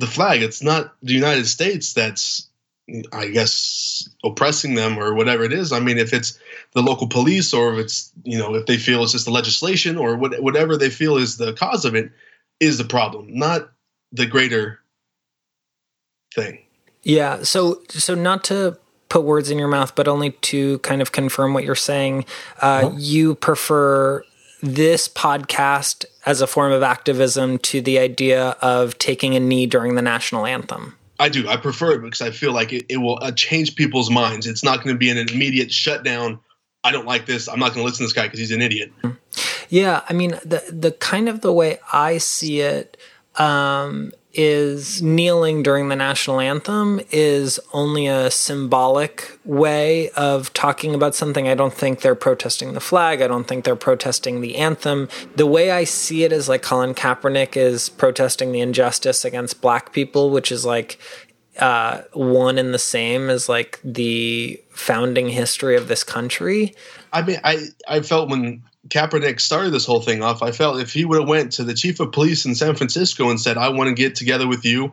the 0.00 0.06
flag. 0.06 0.42
It's 0.42 0.62
not 0.62 0.94
the 1.02 1.12
United 1.12 1.46
States 1.46 1.92
that's, 1.92 2.48
I 3.12 3.28
guess, 3.28 4.08
oppressing 4.24 4.74
them 4.74 4.98
or 4.98 5.14
whatever 5.14 5.44
it 5.44 5.52
is. 5.52 5.72
I 5.72 5.78
mean, 5.78 5.98
if 5.98 6.12
it's 6.12 6.38
the 6.72 6.82
local 6.82 7.06
police 7.06 7.52
or 7.52 7.74
if 7.74 7.78
it's, 7.78 8.12
you 8.24 8.38
know, 8.38 8.54
if 8.54 8.66
they 8.66 8.78
feel 8.78 9.02
it's 9.02 9.12
just 9.12 9.26
the 9.26 9.30
legislation 9.30 9.96
or 9.96 10.16
what, 10.16 10.42
whatever 10.42 10.76
they 10.76 10.90
feel 10.90 11.16
is 11.16 11.36
the 11.36 11.52
cause 11.52 11.84
of 11.84 11.94
it 11.94 12.10
is 12.58 12.78
the 12.78 12.84
problem, 12.84 13.26
not 13.30 13.70
the 14.10 14.26
greater 14.26 14.80
thing. 16.34 16.58
Yeah. 17.02 17.42
So, 17.42 17.82
so 17.88 18.14
not 18.14 18.42
to 18.44 18.78
put 19.08 19.24
words 19.24 19.50
in 19.50 19.58
your 19.58 19.68
mouth, 19.68 19.94
but 19.94 20.08
only 20.08 20.30
to 20.30 20.78
kind 20.78 21.02
of 21.02 21.12
confirm 21.12 21.52
what 21.52 21.64
you're 21.64 21.74
saying. 21.74 22.24
Uh, 22.62 22.66
uh-huh. 22.66 22.96
You 22.96 23.34
prefer 23.34 24.24
this 24.62 25.08
podcast 25.08 26.04
as 26.26 26.40
a 26.40 26.46
form 26.46 26.72
of 26.72 26.82
activism 26.82 27.58
to 27.58 27.80
the 27.80 27.98
idea 27.98 28.56
of 28.60 28.98
taking 28.98 29.34
a 29.34 29.40
knee 29.40 29.66
during 29.66 29.94
the 29.94 30.02
national 30.02 30.46
anthem? 30.46 30.96
I 31.18 31.28
do. 31.28 31.46
I 31.48 31.56
prefer 31.56 31.92
it 31.92 32.02
because 32.02 32.22
I 32.22 32.30
feel 32.30 32.52
like 32.52 32.72
it, 32.72 32.86
it 32.88 32.96
will 32.96 33.18
uh, 33.20 33.32
change 33.32 33.76
people's 33.76 34.10
minds. 34.10 34.46
It's 34.46 34.64
not 34.64 34.82
going 34.82 34.94
to 34.94 34.98
be 34.98 35.10
an 35.10 35.18
immediate 35.18 35.70
shutdown. 35.70 36.40
I 36.82 36.92
don't 36.92 37.06
like 37.06 37.26
this. 37.26 37.46
I'm 37.48 37.58
not 37.58 37.74
going 37.74 37.80
to 37.80 37.84
listen 37.84 37.98
to 37.98 38.04
this 38.04 38.12
guy 38.14 38.22
because 38.22 38.40
he's 38.40 38.52
an 38.52 38.62
idiot. 38.62 38.90
Yeah, 39.68 40.02
I 40.08 40.14
mean 40.14 40.30
the 40.44 40.64
the 40.70 40.92
kind 40.92 41.28
of 41.28 41.42
the 41.42 41.52
way 41.52 41.78
I 41.92 42.18
see 42.18 42.60
it 42.60 42.96
um, 43.36 44.12
is 44.32 45.02
kneeling 45.02 45.62
during 45.62 45.88
the 45.88 45.96
national 45.96 46.40
anthem 46.40 47.00
is 47.10 47.58
only 47.72 48.06
a 48.06 48.30
symbolic 48.30 49.38
way 49.44 50.10
of 50.10 50.52
talking 50.52 50.94
about 50.94 51.14
something. 51.14 51.48
I 51.48 51.54
don't 51.54 51.74
think 51.74 52.00
they're 52.00 52.14
protesting 52.14 52.74
the 52.74 52.80
flag. 52.80 53.22
I 53.22 53.26
don't 53.26 53.48
think 53.48 53.64
they're 53.64 53.74
protesting 53.74 54.40
the 54.40 54.56
anthem. 54.56 55.08
The 55.34 55.46
way 55.46 55.72
I 55.72 55.84
see 55.84 56.22
it 56.24 56.32
is 56.32 56.48
like 56.48 56.62
Colin 56.62 56.94
Kaepernick 56.94 57.56
is 57.56 57.88
protesting 57.88 58.52
the 58.52 58.60
injustice 58.60 59.24
against 59.24 59.60
black 59.60 59.92
people, 59.92 60.30
which 60.30 60.52
is 60.52 60.64
like 60.64 60.98
uh, 61.58 62.02
one 62.12 62.56
and 62.58 62.72
the 62.72 62.78
same 62.78 63.28
as 63.28 63.48
like 63.48 63.80
the 63.84 64.62
founding 64.70 65.28
history 65.28 65.76
of 65.76 65.88
this 65.88 66.04
country. 66.04 66.74
I 67.12 67.22
mean, 67.22 67.38
I, 67.42 67.58
I 67.88 68.00
felt 68.00 68.30
when 68.30 68.62
Kaepernick 68.88 69.40
started 69.40 69.70
this 69.70 69.84
whole 69.84 70.00
thing 70.00 70.22
off, 70.22 70.42
I 70.42 70.52
felt 70.52 70.80
if 70.80 70.92
he 70.92 71.04
would 71.04 71.20
have 71.20 71.28
went 71.28 71.52
to 71.52 71.64
the 71.64 71.74
chief 71.74 72.00
of 72.00 72.12
police 72.12 72.44
in 72.44 72.54
San 72.54 72.74
Francisco 72.74 73.28
and 73.28 73.40
said, 73.40 73.58
"I 73.58 73.68
want 73.68 73.88
to 73.88 73.94
get 73.94 74.14
together 74.14 74.48
with 74.48 74.64
you, 74.64 74.92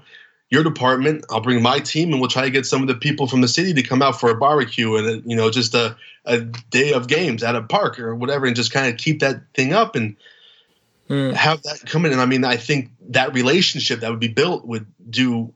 your 0.50 0.64
department. 0.64 1.26
I'll 1.30 1.42
bring 1.42 1.62
my 1.62 1.80
team, 1.80 2.12
and 2.12 2.20
we'll 2.20 2.30
try 2.30 2.44
to 2.44 2.50
get 2.50 2.66
some 2.66 2.82
of 2.82 2.88
the 2.88 2.96
people 2.96 3.28
from 3.28 3.42
the 3.42 3.48
city 3.48 3.74
to 3.74 3.84
come 3.84 4.02
out 4.02 4.20
for 4.20 4.30
a 4.30 4.36
barbecue 4.36 4.96
and 4.96 5.08
a, 5.08 5.30
you 5.30 5.36
know 5.36 5.50
just 5.50 5.74
a 5.74 5.96
a 6.26 6.42
day 6.42 6.92
of 6.92 7.08
games 7.08 7.44
at 7.44 7.56
a 7.56 7.62
park 7.62 8.00
or 8.00 8.14
whatever, 8.14 8.46
and 8.46 8.56
just 8.56 8.74
kind 8.74 8.92
of 8.92 8.98
keep 8.98 9.20
that 9.20 9.42
thing 9.54 9.74
up 9.74 9.96
and." 9.96 10.16
Mm. 11.10 11.34
Have 11.34 11.64
that 11.64 11.86
come 11.86 12.06
in, 12.06 12.12
and 12.12 12.20
I 12.20 12.26
mean, 12.26 12.44
I 12.44 12.58
think 12.58 12.90
that 13.12 13.34
relationship 13.34 14.02
that 14.02 14.12
would 14.12 14.20
be 14.20 14.28
built 14.28 14.66
would 14.66 14.86
do 15.10 15.54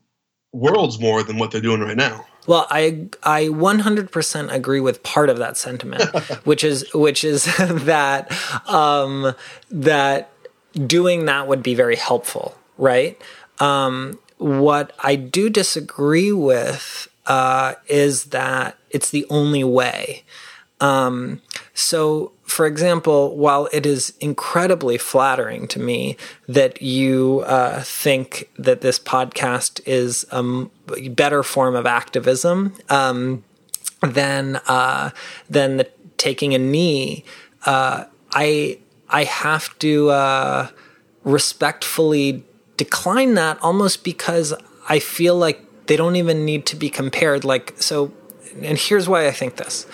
worlds 0.53 0.97
more 0.97 1.23
than 1.23 1.37
what 1.37 1.51
they're 1.51 1.59
doing 1.59 1.81
right 1.81 1.97
now. 1.97 2.25
Well, 2.47 2.67
I 2.69 3.07
I 3.23 3.45
100% 3.45 4.51
agree 4.51 4.79
with 4.79 5.03
part 5.03 5.29
of 5.29 5.37
that 5.37 5.57
sentiment, 5.57 6.03
which 6.45 6.63
is 6.63 6.85
which 6.93 7.23
is 7.23 7.45
that 7.59 8.31
um, 8.67 9.35
that 9.69 10.31
doing 10.87 11.25
that 11.25 11.47
would 11.47 11.63
be 11.63 11.75
very 11.75 11.95
helpful, 11.95 12.57
right? 12.77 13.19
Um, 13.59 14.19
what 14.37 14.93
I 14.99 15.15
do 15.15 15.49
disagree 15.49 16.31
with 16.31 17.07
uh, 17.27 17.75
is 17.87 18.25
that 18.25 18.77
it's 18.89 19.11
the 19.11 19.25
only 19.29 19.63
way. 19.63 20.23
Um, 20.79 21.41
so, 21.75 22.31
for 22.51 22.65
example, 22.65 23.35
while 23.37 23.69
it 23.71 23.85
is 23.85 24.13
incredibly 24.19 24.97
flattering 24.97 25.67
to 25.69 25.79
me 25.79 26.17
that 26.47 26.81
you 26.81 27.43
uh, 27.47 27.81
think 27.83 28.49
that 28.57 28.81
this 28.81 28.99
podcast 28.99 29.79
is 29.85 30.25
a 30.31 30.69
better 31.09 31.43
form 31.43 31.75
of 31.75 31.85
activism 31.85 32.73
um, 32.89 33.43
than 34.01 34.57
uh, 34.67 35.11
than 35.49 35.77
the 35.77 35.89
taking 36.17 36.53
a 36.53 36.59
knee, 36.59 37.23
uh, 37.65 38.05
I 38.33 38.79
I 39.09 39.23
have 39.23 39.77
to 39.79 40.09
uh, 40.09 40.67
respectfully 41.23 42.43
decline 42.77 43.35
that 43.35 43.61
almost 43.61 44.03
because 44.03 44.53
I 44.89 44.99
feel 44.99 45.35
like 45.35 45.61
they 45.87 45.95
don't 45.95 46.15
even 46.15 46.45
need 46.45 46.65
to 46.67 46.75
be 46.75 46.89
compared. 46.89 47.43
Like 47.43 47.75
so, 47.81 48.11
and 48.61 48.77
here's 48.77 49.07
why 49.07 49.27
I 49.27 49.31
think 49.31 49.55
this. 49.55 49.85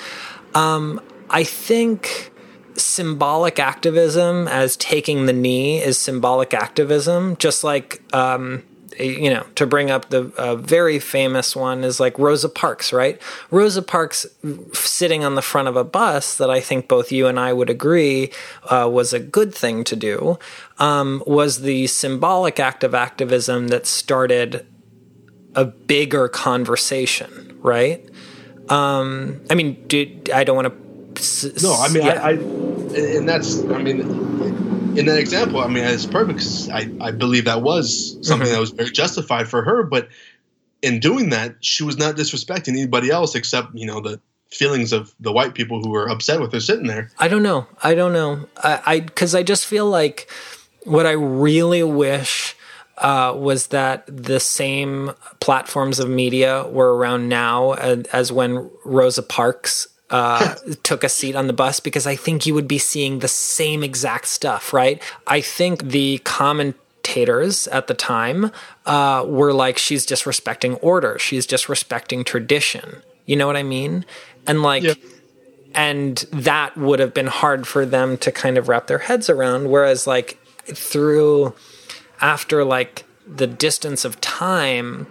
Um, 0.53 1.01
I 1.30 1.43
think 1.43 2.32
symbolic 2.78 3.60
activism 3.60 4.48
as 4.48 4.78
taking 4.78 5.26
the 5.26 5.34
knee 5.34 5.82
is 5.82 5.98
symbolic 5.98 6.54
activism, 6.54 7.36
just 7.38 7.64
like, 7.64 8.02
um, 8.14 8.64
you 9.00 9.30
know, 9.30 9.46
to 9.56 9.68
bring 9.68 9.92
up 9.92 10.10
the 10.10 10.32
uh, 10.38 10.56
very 10.56 11.00
famous 11.00 11.56
one 11.56 11.84
is 11.84 12.00
like 12.00 12.18
Rosa 12.18 12.50
Parks, 12.50 12.92
right? 12.92 13.22
Rosa 13.52 13.82
Parks 13.82 14.26
sitting 14.74 15.24
on 15.24 15.36
the 15.36 15.42
front 15.42 15.68
of 15.68 15.76
a 15.76 15.84
bus 15.84 16.38
that 16.38 16.50
I 16.50 16.60
think 16.60 16.88
both 16.88 17.12
you 17.12 17.28
and 17.28 17.40
I 17.40 17.54
would 17.54 17.70
agree 17.70 18.32
uh, 18.70 18.90
was 18.92 19.14
a 19.14 19.20
good 19.20 19.54
thing 19.54 19.84
to 19.86 19.96
do, 19.96 20.40
um, 20.80 21.24
was 21.28 21.62
the 21.62 21.88
symbolic 21.88 22.60
act 22.60 22.84
of 22.84 22.96
activism 22.96 23.68
that 23.68 23.86
started 23.86 24.66
a 25.56 25.66
bigger 25.66 26.28
conversation, 26.28 27.58
right? 27.62 28.08
Um, 28.70 29.42
I 29.50 29.56
mean, 29.56 29.86
I 30.34 30.44
don't 30.44 30.56
want 30.56 30.68
to 30.68 30.88
no, 31.64 31.74
I 31.74 31.90
mean, 31.90 32.06
yeah. 32.06 32.22
I, 32.24 32.30
I, 32.32 32.36
and 32.98 33.30
that's, 33.30 33.64
I 33.66 33.82
mean, 33.82 34.02
in 34.98 35.06
that 35.06 35.20
example, 35.20 35.60
I 35.60 35.68
mean, 35.68 35.84
it's 35.84 36.06
perfect. 36.06 36.39
Cause 36.39 36.70
I, 36.70 36.89
I 37.00 37.12
believe 37.12 37.45
that 37.45 37.62
was 37.62 38.18
something 38.22 38.48
mm-hmm. 38.48 38.54
that 38.54 38.60
was 38.60 38.72
very 38.72 38.91
justified 38.91 39.48
for 39.48 39.64
her. 39.64 39.84
But 39.84 40.10
in 40.82 41.00
doing 41.00 41.30
that, 41.30 41.56
she 41.62 41.84
was 41.84 41.98
not 41.98 42.16
disrespecting 42.16 42.70
anybody 42.70 43.10
else 43.12 43.36
except, 43.36 43.76
you 43.76 43.86
know, 43.86 44.02
the 44.02 44.20
feelings 44.50 44.93
of 44.93 45.14
the 45.20 45.32
white 45.32 45.54
people 45.54 45.82
who 45.82 45.89
were 45.89 46.10
upset 46.10 46.39
with 46.39 46.54
her 46.54 46.60
sitting 46.60 46.88
there. 46.88 47.12
I 47.20 47.28
don't 47.28 47.43
know. 47.43 47.68
I 47.84 47.95
don't 47.95 48.14
know. 48.14 48.48
I, 48.64 48.82
I, 48.86 49.00
cause 49.02 49.36
I 49.36 49.43
just 49.43 49.66
feel 49.66 49.86
like 49.88 50.30
what 50.84 51.06
I 51.06 51.12
really 51.12 51.84
wish 51.84 52.56
uh, 52.98 53.34
was 53.36 53.68
that 53.68 54.04
the 54.08 54.39
same 54.39 55.12
platforms 55.39 56.00
of 56.00 56.10
media 56.10 56.66
were 56.68 56.95
around 56.95 57.30
now 57.30 57.74
as 57.74 58.32
when 58.32 58.72
Rosa 58.84 59.22
Parks 59.22 59.88
uh, 60.10 60.55
took 60.84 61.03
a 61.03 61.10
seat 61.10 61.36
on 61.36 61.47
the 61.47 61.53
bus 61.53 61.80
because 61.80 62.08
I 62.08 62.16
think 62.16 62.45
you 62.45 62.53
would 62.53 62.68
be 62.68 62.78
seeing 62.78 63.20
the 63.20 63.28
same 63.28 63.84
exact 63.84 64.28
stuff, 64.28 64.74
right? 64.74 65.01
I 65.26 65.41
think 65.41 65.84
the 65.84 66.20
commentators 66.20 67.68
at 67.68 67.88
the 67.88 67.93
time 67.93 68.51
uh, 68.86 69.26
were 69.28 69.53
like, 69.53 69.78
she's 69.78 70.05
disrespecting 70.05 70.80
order, 70.82 71.20
she's 71.20 71.45
disrespecting 71.45 72.26
tradition. 72.26 73.01
You 73.26 73.36
know 73.36 73.47
what 73.47 73.58
I 73.58 73.64
mean? 73.64 74.05
And 74.45 74.64
like, 74.64 74.84
yeah. 74.84 74.93
and 75.74 76.18
that 76.32 76.78
would 76.78 76.99
have 76.99 77.14
been 77.14 77.28
hard 77.28 77.68
for 77.68 77.86
them 77.86 78.18
to 78.20 78.32
kind 78.32 78.58
of 78.58 78.70
wrap 78.70 78.88
their 78.88 78.99
heads 78.99 79.30
around. 79.30 79.70
Whereas, 79.70 80.08
like, 80.08 80.39
through 80.66 81.53
after 82.22 82.64
like 82.64 83.03
the 83.28 83.47
distance 83.47 84.05
of 84.05 84.20
time, 84.22 85.08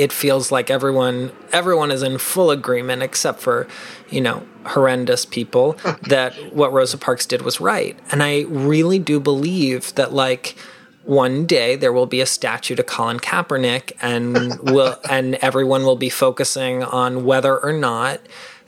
it 0.00 0.14
feels 0.14 0.50
like 0.50 0.70
everyone 0.70 1.30
everyone 1.52 1.90
is 1.90 2.02
in 2.02 2.16
full 2.16 2.50
agreement 2.50 3.02
except 3.02 3.38
for 3.38 3.68
you 4.08 4.18
know 4.18 4.42
horrendous 4.64 5.26
people 5.26 5.72
that 6.08 6.32
what 6.54 6.72
Rosa 6.72 6.96
Parks 6.96 7.26
did 7.26 7.42
was 7.42 7.60
right. 7.60 7.98
And 8.10 8.22
I 8.22 8.44
really 8.48 8.98
do 8.98 9.20
believe 9.20 9.94
that 9.96 10.14
like 10.14 10.56
one 11.04 11.44
day 11.44 11.76
there 11.76 11.92
will 11.92 12.06
be 12.06 12.22
a 12.22 12.26
statue 12.26 12.74
to 12.76 12.82
Colin 12.82 13.18
Kaepernick 13.18 13.92
and 14.00 14.58
will 14.62 14.96
and 15.10 15.34
everyone 15.36 15.84
will 15.84 15.96
be 15.96 16.08
focusing 16.08 16.82
on 16.82 17.26
whether 17.26 17.58
or 17.58 17.74
not 17.74 18.20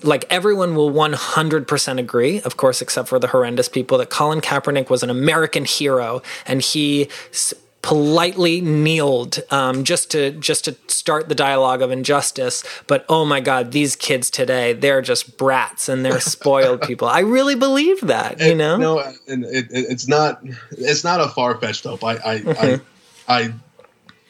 like 0.03 0.27
everyone 0.29 0.75
will 0.75 0.91
100% 0.91 1.99
agree, 1.99 2.43
of 2.43 2.57
course, 2.57 2.83
except 2.83 3.09
for 3.09 3.21
the 3.21 3.29
horrendous 3.29 3.69
people, 3.69 3.99
that 3.99 4.11
Colin 4.11 4.41
Kaepernick 4.41 4.91
was 4.91 5.05
an 5.05 5.11
American 5.11 5.65
hero 5.65 6.23
and 6.45 6.61
he 6.61 7.09
politely 7.83 8.61
kneeled 8.61 9.41
um, 9.51 9.83
just 9.85 10.11
to 10.13 10.31
just 10.31 10.65
to 10.65 10.77
start 10.87 11.29
the 11.29 11.35
dialogue 11.35 11.83
of 11.83 11.91
injustice. 11.91 12.65
But 12.87 13.05
oh 13.09 13.25
my 13.25 13.41
God, 13.41 13.73
these 13.73 13.97
kids 13.97 14.31
today 14.31 14.73
they're 14.73 15.03
just 15.03 15.37
brats 15.37 15.89
and 15.89 16.05
they're 16.05 16.21
spoiled 16.21 16.83
people. 16.89 17.09
I 17.09 17.21
really 17.21 17.57
believe 17.57 18.01
that. 18.03 18.41
You 18.41 18.55
know, 18.55 18.77
no, 18.77 19.13
and 19.29 19.45
it, 19.45 19.67
it, 19.71 19.87
it's 19.91 20.09
not 20.09 20.43
it's 20.71 21.05
not 21.05 21.21
a 21.21 21.29
far 21.29 21.59
fetched 21.59 21.85
hope. 21.85 22.05
I 22.05 22.13
I, 22.13 22.39
mm-hmm. 22.39 22.83
I 23.29 23.41
I 23.43 23.53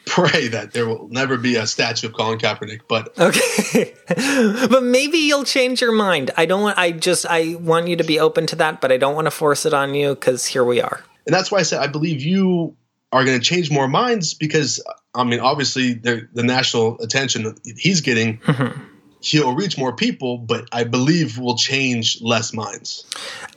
pray 0.05 0.47
that 0.49 0.71
there 0.73 0.87
will 0.87 1.07
never 1.09 1.37
be 1.37 1.55
a 1.55 1.67
statue 1.67 2.07
of 2.07 2.13
Colin 2.13 2.39
Kaepernick. 2.39 2.81
But 2.87 3.17
okay, 3.19 3.93
but 4.67 4.83
maybe 4.83 5.19
you'll 5.19 5.45
change 5.45 5.79
your 5.79 5.93
mind. 5.93 6.31
I 6.35 6.45
don't 6.45 6.63
want. 6.63 6.77
I 6.77 6.91
just 6.91 7.25
I 7.27 7.55
want 7.55 7.87
you 7.87 7.95
to 7.97 8.03
be 8.03 8.19
open 8.19 8.47
to 8.47 8.55
that, 8.57 8.81
but 8.81 8.91
I 8.91 8.97
don't 8.97 9.15
want 9.15 9.25
to 9.25 9.31
force 9.31 9.65
it 9.65 9.73
on 9.73 9.93
you 9.93 10.15
because 10.15 10.47
here 10.47 10.63
we 10.63 10.81
are. 10.81 11.03
And 11.25 11.33
that's 11.33 11.51
why 11.51 11.59
I 11.59 11.63
said 11.63 11.79
I 11.81 11.87
believe 11.87 12.21
you 12.21 12.75
are 13.13 13.23
going 13.23 13.39
to 13.39 13.45
change 13.45 13.71
more 13.71 13.87
minds 13.87 14.33
because 14.33 14.83
I 15.15 15.23
mean, 15.23 15.39
obviously, 15.39 15.93
the 15.93 16.27
national 16.43 16.99
attention 16.99 17.55
he's 17.77 18.01
getting, 18.01 18.39
mm-hmm. 18.39 18.81
he'll 19.21 19.53
reach 19.53 19.77
more 19.77 19.95
people, 19.95 20.39
but 20.39 20.67
I 20.71 20.83
believe 20.83 21.37
will 21.37 21.55
change 21.55 22.19
less 22.21 22.51
minds. 22.53 23.05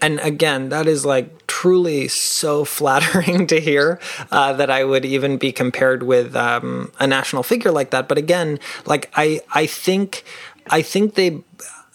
And 0.03 0.21
again, 0.21 0.69
that 0.69 0.87
is 0.87 1.07
like 1.07 1.47
truly 1.47 2.09
so 2.09 2.65
flattering 2.77 3.47
to 3.47 3.59
hear 3.59 3.99
uh, 4.31 4.53
that 4.53 4.71
I 4.71 4.85
would 4.85 5.07
even 5.07 5.39
be 5.39 5.51
compared 5.51 6.03
with 6.03 6.37
um, 6.37 6.93
a 7.01 7.07
national 7.07 7.43
figure 7.43 7.73
like 7.73 7.91
that. 7.91 8.07
But 8.07 8.19
again, 8.19 8.59
like 8.85 9.11
I, 9.17 9.41
I 9.55 9.65
think, 9.65 10.25
I 10.69 10.83
think 10.83 11.15
they, 11.15 11.43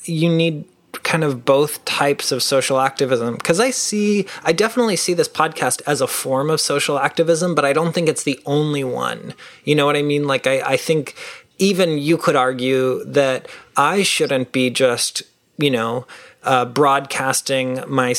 you 0.06 0.36
need 0.36 0.66
kind 1.12 1.26
of 1.26 1.44
both 1.44 1.84
types 1.84 2.32
of 2.32 2.42
social 2.42 2.80
activism 2.80 3.36
because 3.36 3.60
I 3.60 3.70
see, 3.70 4.26
I 4.46 4.54
definitely 4.54 4.96
see 4.96 5.14
this 5.14 5.28
podcast 5.28 5.82
as 5.86 6.00
a 6.00 6.08
form 6.08 6.50
of 6.50 6.62
social 6.62 6.98
activism, 6.98 7.54
but 7.54 7.66
I 7.66 7.74
don't 7.74 7.92
think 7.92 8.08
it's 8.08 8.24
the 8.24 8.40
only 8.46 8.86
one. 8.86 9.34
You 9.66 9.76
know 9.76 9.86
what 9.86 9.98
I 9.98 10.04
mean? 10.04 10.26
Like, 10.26 10.48
I, 10.48 10.62
I 10.62 10.78
think 10.78 11.16
even 11.58 11.98
you 11.98 12.16
could 12.16 12.38
argue 12.38 13.04
that 13.04 13.50
I 13.76 14.04
shouldn't 14.04 14.54
be 14.54 14.70
just, 14.70 15.24
you 15.58 15.70
know, 15.70 16.08
uh, 16.44 16.64
broadcasting 16.64 17.84
my, 17.90 18.16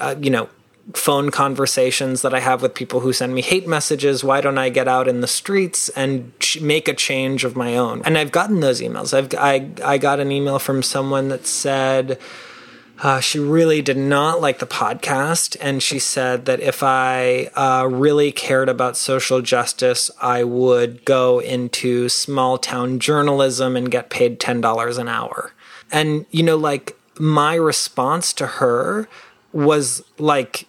uh, 0.00 0.14
you 0.18 0.30
know, 0.30 0.48
phone 0.94 1.30
conversations 1.30 2.22
that 2.22 2.34
I 2.34 2.40
have 2.40 2.62
with 2.62 2.74
people 2.74 3.00
who 3.00 3.12
send 3.12 3.34
me 3.34 3.40
hate 3.40 3.66
messages. 3.66 4.24
Why 4.24 4.40
don't 4.40 4.58
I 4.58 4.68
get 4.68 4.88
out 4.88 5.08
in 5.08 5.20
the 5.20 5.26
streets 5.26 5.88
and 5.90 6.32
ch- 6.40 6.60
make 6.60 6.88
a 6.88 6.94
change 6.94 7.44
of 7.44 7.56
my 7.56 7.76
own? 7.76 8.02
And 8.04 8.18
I've 8.18 8.32
gotten 8.32 8.60
those 8.60 8.80
emails. 8.80 9.14
I've 9.14 9.32
I 9.34 9.70
I 9.84 9.98
got 9.98 10.20
an 10.20 10.32
email 10.32 10.58
from 10.58 10.82
someone 10.82 11.28
that 11.28 11.46
said. 11.46 12.18
Uh, 13.02 13.18
she 13.18 13.36
really 13.36 13.82
did 13.82 13.96
not 13.96 14.40
like 14.40 14.60
the 14.60 14.66
podcast, 14.66 15.56
and 15.60 15.82
she 15.82 15.98
said 15.98 16.44
that 16.44 16.60
if 16.60 16.84
I 16.84 17.50
uh, 17.56 17.88
really 17.90 18.30
cared 18.30 18.68
about 18.68 18.96
social 18.96 19.42
justice, 19.42 20.08
I 20.20 20.44
would 20.44 21.04
go 21.04 21.40
into 21.40 22.08
small 22.08 22.58
town 22.58 23.00
journalism 23.00 23.76
and 23.76 23.90
get 23.90 24.08
paid 24.08 24.38
$10 24.38 24.98
an 24.98 25.08
hour. 25.08 25.52
And, 25.90 26.26
you 26.30 26.44
know, 26.44 26.56
like 26.56 26.96
my 27.18 27.56
response 27.56 28.32
to 28.34 28.46
her 28.46 29.08
was 29.52 30.04
like, 30.18 30.66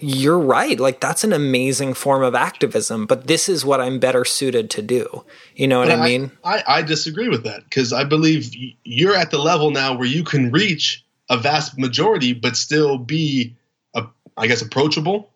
you're 0.00 0.38
right. 0.38 0.78
Like 0.78 1.00
that's 1.00 1.24
an 1.24 1.32
amazing 1.32 1.94
form 1.94 2.22
of 2.22 2.34
activism, 2.34 3.06
but 3.06 3.26
this 3.26 3.48
is 3.48 3.64
what 3.64 3.80
I'm 3.80 3.98
better 3.98 4.24
suited 4.24 4.70
to 4.70 4.82
do. 4.82 5.24
You 5.54 5.68
know 5.68 5.78
what 5.80 5.90
I, 5.90 5.94
I 5.94 6.04
mean? 6.04 6.30
I, 6.44 6.62
I 6.66 6.82
disagree 6.82 7.28
with 7.28 7.44
that 7.44 7.64
because 7.64 7.92
I 7.92 8.04
believe 8.04 8.50
you're 8.84 9.14
at 9.14 9.30
the 9.30 9.38
level 9.38 9.70
now 9.70 9.96
where 9.96 10.06
you 10.06 10.24
can 10.24 10.50
reach 10.50 11.04
a 11.30 11.36
vast 11.36 11.78
majority, 11.78 12.32
but 12.32 12.56
still 12.56 12.98
be, 12.98 13.54
a, 13.94 14.06
I 14.36 14.46
guess, 14.46 14.62
approachable. 14.62 15.30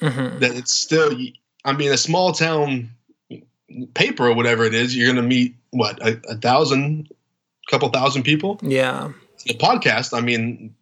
Mm-hmm. 0.00 0.40
That 0.40 0.56
it's 0.56 0.72
still, 0.72 1.16
I 1.64 1.72
mean, 1.72 1.92
a 1.92 1.96
small 1.96 2.32
town 2.32 2.90
paper 3.94 4.28
or 4.28 4.34
whatever 4.34 4.64
it 4.64 4.74
is, 4.74 4.96
you're 4.96 5.06
going 5.06 5.16
to 5.16 5.22
meet 5.22 5.54
what 5.70 6.00
a, 6.04 6.20
a 6.28 6.36
thousand, 6.36 7.08
couple 7.70 7.88
thousand 7.88 8.24
people. 8.24 8.58
Yeah. 8.62 9.12
The 9.46 9.54
podcast, 9.54 10.16
I 10.16 10.20
mean, 10.20 10.74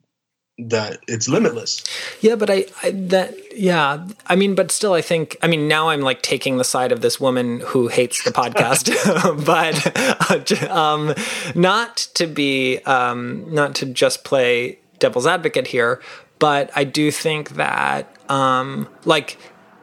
that 0.68 1.00
it's 1.08 1.28
limitless. 1.28 1.82
Yeah, 2.20 2.36
but 2.36 2.50
I, 2.50 2.66
I, 2.82 2.90
that 2.90 3.34
yeah, 3.56 4.06
I 4.26 4.36
mean, 4.36 4.54
but 4.54 4.70
still, 4.70 4.92
I 4.92 5.00
think 5.00 5.36
I 5.42 5.46
mean 5.46 5.68
now 5.68 5.88
I'm 5.88 6.00
like 6.00 6.22
taking 6.22 6.58
the 6.58 6.64
side 6.64 6.92
of 6.92 7.00
this 7.00 7.20
woman 7.20 7.60
who 7.60 7.88
hates 7.88 8.22
the 8.24 8.30
podcast, 8.30 8.90
but 9.46 10.70
um, 10.70 11.14
not 11.54 11.96
to 12.14 12.26
be 12.26 12.78
um, 12.80 13.52
not 13.52 13.74
to 13.76 13.86
just 13.86 14.24
play 14.24 14.78
devil's 14.98 15.26
advocate 15.26 15.68
here, 15.68 16.00
but 16.38 16.70
I 16.76 16.84
do 16.84 17.10
think 17.10 17.50
that 17.50 18.16
um, 18.30 18.88
like 19.04 19.38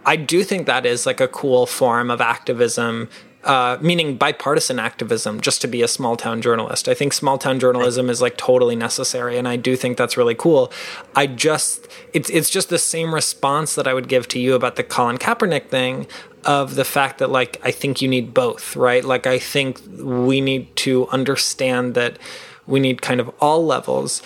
I 0.05 0.15
do 0.15 0.43
think 0.43 0.67
that 0.67 0.85
is 0.85 1.05
like 1.05 1.19
a 1.19 1.27
cool 1.27 1.65
form 1.65 2.09
of 2.09 2.21
activism 2.21 3.09
uh, 3.47 3.77
meaning 3.81 4.17
bipartisan 4.17 4.77
activism, 4.77 5.39
just 5.39 5.61
to 5.61 5.67
be 5.67 5.81
a 5.81 5.87
small 5.87 6.17
town 6.17 6.41
journalist. 6.41 6.89
I 6.89 6.93
think 6.93 7.13
small 7.13 7.37
town 7.37 7.59
journalism 7.59 8.09
is 8.09 8.21
like 8.21 8.37
totally 8.37 8.75
necessary, 8.75 9.37
and 9.37 9.47
I 9.47 9.55
do 9.55 9.75
think 9.77 9.97
that's 9.97 10.17
really 10.17 10.35
cool. 10.35 10.71
I 11.15 11.27
just 11.27 11.87
it's 12.13 12.29
it's 12.29 12.49
just 12.49 12.67
the 12.69 12.77
same 12.77 13.15
response 13.15 13.75
that 13.75 13.87
I 13.87 13.93
would 13.93 14.09
give 14.09 14.27
to 14.29 14.39
you 14.39 14.53
about 14.53 14.75
the 14.75 14.83
Colin 14.83 15.17
Kaepernick 15.17 15.69
thing 15.69 16.07
of 16.43 16.75
the 16.75 16.85
fact 16.85 17.19
that 17.19 17.29
like 17.29 17.59
I 17.63 17.71
think 17.71 18.01
you 18.01 18.09
need 18.09 18.33
both, 18.33 18.75
right? 18.75 19.03
Like 19.03 19.25
I 19.25 19.39
think 19.39 19.81
we 19.97 20.41
need 20.41 20.75
to 20.77 21.07
understand 21.07 21.95
that 21.95 22.19
we 22.67 22.81
need 22.81 23.01
kind 23.01 23.21
of 23.21 23.31
all 23.39 23.65
levels. 23.65 24.21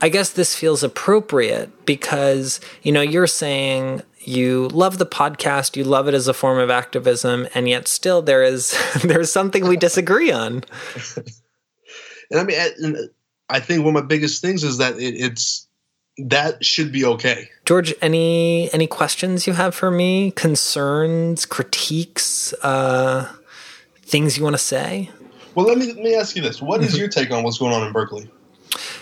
I 0.00 0.08
guess 0.08 0.30
this 0.30 0.54
feels 0.54 0.82
appropriate 0.82 1.84
because, 1.84 2.58
you 2.82 2.90
know, 2.90 3.02
you're 3.02 3.26
saying 3.26 4.02
you 4.20 4.68
love 4.68 4.98
the 4.98 5.06
podcast, 5.06 5.76
you 5.76 5.84
love 5.84 6.08
it 6.08 6.14
as 6.14 6.28
a 6.28 6.34
form 6.34 6.58
of 6.58 6.70
activism, 6.70 7.48
and 7.54 7.68
yet 7.68 7.88
still 7.88 8.22
there 8.22 8.42
is 8.42 8.76
there's 9.02 9.32
something 9.32 9.66
we 9.66 9.76
disagree 9.76 10.30
on. 10.30 10.64
and 12.30 12.40
I 12.40 12.44
mean, 12.44 13.08
I 13.48 13.60
think 13.60 13.84
one 13.84 13.96
of 13.96 14.02
my 14.02 14.06
biggest 14.06 14.42
things 14.42 14.62
is 14.62 14.78
that 14.78 14.96
it, 14.96 15.14
it's 15.14 15.66
that 16.18 16.64
should 16.64 16.92
be 16.92 17.04
okay. 17.04 17.48
George, 17.64 17.94
any 18.02 18.72
any 18.72 18.86
questions 18.86 19.46
you 19.46 19.54
have 19.54 19.74
for 19.74 19.90
me? 19.90 20.32
Concerns, 20.32 21.46
critiques, 21.46 22.52
uh, 22.62 23.30
things 24.02 24.36
you 24.36 24.44
want 24.44 24.54
to 24.54 24.58
say? 24.58 25.10
Well, 25.54 25.66
let 25.66 25.78
me 25.78 25.86
let 25.86 25.96
me 25.96 26.14
ask 26.14 26.36
you 26.36 26.42
this: 26.42 26.60
What 26.60 26.82
is 26.82 26.96
your 26.96 27.08
take 27.08 27.30
on 27.30 27.42
what's 27.42 27.58
going 27.58 27.74
on 27.74 27.86
in 27.86 27.92
Berkeley? 27.92 28.30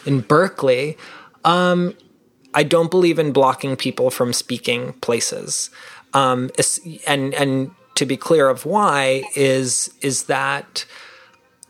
In 0.07 0.21
Berkeley, 0.21 0.97
um, 1.45 1.95
I 2.55 2.63
don't 2.63 2.91
believe 2.91 3.19
in 3.19 3.33
blocking 3.33 3.77
people 3.77 4.11
from 4.11 4.33
speaking 4.33 4.95
places. 4.95 5.71
Um, 6.15 6.51
and 7.07 7.35
and 7.35 7.71
to 7.95 8.07
be 8.07 8.17
clear 8.17 8.49
of 8.49 8.65
why 8.65 9.25
is 9.35 9.93
is 10.01 10.25
that 10.25 10.87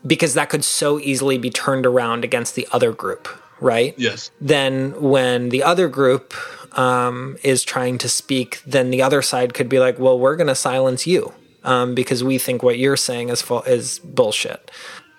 because 0.05 0.33
that 0.35 0.49
could 0.49 0.63
so 0.63 0.99
easily 0.99 1.37
be 1.37 1.49
turned 1.49 1.85
around 1.85 2.23
against 2.23 2.55
the 2.55 2.67
other 2.71 2.91
group, 2.93 3.27
right? 3.59 3.93
Yes. 3.97 4.31
Then 4.39 4.99
when 5.01 5.49
the 5.49 5.63
other 5.63 5.89
group 5.89 6.33
um, 6.77 7.37
is 7.43 7.63
trying 7.63 7.97
to 7.97 8.07
speak, 8.07 8.61
then 8.65 8.91
the 8.91 9.01
other 9.01 9.21
side 9.21 9.53
could 9.53 9.67
be 9.67 9.79
like, 9.79 9.99
"Well, 9.99 10.17
we're 10.17 10.37
going 10.37 10.47
to 10.47 10.55
silence 10.55 11.05
you 11.05 11.33
um, 11.63 11.95
because 11.95 12.23
we 12.23 12.37
think 12.37 12.63
what 12.63 12.77
you're 12.77 12.97
saying 12.97 13.29
is 13.29 13.41
full, 13.41 13.63
is 13.63 13.99
bullshit." 13.99 14.71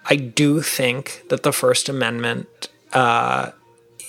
I 0.07 0.17
do 0.17 0.63
think 0.63 1.25
that 1.29 1.43
the 1.43 1.53
First 1.53 1.89
Amendment 1.89 2.69
uh, 2.93 3.51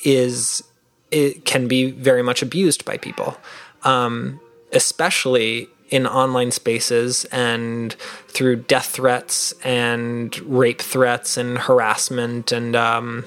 is 0.05 0.63
it 1.11 1.45
can 1.45 1.67
be 1.67 1.91
very 1.91 2.23
much 2.23 2.41
abused 2.41 2.85
by 2.85 2.97
people, 2.97 3.37
um, 3.83 4.39
especially 4.71 5.69
in 5.89 6.07
online 6.07 6.51
spaces 6.51 7.25
and 7.25 7.93
through 8.29 8.55
death 8.55 8.87
threats 8.87 9.53
and 9.63 10.39
rape 10.41 10.81
threats 10.81 11.35
and 11.35 11.57
harassment 11.57 12.51
and 12.51 12.75
um, 12.75 13.25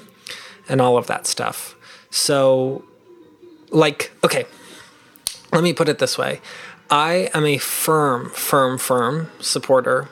and 0.67 0.81
all 0.81 0.97
of 0.97 1.07
that 1.07 1.27
stuff. 1.27 1.75
So, 2.09 2.83
like, 3.69 4.11
okay, 4.23 4.45
let 5.53 5.63
me 5.63 5.73
put 5.73 5.87
it 5.87 5.99
this 5.99 6.17
way: 6.17 6.41
I 6.89 7.29
am 7.33 7.45
a 7.45 7.59
firm, 7.59 8.31
firm, 8.31 8.79
firm 8.79 9.29
supporter 9.39 10.09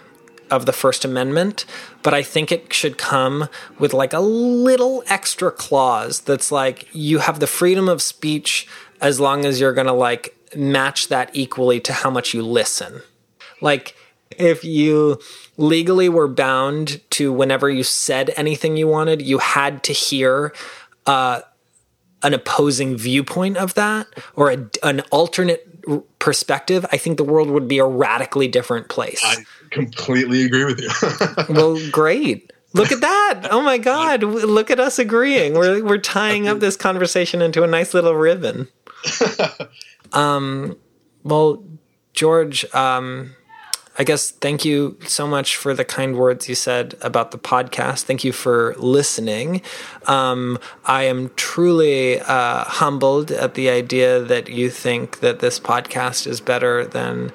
of 0.49 0.65
the 0.65 0.73
First 0.73 1.05
Amendment, 1.05 1.65
but 2.01 2.13
I 2.13 2.23
think 2.23 2.51
it 2.51 2.73
should 2.73 2.97
come 2.97 3.49
with 3.79 3.93
like 3.93 4.13
a 4.13 4.19
little 4.19 5.03
extra 5.07 5.51
clause 5.51 6.21
that's 6.21 6.51
like 6.51 6.87
you 6.93 7.19
have 7.19 7.39
the 7.39 7.47
freedom 7.47 7.89
of 7.89 8.01
speech 8.01 8.67
as 9.01 9.19
long 9.19 9.45
as 9.45 9.59
you're 9.59 9.73
going 9.73 9.87
to 9.87 9.93
like 9.93 10.35
match 10.55 11.07
that 11.07 11.29
equally 11.33 11.79
to 11.81 11.93
how 11.93 12.09
much 12.09 12.33
you 12.33 12.41
listen. 12.41 13.01
Like 13.61 13.95
if 14.37 14.63
you 14.63 15.19
legally 15.57 16.09
were 16.09 16.27
bound 16.27 17.01
to 17.11 17.31
whenever 17.31 17.69
you 17.69 17.83
said 17.83 18.31
anything 18.35 18.77
you 18.77 18.87
wanted, 18.87 19.21
you 19.21 19.37
had 19.39 19.83
to 19.83 19.93
hear 19.93 20.53
uh, 21.05 21.41
an 22.23 22.33
opposing 22.33 22.97
viewpoint 22.97 23.57
of 23.57 23.73
that 23.73 24.07
or 24.35 24.51
a, 24.51 24.69
an 24.81 25.01
alternate 25.11 25.72
perspective, 26.19 26.85
I 26.91 26.97
think 26.97 27.17
the 27.17 27.23
world 27.23 27.49
would 27.49 27.67
be 27.67 27.79
a 27.79 27.85
radically 27.85 28.47
different 28.47 28.89
place. 28.89 29.21
I 29.23 29.45
completely 29.71 30.43
agree 30.43 30.65
with 30.65 30.79
you. 30.79 30.89
well, 31.49 31.79
great. 31.91 32.51
Look 32.73 32.91
at 32.91 33.01
that. 33.01 33.47
Oh 33.51 33.61
my 33.61 33.77
God. 33.77 34.23
Look 34.23 34.71
at 34.71 34.79
us 34.79 34.97
agreeing. 34.97 35.53
We're, 35.53 35.83
we're 35.83 35.99
tying 35.99 36.47
up 36.47 36.59
this 36.59 36.75
conversation 36.75 37.41
into 37.41 37.63
a 37.63 37.67
nice 37.67 37.93
little 37.93 38.15
ribbon. 38.15 38.67
um, 40.13 40.77
well, 41.23 41.63
George, 42.13 42.65
um, 42.73 43.35
I 43.97 44.03
guess 44.03 44.31
thank 44.31 44.65
you 44.65 44.97
so 45.05 45.27
much 45.27 45.55
for 45.55 45.75
the 45.75 45.85
kind 45.85 46.17
words 46.17 46.49
you 46.49 46.55
said 46.55 46.95
about 47.01 47.29
the 47.31 47.37
podcast. 47.37 48.03
Thank 48.03 48.23
you 48.23 48.31
for 48.31 48.73
listening. 48.77 49.61
Um, 50.07 50.57
I 50.83 51.03
am 51.03 51.29
truly 51.35 52.19
uh, 52.19 52.63
humbled 52.63 53.29
at 53.31 53.53
the 53.53 53.69
idea 53.69 54.19
that 54.19 54.49
you 54.49 54.71
think 54.71 55.19
that 55.19 55.39
this 55.39 55.59
podcast 55.59 56.25
is 56.25 56.41
better 56.41 56.85
than 56.85 57.31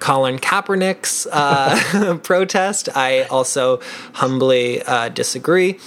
Colin 0.00 0.38
Kaepernick's 0.38 1.26
uh, 1.30 2.18
protest. 2.24 2.88
I 2.96 3.22
also 3.24 3.80
humbly 4.14 4.82
uh, 4.82 5.10
disagree. 5.10 5.78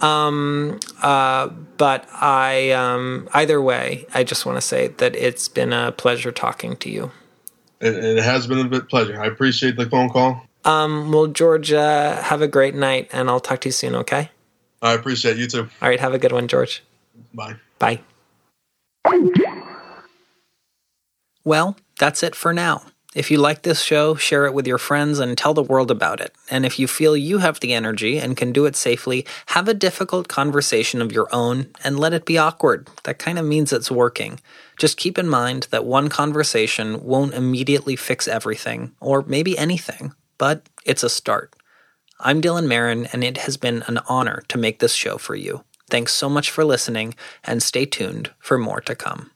Um, 0.00 0.78
uh, 1.00 1.48
but 1.76 2.06
I, 2.12 2.70
um, 2.70 3.28
either 3.32 3.60
way, 3.60 4.06
I 4.14 4.22
just 4.22 4.46
want 4.46 4.58
to 4.58 4.62
say 4.62 4.88
that 4.88 5.16
it's 5.16 5.48
been 5.48 5.72
a 5.72 5.90
pleasure 5.90 6.30
talking 6.30 6.76
to 6.76 6.90
you. 6.90 7.10
It, 7.82 8.04
it, 8.04 8.22
has 8.22 8.46
been 8.46 8.60
a 8.60 8.68
bit 8.68 8.88
pleasure. 8.88 9.20
I 9.20 9.26
appreciate 9.26 9.76
the 9.76 9.90
phone 9.90 10.08
call. 10.08 10.46
Um, 10.64 11.10
well, 11.10 11.26
George, 11.26 11.72
uh, 11.72 12.22
have 12.22 12.40
a 12.40 12.46
great 12.46 12.76
night, 12.76 13.10
and 13.12 13.28
I'll 13.28 13.40
talk 13.40 13.60
to 13.62 13.68
you 13.68 13.72
soon. 13.72 13.96
Okay. 13.96 14.30
I 14.80 14.92
appreciate 14.92 15.36
you 15.36 15.48
too. 15.48 15.68
All 15.82 15.88
right, 15.88 15.98
have 15.98 16.14
a 16.14 16.18
good 16.18 16.32
one, 16.32 16.46
George. 16.46 16.82
Bye. 17.34 17.56
Bye. 17.78 18.00
Well, 21.44 21.76
that's 21.98 22.22
it 22.22 22.36
for 22.36 22.52
now. 22.52 22.82
If 23.14 23.30
you 23.30 23.36
like 23.36 23.62
this 23.62 23.82
show, 23.82 24.14
share 24.14 24.46
it 24.46 24.54
with 24.54 24.66
your 24.66 24.78
friends 24.78 25.18
and 25.18 25.36
tell 25.36 25.52
the 25.52 25.62
world 25.62 25.90
about 25.90 26.20
it. 26.20 26.34
And 26.50 26.64
if 26.64 26.78
you 26.78 26.88
feel 26.88 27.14
you 27.14 27.38
have 27.38 27.60
the 27.60 27.74
energy 27.74 28.18
and 28.18 28.38
can 28.38 28.52
do 28.52 28.64
it 28.64 28.74
safely, 28.74 29.26
have 29.46 29.68
a 29.68 29.74
difficult 29.74 30.28
conversation 30.28 31.02
of 31.02 31.12
your 31.12 31.28
own 31.30 31.66
and 31.84 32.00
let 32.00 32.14
it 32.14 32.24
be 32.24 32.38
awkward. 32.38 32.88
That 33.02 33.18
kind 33.18 33.38
of 33.38 33.44
means 33.44 33.70
it's 33.70 33.90
working. 33.90 34.40
Just 34.78 34.96
keep 34.96 35.18
in 35.18 35.28
mind 35.28 35.66
that 35.70 35.84
one 35.84 36.08
conversation 36.08 37.04
won't 37.04 37.34
immediately 37.34 37.96
fix 37.96 38.28
everything, 38.28 38.94
or 39.00 39.22
maybe 39.26 39.58
anything, 39.58 40.14
but 40.38 40.68
it's 40.84 41.02
a 41.02 41.10
start. 41.10 41.54
I'm 42.20 42.40
Dylan 42.40 42.68
Marron, 42.68 43.06
and 43.12 43.24
it 43.24 43.38
has 43.38 43.56
been 43.56 43.82
an 43.88 43.98
honor 44.08 44.44
to 44.48 44.58
make 44.58 44.78
this 44.78 44.94
show 44.94 45.18
for 45.18 45.34
you. 45.34 45.64
Thanks 45.90 46.12
so 46.12 46.28
much 46.28 46.50
for 46.50 46.64
listening, 46.64 47.14
and 47.42 47.62
stay 47.62 47.84
tuned 47.84 48.30
for 48.38 48.56
more 48.56 48.80
to 48.82 48.94
come. 48.94 49.31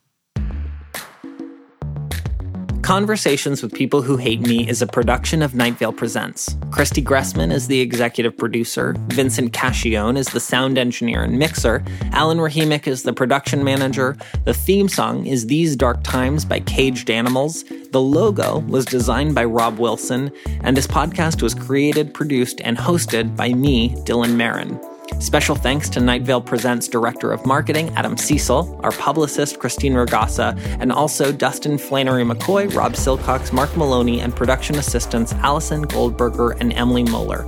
Conversations 2.87 3.65
with 3.65 3.75
People 3.75 4.01
Who 4.01 4.17
Hate 4.17 4.43
Me 4.43 4.69
is 4.69 4.81
a 4.81 4.87
production 4.87 5.43
of 5.43 5.57
Night 5.57 5.75
Vale 5.75 5.93
Presents. 5.93 6.57
Christy 6.71 7.03
Gressman 7.03 7.53
is 7.53 7.67
the 7.67 7.81
executive 7.81 8.39
producer, 8.39 8.95
Vincent 9.09 9.53
Cacchione 9.53 10.17
is 10.17 10.29
the 10.29 10.39
sound 10.39 10.79
engineer 10.79 11.25
and 11.25 11.37
mixer, 11.37 11.83
Alan 12.13 12.39
Rahimic 12.39 12.87
is 12.87 13.03
the 13.03 13.13
production 13.13 13.65
manager, 13.65 14.17
the 14.45 14.55
theme 14.55 14.89
song 14.89 15.27
is 15.27 15.49
These 15.49 15.75
Dark 15.75 16.05
Times 16.05 16.45
by 16.45 16.61
Caged 16.61 17.11
Animals, 17.11 17.65
the 17.91 18.01
logo 18.01 18.61
was 18.69 18.85
designed 18.85 19.35
by 19.35 19.47
Rob 19.47 19.81
Wilson, 19.81 20.31
and 20.61 20.77
this 20.77 20.87
podcast 20.87 21.43
was 21.43 21.55
created, 21.55 22.15
produced, 22.15 22.61
and 22.61 22.79
hosted 22.79 23.35
by 23.35 23.53
me, 23.53 23.97
Dylan 24.05 24.37
Marron. 24.37 24.79
Special 25.19 25.57
thanks 25.57 25.89
to 25.91 26.01
Night 26.01 26.23
Vale 26.23 26.43
Presents 26.43 26.87
Director 26.89 27.33
of 27.33 27.47
Marketing, 27.47 27.89
Adam 27.97 28.17
Cecil, 28.17 28.79
our 28.85 28.93
publicist, 28.93 29.59
Christine 29.59 29.95
Ragasa, 29.95 30.57
and 30.79 30.93
also 30.93 31.33
Dustin 31.33 31.79
Flannery 31.79 32.23
McCoy, 32.23 32.73
Rob 32.75 32.93
Silcox, 32.93 33.53
Mark 33.53 33.75
Maloney, 33.77 34.21
and 34.21 34.37
production 34.37 34.77
assistants 34.77 35.33
Allison 35.35 35.83
Goldberger 35.83 36.51
and 36.61 36.73
Emily 36.75 37.03
Moeller. 37.03 37.47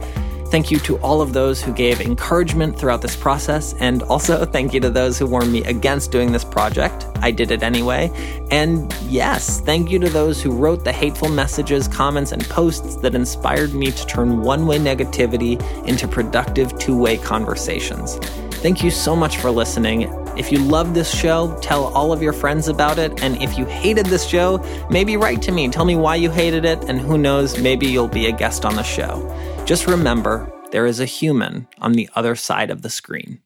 Thank 0.50 0.70
you 0.70 0.78
to 0.80 0.96
all 1.00 1.20
of 1.20 1.34
those 1.34 1.62
who 1.62 1.74
gave 1.74 2.00
encouragement 2.00 2.78
throughout 2.78 3.02
this 3.02 3.14
process, 3.14 3.74
and 3.80 4.02
also 4.04 4.46
thank 4.46 4.72
you 4.72 4.80
to 4.80 4.88
those 4.88 5.18
who 5.18 5.26
warned 5.26 5.52
me 5.52 5.62
against 5.64 6.10
doing 6.10 6.32
this 6.32 6.44
project. 6.44 7.06
I 7.16 7.32
did 7.32 7.50
it 7.50 7.62
anyway. 7.62 8.10
And 8.50 8.90
yes, 9.02 9.60
thank 9.60 9.90
you 9.90 9.98
to 9.98 10.08
those 10.08 10.40
who 10.40 10.50
wrote 10.50 10.84
the 10.84 10.92
hateful 10.92 11.28
messages, 11.28 11.86
comments, 11.86 12.32
and 12.32 12.42
posts 12.48 12.96
that 12.96 13.14
inspired 13.14 13.74
me 13.74 13.90
to 13.90 14.06
turn 14.06 14.40
one 14.40 14.66
way 14.66 14.78
negativity 14.78 15.60
into 15.86 16.08
productive 16.08 16.78
two 16.78 16.96
way 16.96 17.18
conversations. 17.18 18.16
Thank 18.62 18.82
you 18.82 18.90
so 18.90 19.14
much 19.14 19.36
for 19.36 19.50
listening. 19.50 20.10
If 20.38 20.50
you 20.50 20.60
love 20.60 20.94
this 20.94 21.14
show, 21.14 21.58
tell 21.60 21.92
all 21.94 22.10
of 22.10 22.22
your 22.22 22.32
friends 22.32 22.68
about 22.68 22.98
it. 22.98 23.22
And 23.22 23.40
if 23.42 23.58
you 23.58 23.66
hated 23.66 24.06
this 24.06 24.26
show, 24.26 24.64
maybe 24.88 25.18
write 25.18 25.42
to 25.42 25.52
me. 25.52 25.68
Tell 25.68 25.84
me 25.84 25.94
why 25.94 26.16
you 26.16 26.30
hated 26.30 26.64
it, 26.64 26.84
and 26.84 26.98
who 26.98 27.18
knows, 27.18 27.60
maybe 27.60 27.86
you'll 27.86 28.08
be 28.08 28.26
a 28.26 28.32
guest 28.32 28.64
on 28.64 28.76
the 28.76 28.82
show. 28.82 29.28
Just 29.68 29.86
remember, 29.86 30.50
there 30.70 30.86
is 30.86 30.98
a 30.98 31.04
human 31.04 31.68
on 31.76 31.92
the 31.92 32.08
other 32.14 32.34
side 32.34 32.70
of 32.70 32.80
the 32.80 32.88
screen. 32.88 33.42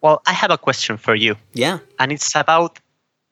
Well, 0.00 0.22
I 0.24 0.32
have 0.32 0.52
a 0.52 0.56
question 0.56 0.96
for 0.96 1.16
you. 1.16 1.34
Yeah. 1.52 1.80
And 1.98 2.12
it's 2.12 2.36
about 2.36 2.78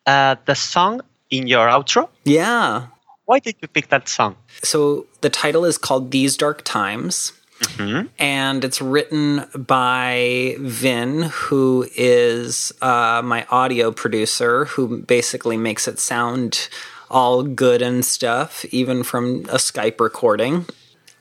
uh, 0.07 0.35
the 0.45 0.57
song 0.57 1.03
in 1.31 1.47
your 1.47 1.69
outro. 1.69 2.09
Yeah. 2.25 2.89
why 3.27 3.39
did 3.39 3.55
you 3.63 3.69
pick 3.69 3.91
that 3.91 4.09
song? 4.09 4.35
So 4.65 5.07
the 5.21 5.31
title 5.31 5.65
is 5.65 5.79
called 5.79 6.11
These 6.11 6.37
Dark 6.37 6.63
Times. 6.65 7.33
Mm-hmm. 7.79 8.09
And 8.19 8.65
it's 8.65 8.83
written 8.83 9.45
by 9.57 10.57
Vin, 10.59 11.31
who 11.33 11.87
is 11.95 12.73
uh, 12.83 13.23
my 13.25 13.47
audio 13.53 13.93
producer, 13.93 14.65
who 14.65 15.01
basically 15.03 15.57
makes 15.57 15.87
it 15.87 16.01
sound 16.01 16.71
all 17.09 17.45
good 17.45 17.83
and 17.83 18.05
stuff, 18.05 18.65
even 18.73 19.05
from 19.05 19.43
a 19.43 19.59
Skype 19.59 20.01
recording. 20.01 20.67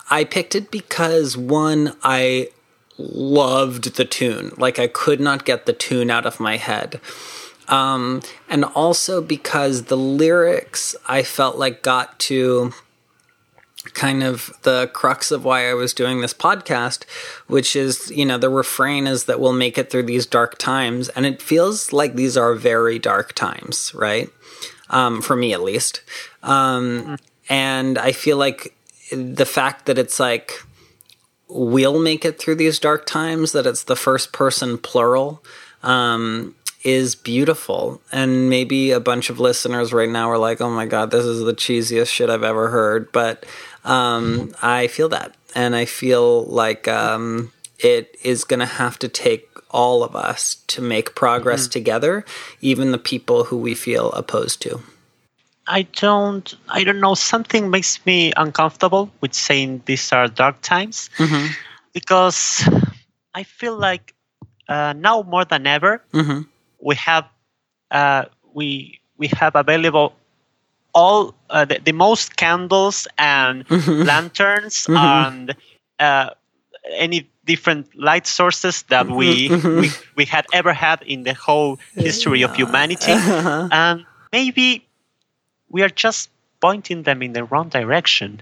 I 0.09 0.23
picked 0.23 0.55
it 0.55 0.71
because 0.71 1.37
one, 1.37 1.95
I 2.03 2.49
loved 2.97 3.95
the 3.95 4.05
tune. 4.05 4.53
Like 4.57 4.79
I 4.79 4.87
could 4.87 5.19
not 5.19 5.45
get 5.45 5.65
the 5.65 5.73
tune 5.73 6.09
out 6.11 6.25
of 6.25 6.39
my 6.39 6.57
head. 6.57 6.99
Um, 7.67 8.21
and 8.49 8.65
also 8.65 9.21
because 9.21 9.85
the 9.85 9.97
lyrics 9.97 10.95
I 11.07 11.23
felt 11.23 11.57
like 11.57 11.83
got 11.83 12.19
to 12.21 12.73
kind 13.93 14.23
of 14.23 14.51
the 14.63 14.89
crux 14.93 15.31
of 15.31 15.45
why 15.45 15.69
I 15.69 15.73
was 15.73 15.93
doing 15.93 16.21
this 16.21 16.33
podcast, 16.33 17.05
which 17.47 17.75
is, 17.75 18.11
you 18.11 18.25
know, 18.25 18.37
the 18.37 18.49
refrain 18.49 19.07
is 19.07 19.25
that 19.25 19.39
we'll 19.39 19.53
make 19.53 19.77
it 19.77 19.89
through 19.89 20.03
these 20.03 20.25
dark 20.25 20.57
times. 20.57 21.09
And 21.09 21.25
it 21.25 21.41
feels 21.41 21.93
like 21.93 22.15
these 22.15 22.35
are 22.35 22.55
very 22.55 22.99
dark 22.99 23.33
times, 23.33 23.93
right? 23.93 24.29
Um, 24.89 25.21
for 25.21 25.35
me 25.35 25.53
at 25.53 25.61
least. 25.61 26.01
Um, 26.43 27.17
and 27.47 27.97
I 27.97 28.11
feel 28.11 28.37
like 28.37 28.75
the 29.11 29.45
fact 29.45 29.85
that 29.85 29.97
it's 29.97 30.19
like, 30.19 30.63
we'll 31.47 31.99
make 31.99 32.25
it 32.25 32.39
through 32.39 32.55
these 32.55 32.79
dark 32.79 33.05
times, 33.05 33.51
that 33.51 33.65
it's 33.65 33.83
the 33.83 33.95
first 33.95 34.31
person 34.31 34.77
plural, 34.77 35.43
um, 35.83 36.55
is 36.83 37.15
beautiful. 37.15 38.01
And 38.11 38.49
maybe 38.49 38.91
a 38.91 38.99
bunch 38.99 39.29
of 39.29 39.39
listeners 39.39 39.91
right 39.91 40.09
now 40.09 40.29
are 40.29 40.37
like, 40.37 40.61
oh 40.61 40.69
my 40.69 40.85
God, 40.85 41.11
this 41.11 41.25
is 41.25 41.41
the 41.41 41.53
cheesiest 41.53 42.07
shit 42.07 42.29
I've 42.29 42.43
ever 42.43 42.69
heard. 42.69 43.11
But 43.11 43.45
um, 43.83 44.53
I 44.61 44.87
feel 44.87 45.09
that. 45.09 45.35
And 45.55 45.75
I 45.75 45.85
feel 45.85 46.43
like 46.45 46.87
um, 46.87 47.51
it 47.79 48.15
is 48.23 48.43
going 48.43 48.59
to 48.59 48.65
have 48.65 48.99
to 48.99 49.07
take 49.07 49.47
all 49.71 50.03
of 50.03 50.15
us 50.15 50.55
to 50.67 50.81
make 50.81 51.15
progress 51.15 51.63
mm-hmm. 51.63 51.71
together, 51.71 52.25
even 52.61 52.91
the 52.91 52.97
people 52.97 53.45
who 53.45 53.57
we 53.57 53.75
feel 53.75 54.11
opposed 54.11 54.61
to. 54.63 54.81
I 55.69 55.83
don't 55.83 56.53
I 56.67 56.83
don't 56.83 56.99
know 56.99 57.13
something 57.13 57.69
makes 57.69 58.03
me 58.05 58.33
uncomfortable 58.35 59.11
with 59.21 59.35
saying 59.35 59.83
these 59.85 60.11
are 60.11 60.27
dark 60.27 60.61
times 60.61 61.11
mm-hmm. 61.17 61.53
because 61.93 62.67
I 63.35 63.43
feel 63.43 63.77
like 63.77 64.15
uh, 64.67 64.93
now 64.97 65.21
more 65.21 65.45
than 65.45 65.67
ever 65.67 66.01
mm-hmm. 66.11 66.41
we 66.81 66.95
have 66.95 67.25
uh, 67.91 68.25
we 68.51 68.99
we 69.17 69.27
have 69.27 69.55
available 69.55 70.13
all 70.93 71.35
uh, 71.51 71.65
the, 71.65 71.79
the, 71.85 71.91
most 71.91 72.35
candles 72.35 73.07
and 73.19 73.67
mm-hmm. 73.67 74.07
lanterns 74.07 74.87
mm-hmm. 74.87 74.97
and 74.97 75.55
uh, 75.99 76.31
any 76.93 77.29
different 77.45 77.95
light 77.95 78.25
sources 78.25 78.81
that 78.89 79.07
we, 79.07 79.49
mm-hmm. 79.49 79.81
we 79.81 79.91
we 80.15 80.25
had 80.25 80.47
ever 80.51 80.73
had 80.73 81.03
in 81.03 81.23
the 81.23 81.35
whole 81.35 81.77
history 81.93 82.41
of 82.41 82.55
humanity 82.55 83.11
and 83.11 84.03
maybe 84.31 84.88
we 85.69 85.81
are 85.83 85.89
just 85.89 86.29
pointing 86.61 87.03
them 87.03 87.21
in 87.21 87.33
the 87.33 87.43
wrong 87.43 87.69
direction. 87.69 88.41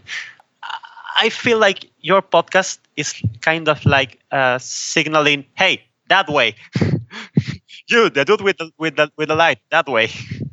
I 1.20 1.30
feel 1.30 1.58
like 1.58 1.90
your 2.00 2.22
podcast 2.22 2.80
is 2.96 3.14
kind 3.42 3.68
of 3.68 3.84
like 3.86 4.20
uh, 4.32 4.60
signaling, 4.60 5.46
"Hey, 5.56 5.84
that 6.10 6.30
way, 6.30 6.56
you, 7.88 8.10
the 8.10 8.26
dude 8.26 8.42
with 8.42 8.58
the 8.58 8.72
with 8.78 8.96
the 8.96 9.12
with 9.18 9.30
the 9.30 9.36
light, 9.36 9.60
that 9.72 9.88
way." 9.88 10.10